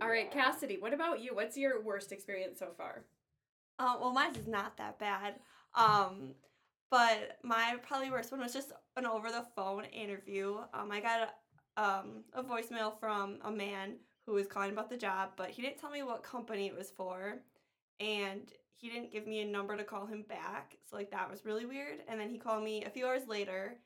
All 0.00 0.08
right. 0.08 0.30
Cassidy, 0.30 0.78
what 0.78 0.94
about 0.94 1.20
you? 1.20 1.34
What's 1.34 1.56
your 1.56 1.82
worst 1.82 2.12
experience 2.12 2.58
so 2.58 2.68
far? 2.76 3.04
Uh, 3.78 3.96
well, 4.00 4.12
mine 4.12 4.34
is 4.36 4.46
not 4.46 4.76
that 4.78 4.98
bad. 4.98 5.34
Um, 5.74 6.34
but 6.90 7.38
my 7.42 7.76
probably 7.86 8.10
worst 8.10 8.32
one 8.32 8.40
was 8.40 8.52
just 8.52 8.72
an 8.96 9.06
over 9.06 9.30
the 9.30 9.46
phone 9.54 9.84
interview. 9.84 10.56
Um, 10.74 10.90
I 10.90 11.00
got 11.00 11.28
a, 11.76 11.82
um, 11.82 12.24
a 12.34 12.42
voicemail 12.42 12.98
from 12.98 13.38
a 13.44 13.50
man 13.50 13.96
who 14.26 14.32
was 14.32 14.46
calling 14.46 14.72
about 14.72 14.90
the 14.90 14.96
job, 14.96 15.30
but 15.36 15.50
he 15.50 15.62
didn't 15.62 15.78
tell 15.78 15.90
me 15.90 16.02
what 16.02 16.22
company 16.22 16.66
it 16.66 16.76
was 16.76 16.90
for, 16.90 17.38
and 17.98 18.52
he 18.76 18.88
didn't 18.88 19.12
give 19.12 19.26
me 19.26 19.40
a 19.40 19.46
number 19.46 19.76
to 19.76 19.84
call 19.84 20.06
him 20.06 20.24
back. 20.28 20.76
So 20.88 20.96
like 20.96 21.10
that 21.10 21.30
was 21.30 21.44
really 21.44 21.66
weird. 21.66 22.00
And 22.08 22.18
then 22.20 22.30
he 22.30 22.38
called 22.38 22.64
me 22.64 22.84
a 22.84 22.90
few 22.90 23.06
hours 23.06 23.26
later, 23.26 23.76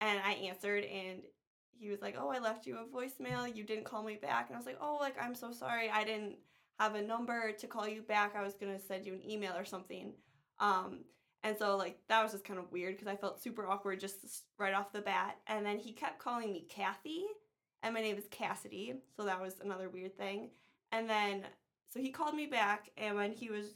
and 0.00 0.20
I 0.24 0.32
answered, 0.32 0.84
and 0.84 1.22
he 1.70 1.90
was 1.90 2.00
like, 2.02 2.16
"Oh, 2.18 2.30
I 2.30 2.38
left 2.38 2.66
you 2.66 2.78
a 2.78 2.96
voicemail. 2.96 3.54
You 3.54 3.64
didn't 3.64 3.84
call 3.84 4.02
me 4.02 4.16
back." 4.16 4.48
And 4.48 4.56
I 4.56 4.58
was 4.58 4.66
like, 4.66 4.78
"Oh, 4.80 4.98
like 5.00 5.16
I'm 5.20 5.34
so 5.34 5.52
sorry. 5.52 5.90
I 5.90 6.04
didn't." 6.04 6.36
have 6.78 6.94
a 6.94 7.02
number 7.02 7.52
to 7.52 7.66
call 7.66 7.88
you 7.88 8.02
back. 8.02 8.34
I 8.34 8.42
was 8.42 8.54
gonna 8.54 8.78
send 8.78 9.06
you 9.06 9.14
an 9.14 9.28
email 9.28 9.54
or 9.56 9.64
something. 9.64 10.12
Um, 10.58 11.04
and 11.42 11.56
so 11.56 11.76
like 11.76 11.98
that 12.08 12.22
was 12.22 12.32
just 12.32 12.44
kind 12.44 12.58
of 12.58 12.72
weird 12.72 12.96
because 12.96 13.08
I 13.08 13.16
felt 13.16 13.42
super 13.42 13.66
awkward 13.66 14.00
just 14.00 14.44
right 14.58 14.74
off 14.74 14.92
the 14.92 15.00
bat. 15.00 15.38
And 15.46 15.64
then 15.64 15.78
he 15.78 15.92
kept 15.92 16.18
calling 16.18 16.52
me 16.52 16.66
Kathy, 16.68 17.24
and 17.84 17.94
my 17.94 18.00
name 18.00 18.16
is 18.16 18.24
Cassidy, 18.30 18.94
so 19.14 19.24
that 19.24 19.40
was 19.40 19.60
another 19.62 19.90
weird 19.90 20.16
thing. 20.16 20.48
And 20.90 21.08
then 21.08 21.44
so 21.92 22.00
he 22.00 22.10
called 22.10 22.34
me 22.34 22.46
back, 22.46 22.90
and 22.96 23.14
when 23.14 23.30
he 23.30 23.50
was 23.50 23.66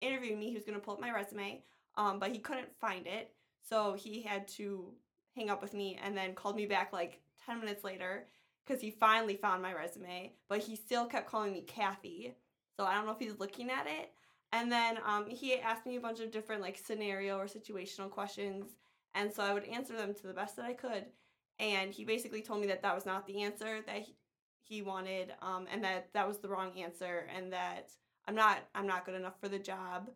interviewing 0.00 0.40
me, 0.40 0.48
he 0.48 0.54
was 0.54 0.64
gonna 0.64 0.80
pull 0.80 0.94
up 0.94 1.00
my 1.00 1.12
resume, 1.12 1.62
um, 1.96 2.18
but 2.18 2.32
he 2.32 2.38
couldn't 2.38 2.74
find 2.80 3.06
it, 3.06 3.30
so 3.68 3.92
he 3.92 4.22
had 4.22 4.48
to 4.48 4.92
hang 5.36 5.50
up 5.50 5.62
with 5.62 5.74
me 5.74 5.98
and 6.02 6.16
then 6.16 6.34
called 6.34 6.56
me 6.56 6.66
back 6.66 6.92
like 6.92 7.20
ten 7.44 7.60
minutes 7.60 7.84
later 7.84 8.26
because 8.66 8.80
he 8.80 8.90
finally 8.90 9.36
found 9.36 9.62
my 9.62 9.72
resume, 9.72 10.32
but 10.48 10.58
he 10.58 10.74
still 10.74 11.06
kept 11.06 11.30
calling 11.30 11.52
me 11.52 11.60
Kathy. 11.60 12.34
So 12.76 12.84
I 12.84 12.94
don't 12.94 13.06
know 13.06 13.12
if 13.12 13.18
he's 13.18 13.38
looking 13.38 13.70
at 13.70 13.86
it. 13.86 14.12
And 14.52 14.70
then 14.72 14.98
um, 15.04 15.28
he 15.28 15.58
asked 15.58 15.84
me 15.84 15.96
a 15.96 16.00
bunch 16.00 16.20
of 16.20 16.30
different 16.30 16.62
like 16.62 16.78
scenario 16.78 17.36
or 17.36 17.46
situational 17.46 18.10
questions, 18.10 18.66
and 19.14 19.32
so 19.32 19.42
I 19.42 19.52
would 19.52 19.64
answer 19.64 19.94
them 19.94 20.14
to 20.14 20.26
the 20.26 20.32
best 20.32 20.56
that 20.56 20.64
I 20.64 20.72
could. 20.72 21.04
And 21.58 21.92
he 21.92 22.04
basically 22.04 22.42
told 22.42 22.60
me 22.60 22.68
that 22.68 22.82
that 22.82 22.94
was 22.94 23.06
not 23.06 23.26
the 23.26 23.42
answer 23.42 23.80
that 23.86 24.02
he, 24.02 24.14
he 24.62 24.82
wanted, 24.82 25.32
um, 25.42 25.66
and 25.72 25.82
that 25.82 26.08
that 26.14 26.28
was 26.28 26.38
the 26.38 26.48
wrong 26.48 26.72
answer, 26.78 27.26
and 27.34 27.52
that 27.52 27.90
I'm 28.26 28.34
not 28.34 28.58
I'm 28.74 28.86
not 28.86 29.04
good 29.04 29.14
enough 29.14 29.40
for 29.40 29.48
the 29.48 29.58
job. 29.58 30.10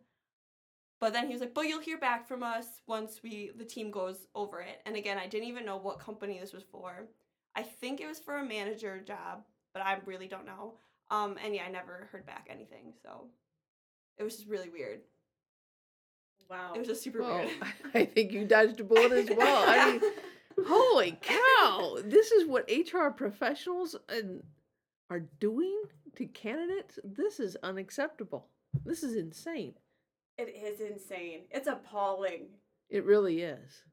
But 0.99 1.11
then 1.11 1.27
he 1.27 1.33
was 1.33 1.41
like, 1.41 1.53
"But 1.53 1.67
you'll 1.67 1.81
hear 1.81 1.97
back 1.97 2.27
from 2.27 2.43
us 2.43 2.65
once 2.87 3.21
we 3.21 3.51
the 3.57 3.65
team 3.65 3.91
goes 3.91 4.27
over 4.35 4.61
it." 4.61 4.81
And 4.85 4.95
again, 4.95 5.17
I 5.17 5.27
didn't 5.27 5.49
even 5.49 5.65
know 5.65 5.77
what 5.77 5.99
company 5.99 6.39
this 6.39 6.53
was 6.53 6.63
for. 6.71 7.07
I 7.55 7.63
think 7.63 7.99
it 7.99 8.07
was 8.07 8.19
for 8.19 8.37
a 8.37 8.45
manager 8.45 9.01
job, 9.01 9.43
but 9.73 9.83
I 9.83 9.97
really 10.05 10.27
don't 10.27 10.45
know. 10.45 10.75
Um, 11.11 11.37
and 11.43 11.53
yeah, 11.53 11.63
I 11.67 11.71
never 11.71 12.07
heard 12.11 12.25
back 12.25 12.47
anything, 12.49 12.93
so 13.03 13.25
it 14.17 14.23
was 14.23 14.37
just 14.37 14.47
really 14.47 14.69
weird. 14.69 15.01
Wow. 16.49 16.73
It 16.75 16.79
was 16.79 16.87
just 16.87 17.03
super 17.03 17.21
Well, 17.21 17.37
weird. 17.37 17.51
I 17.93 18.05
think 18.05 18.31
you 18.31 18.45
dodged 18.45 18.79
a 18.79 18.83
bullet 18.83 19.11
as 19.11 19.29
well. 19.35 19.63
I 19.67 19.91
mean, 19.91 20.01
holy 20.65 21.17
cow! 21.21 21.97
This 22.03 22.31
is 22.31 22.47
what 22.47 22.69
HR 22.69 23.09
professionals 23.09 23.95
and 24.09 24.43
are 25.09 25.25
doing 25.39 25.81
to 26.15 26.25
candidates. 26.25 26.99
This 27.03 27.39
is 27.39 27.55
unacceptable. 27.63 28.47
This 28.85 29.03
is 29.03 29.15
insane. 29.15 29.73
it 30.37 30.49
is 30.49 30.79
insane. 30.81 31.41
It's 31.51 31.67
appalling. 31.67 32.47
It 32.89 33.05
really 33.05 33.41
is. 33.41 33.83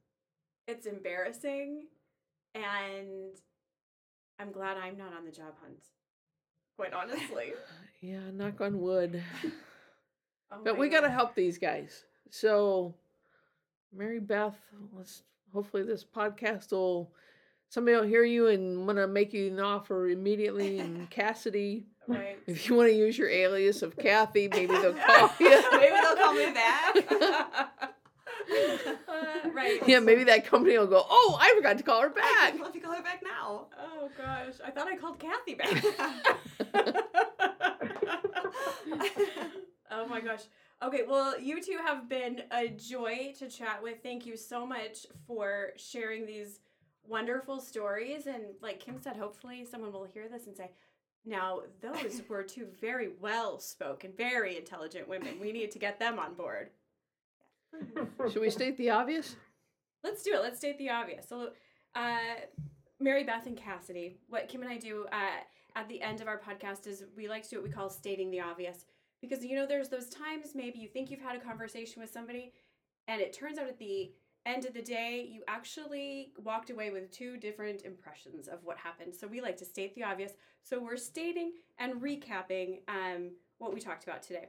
It's 0.67 0.87
embarrassing, 0.87 1.87
and 2.55 3.35
I'm 4.39 4.53
glad 4.53 4.77
I'm 4.77 4.97
not 4.97 5.15
on 5.15 5.25
the 5.25 5.31
job 5.33 5.55
hunt. 5.63 5.85
Quite 6.77 6.93
honestly. 6.93 7.53
Yeah, 8.03 8.31
knock 8.33 8.63
on 8.63 8.81
wood. 8.81 9.23
Oh 10.53 10.63
But 10.65 10.75
my 10.75 10.81
we 10.81 10.89
got 10.89 11.03
to 11.03 11.11
help 11.11 11.35
these 11.37 11.59
guys. 11.59 12.05
So, 12.31 12.95
Mary 13.93 14.19
Beth, 14.19 14.59
let's 14.93 15.23
hopefully 15.53 15.83
this 15.83 16.05
podcast 16.05 16.73
will 16.73 17.13
somebody 17.69 17.97
will 17.97 18.05
hear 18.05 18.25
you 18.25 18.49
and 18.49 18.87
want 18.87 18.99
to 18.99 19.07
make 19.07 19.33
you 19.33 19.49
an 19.49 19.61
offer 19.61 20.09
immediately. 20.09 20.79
And 20.81 21.09
Cassidy, 21.11 21.87
Right. 22.09 22.39
if 22.49 22.69
you 22.69 22.75
want 22.75 22.89
to 22.89 22.95
use 22.95 23.17
your 23.17 23.29
alias 23.29 23.83
of 23.83 23.97
Kathy, 23.99 24.49
maybe 24.49 24.67
they'll 24.75 24.95
call 25.07 25.31
you. 25.39 25.63
Maybe 25.73 25.95
they'll 26.03 26.17
call 26.17 26.33
me 26.35 26.53
back. 26.53 26.97
Uh, 29.09 29.51
right. 29.53 29.81
Yeah, 29.87 30.01
maybe 30.01 30.25
that 30.25 30.45
company 30.47 30.77
will 30.77 30.89
go. 30.89 31.05
Oh, 31.09 31.39
I 31.41 31.55
forgot 31.57 31.79
to 31.79 31.85
call 31.85 32.01
her 32.01 32.09
back. 32.11 32.55
Let 32.61 32.75
me 32.75 32.81
call 32.81 32.95
her 32.95 33.03
back 33.03 33.23
now. 33.23 33.67
Oh 33.81 34.11
gosh, 34.19 34.55
I 34.65 34.71
thought 34.73 34.89
I 34.89 34.97
called 34.97 35.21
Kathy 35.21 35.55
back. 35.55 35.85
oh 39.91 40.07
my 40.09 40.21
gosh. 40.21 40.43
Okay, 40.83 41.03
well, 41.07 41.39
you 41.39 41.63
two 41.63 41.79
have 41.85 42.09
been 42.09 42.43
a 42.51 42.69
joy 42.69 43.35
to 43.39 43.49
chat 43.49 43.83
with. 43.83 44.03
Thank 44.03 44.25
you 44.25 44.37
so 44.37 44.65
much 44.65 45.07
for 45.27 45.73
sharing 45.77 46.25
these 46.25 46.61
wonderful 47.05 47.61
stories. 47.61 48.27
And 48.27 48.45
like 48.63 48.81
Kim 48.81 48.99
said, 48.99 49.17
hopefully 49.17 49.67
someone 49.71 49.93
will 49.93 50.05
hear 50.05 50.27
this 50.29 50.47
and 50.47 50.57
say, 50.57 50.71
now, 51.27 51.61
those 51.83 52.23
were 52.29 52.43
two 52.43 52.67
very 52.81 53.11
well 53.21 53.59
spoken, 53.59 54.13
very 54.17 54.57
intelligent 54.57 55.07
women. 55.07 55.39
We 55.39 55.53
need 55.53 55.71
to 55.73 55.79
get 55.79 55.99
them 55.99 56.19
on 56.19 56.35
board. 56.35 56.71
Should 58.33 58.41
we 58.41 58.51
state 58.51 58.77
the 58.79 58.91
obvious? 58.91 59.37
Let's 60.03 60.23
do 60.23 60.33
it. 60.35 60.41
Let's 60.41 60.59
state 60.59 60.79
the 60.79 60.91
obvious. 60.91 61.29
So, 61.29 61.51
uh, 61.95 62.17
Mary 62.99 63.25
Beth 63.25 63.47
and 63.47 63.57
Cassidy, 63.57 64.17
what 64.29 64.49
Kim 64.49 64.63
and 64.63 64.71
I 64.71 64.79
do 64.79 65.07
uh, 65.13 65.77
at 65.77 65.89
the 65.89 66.01
end 66.01 66.21
of 66.21 66.27
our 66.27 66.39
podcast 66.39 66.87
is 66.87 67.05
we 67.17 67.29
like 67.29 67.45
to 67.45 67.51
do 67.51 67.57
what 67.57 67.65
we 67.65 67.71
call 67.71 67.91
stating 67.91 68.31
the 68.31 68.41
obvious. 68.41 68.85
Because, 69.21 69.45
you 69.45 69.57
know, 69.57 69.67
there's 69.67 69.89
those 69.89 70.09
times 70.09 70.55
maybe 70.55 70.79
you 70.79 70.89
think 70.89 71.11
you've 71.11 71.21
had 71.21 71.37
a 71.37 71.41
conversation 71.41 72.01
with 72.01 72.11
somebody, 72.11 72.53
and 73.09 73.21
it 73.21 73.33
turns 73.33 73.59
out 73.59 73.69
at 73.69 73.79
the 73.79 74.13
end 74.47 74.65
of 74.65 74.73
the 74.73 74.83
day, 74.83 75.29
you 75.31 75.43
actually 75.47 76.33
walked 76.43 76.71
away 76.71 76.91
with 76.91 77.11
two 77.11 77.37
different 77.37 77.83
impressions 77.83 78.49
of 78.49 78.61
what 78.65 78.79
happened. 78.79 79.15
So, 79.15 79.27
we 79.27 79.41
like 79.41 79.57
to 79.59 79.65
state 79.65 79.95
the 79.95 80.05
obvious. 80.05 80.33
So, 80.63 80.81
we're 80.83 80.97
stating 80.97 81.53
and 81.79 82.01
recapping 82.01 82.81
um, 82.89 83.33
what 83.59 83.75
we 83.75 83.81
talked 83.81 84.05
about 84.05 84.23
today. 84.23 84.49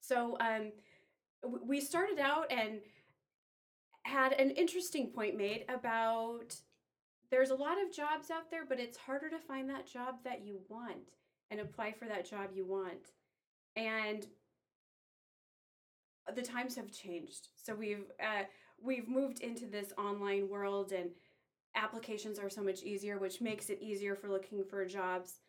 So, 0.00 0.36
um, 0.40 0.72
we 1.62 1.80
started 1.80 2.18
out 2.18 2.50
and 2.50 2.80
had 4.04 4.32
an 4.32 4.50
interesting 4.50 5.08
point 5.08 5.36
made 5.36 5.64
about 5.68 6.54
there's 7.30 7.50
a 7.50 7.54
lot 7.54 7.82
of 7.82 7.92
jobs 7.92 8.30
out 8.30 8.50
there, 8.50 8.64
but 8.66 8.78
it's 8.78 8.96
harder 8.96 9.28
to 9.30 9.38
find 9.38 9.68
that 9.68 9.86
job 9.86 10.16
that 10.24 10.44
you 10.44 10.60
want 10.68 11.16
and 11.50 11.60
apply 11.60 11.92
for 11.92 12.06
that 12.06 12.28
job 12.28 12.50
you 12.54 12.64
want. 12.64 13.12
And 13.76 14.26
the 16.34 16.42
times 16.42 16.76
have 16.76 16.90
changed. 16.92 17.48
So 17.56 17.74
we've 17.74 18.06
uh, 18.20 18.44
we've 18.82 19.08
moved 19.08 19.40
into 19.40 19.66
this 19.66 19.92
online 19.98 20.48
world, 20.48 20.92
and 20.92 21.10
applications 21.74 22.38
are 22.38 22.50
so 22.50 22.62
much 22.62 22.82
easier, 22.82 23.18
which 23.18 23.40
makes 23.40 23.70
it 23.70 23.82
easier 23.82 24.14
for 24.14 24.28
looking 24.28 24.64
for 24.64 24.84
jobs. 24.86 25.40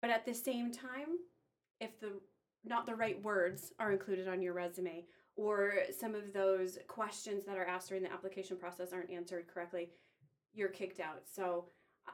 But 0.00 0.10
at 0.10 0.24
the 0.24 0.34
same 0.34 0.72
time, 0.72 1.18
if 1.80 1.98
the 2.00 2.12
not 2.64 2.86
the 2.86 2.94
right 2.94 3.22
words 3.22 3.72
are 3.78 3.92
included 3.92 4.28
on 4.28 4.42
your 4.42 4.54
resume, 4.54 5.04
or 5.36 5.74
some 5.98 6.14
of 6.14 6.32
those 6.32 6.78
questions 6.88 7.44
that 7.44 7.58
are 7.58 7.66
asked 7.66 7.88
during 7.88 8.02
the 8.02 8.12
application 8.12 8.56
process 8.56 8.92
aren't 8.92 9.10
answered 9.10 9.46
correctly, 9.52 9.90
you're 10.54 10.68
kicked 10.68 11.00
out. 11.00 11.22
So 11.32 11.66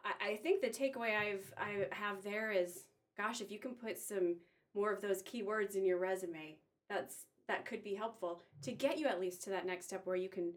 I, 0.04 0.32
I 0.32 0.36
think 0.36 0.60
the 0.60 0.68
takeaway 0.68 1.16
I've 1.16 1.52
I 1.56 1.86
have 1.92 2.22
there 2.24 2.50
is, 2.50 2.84
gosh, 3.16 3.40
if 3.40 3.50
you 3.50 3.58
can 3.58 3.74
put 3.74 3.98
some 3.98 4.36
more 4.74 4.92
of 4.92 5.00
those 5.00 5.22
keywords 5.22 5.76
in 5.76 5.84
your 5.84 5.98
resume, 5.98 6.56
that's 6.88 7.26
that 7.48 7.64
could 7.64 7.82
be 7.82 7.94
helpful 7.94 8.42
to 8.62 8.72
get 8.72 8.98
you 8.98 9.06
at 9.06 9.20
least 9.20 9.42
to 9.42 9.50
that 9.50 9.66
next 9.66 9.86
step 9.86 10.06
where 10.06 10.16
you 10.16 10.28
can 10.28 10.52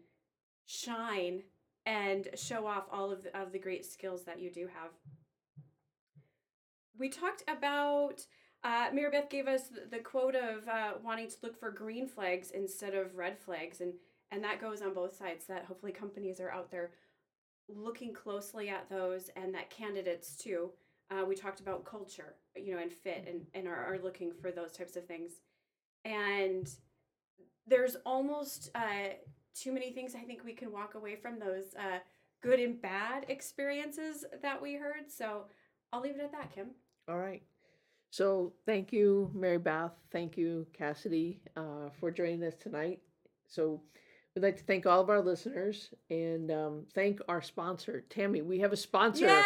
shine 0.66 1.42
and 1.84 2.28
show 2.34 2.66
off 2.66 2.84
all 2.90 3.10
of 3.10 3.22
the, 3.22 3.38
of 3.38 3.52
the 3.52 3.58
great 3.58 3.84
skills 3.84 4.24
that 4.24 4.40
you 4.40 4.50
do 4.50 4.66
have. 4.66 4.90
We 6.98 7.08
talked 7.08 7.44
about 7.48 8.26
uh, 8.64 8.88
Mary 8.92 9.10
Beth 9.10 9.30
gave 9.30 9.46
us 9.46 9.68
the, 9.68 9.82
the 9.90 10.02
quote 10.02 10.34
of 10.34 10.66
uh, 10.68 10.92
wanting 11.02 11.28
to 11.28 11.36
look 11.42 11.58
for 11.58 11.70
green 11.70 12.08
flags 12.08 12.50
instead 12.50 12.94
of 12.94 13.14
red 13.16 13.38
flags, 13.38 13.80
and 13.80 13.92
and 14.32 14.42
that 14.42 14.60
goes 14.60 14.82
on 14.82 14.92
both 14.92 15.16
sides. 15.16 15.46
That 15.46 15.66
hopefully 15.66 15.92
companies 15.92 16.40
are 16.40 16.50
out 16.50 16.70
there 16.70 16.90
looking 17.68 18.12
closely 18.12 18.68
at 18.68 18.88
those, 18.90 19.30
and 19.36 19.54
that 19.54 19.70
candidates 19.70 20.36
too. 20.36 20.70
Uh, 21.10 21.24
we 21.24 21.34
talked 21.34 21.60
about 21.60 21.84
culture, 21.84 22.34
you 22.56 22.74
know, 22.74 22.80
and 22.80 22.92
fit, 22.92 23.26
and 23.28 23.42
and 23.54 23.68
are, 23.68 23.94
are 23.94 23.98
looking 24.02 24.32
for 24.40 24.50
those 24.50 24.72
types 24.72 24.96
of 24.96 25.06
things. 25.06 25.32
And 26.04 26.68
there's 27.66 27.96
almost 28.04 28.70
uh, 28.74 29.14
too 29.54 29.72
many 29.72 29.92
things 29.92 30.14
I 30.14 30.20
think 30.20 30.44
we 30.44 30.52
can 30.52 30.72
walk 30.72 30.94
away 30.94 31.16
from 31.16 31.38
those 31.38 31.74
uh, 31.78 31.98
good 32.42 32.60
and 32.60 32.80
bad 32.80 33.26
experiences 33.28 34.24
that 34.42 34.60
we 34.60 34.74
heard. 34.74 35.10
So 35.10 35.44
I'll 35.92 36.00
leave 36.00 36.16
it 36.16 36.22
at 36.22 36.32
that, 36.32 36.54
Kim. 36.54 36.70
All 37.08 37.18
right. 37.18 37.42
So 38.10 38.52
thank 38.66 38.92
you, 38.92 39.30
Mary 39.34 39.58
Beth. 39.58 39.92
Thank 40.12 40.36
you, 40.36 40.66
Cassidy, 40.72 41.40
uh, 41.56 41.90
for 41.98 42.10
joining 42.10 42.42
us 42.44 42.54
tonight. 42.54 43.00
So 43.48 43.82
we'd 44.34 44.42
like 44.42 44.56
to 44.56 44.64
thank 44.64 44.86
all 44.86 45.00
of 45.00 45.10
our 45.10 45.20
listeners 45.20 45.92
and 46.10 46.50
um, 46.50 46.86
thank 46.94 47.20
our 47.28 47.42
sponsor, 47.42 48.04
Tammy. 48.08 48.42
We 48.42 48.60
have 48.60 48.72
a 48.72 48.76
sponsor. 48.76 49.26
Yeah. 49.26 49.44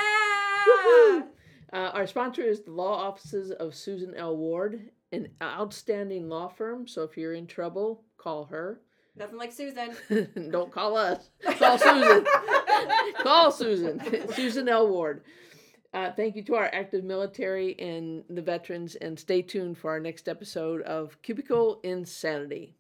Woohoo! 0.69 1.25
Uh, 1.73 1.91
our 1.93 2.07
sponsor 2.07 2.43
is 2.43 2.63
the 2.63 2.73
law 2.73 2.95
offices 2.95 3.53
of 3.53 3.75
Susan 3.75 4.15
L. 4.17 4.37
Ward, 4.37 4.91
an 5.13 5.29
outstanding 5.43 6.29
law 6.29 6.49
firm. 6.49 6.89
So 6.89 7.03
if 7.03 7.17
you're 7.17 7.35
in 7.35 7.47
trouble, 7.47 8.03
call 8.17 8.45
her. 8.47 8.81
Nothing 9.17 9.39
like 9.39 9.53
Susan. 9.53 9.97
Don't 10.51 10.73
call 10.73 10.97
us. 10.97 11.31
Call 11.59 11.79
Susan. 11.79 12.27
call 13.23 13.53
Susan. 13.53 14.01
Susan 14.35 14.69
L. 14.69 14.89
Ward. 14.89 15.23
Uh, 15.93 16.13
thank 16.13 16.37
you 16.37 16.43
to 16.45 16.55
our 16.55 16.71
active 16.73 17.03
military 17.03 17.79
and 17.81 18.23
the 18.31 18.43
veterans, 18.43 18.95
and 18.97 19.19
stay 19.19 19.43
tuned 19.43 19.77
for 19.77 19.91
our 19.91 20.01
next 20.01 20.29
episode 20.29 20.83
of 20.83 21.21
Cubicle 21.23 21.81
Insanity. 21.83 22.77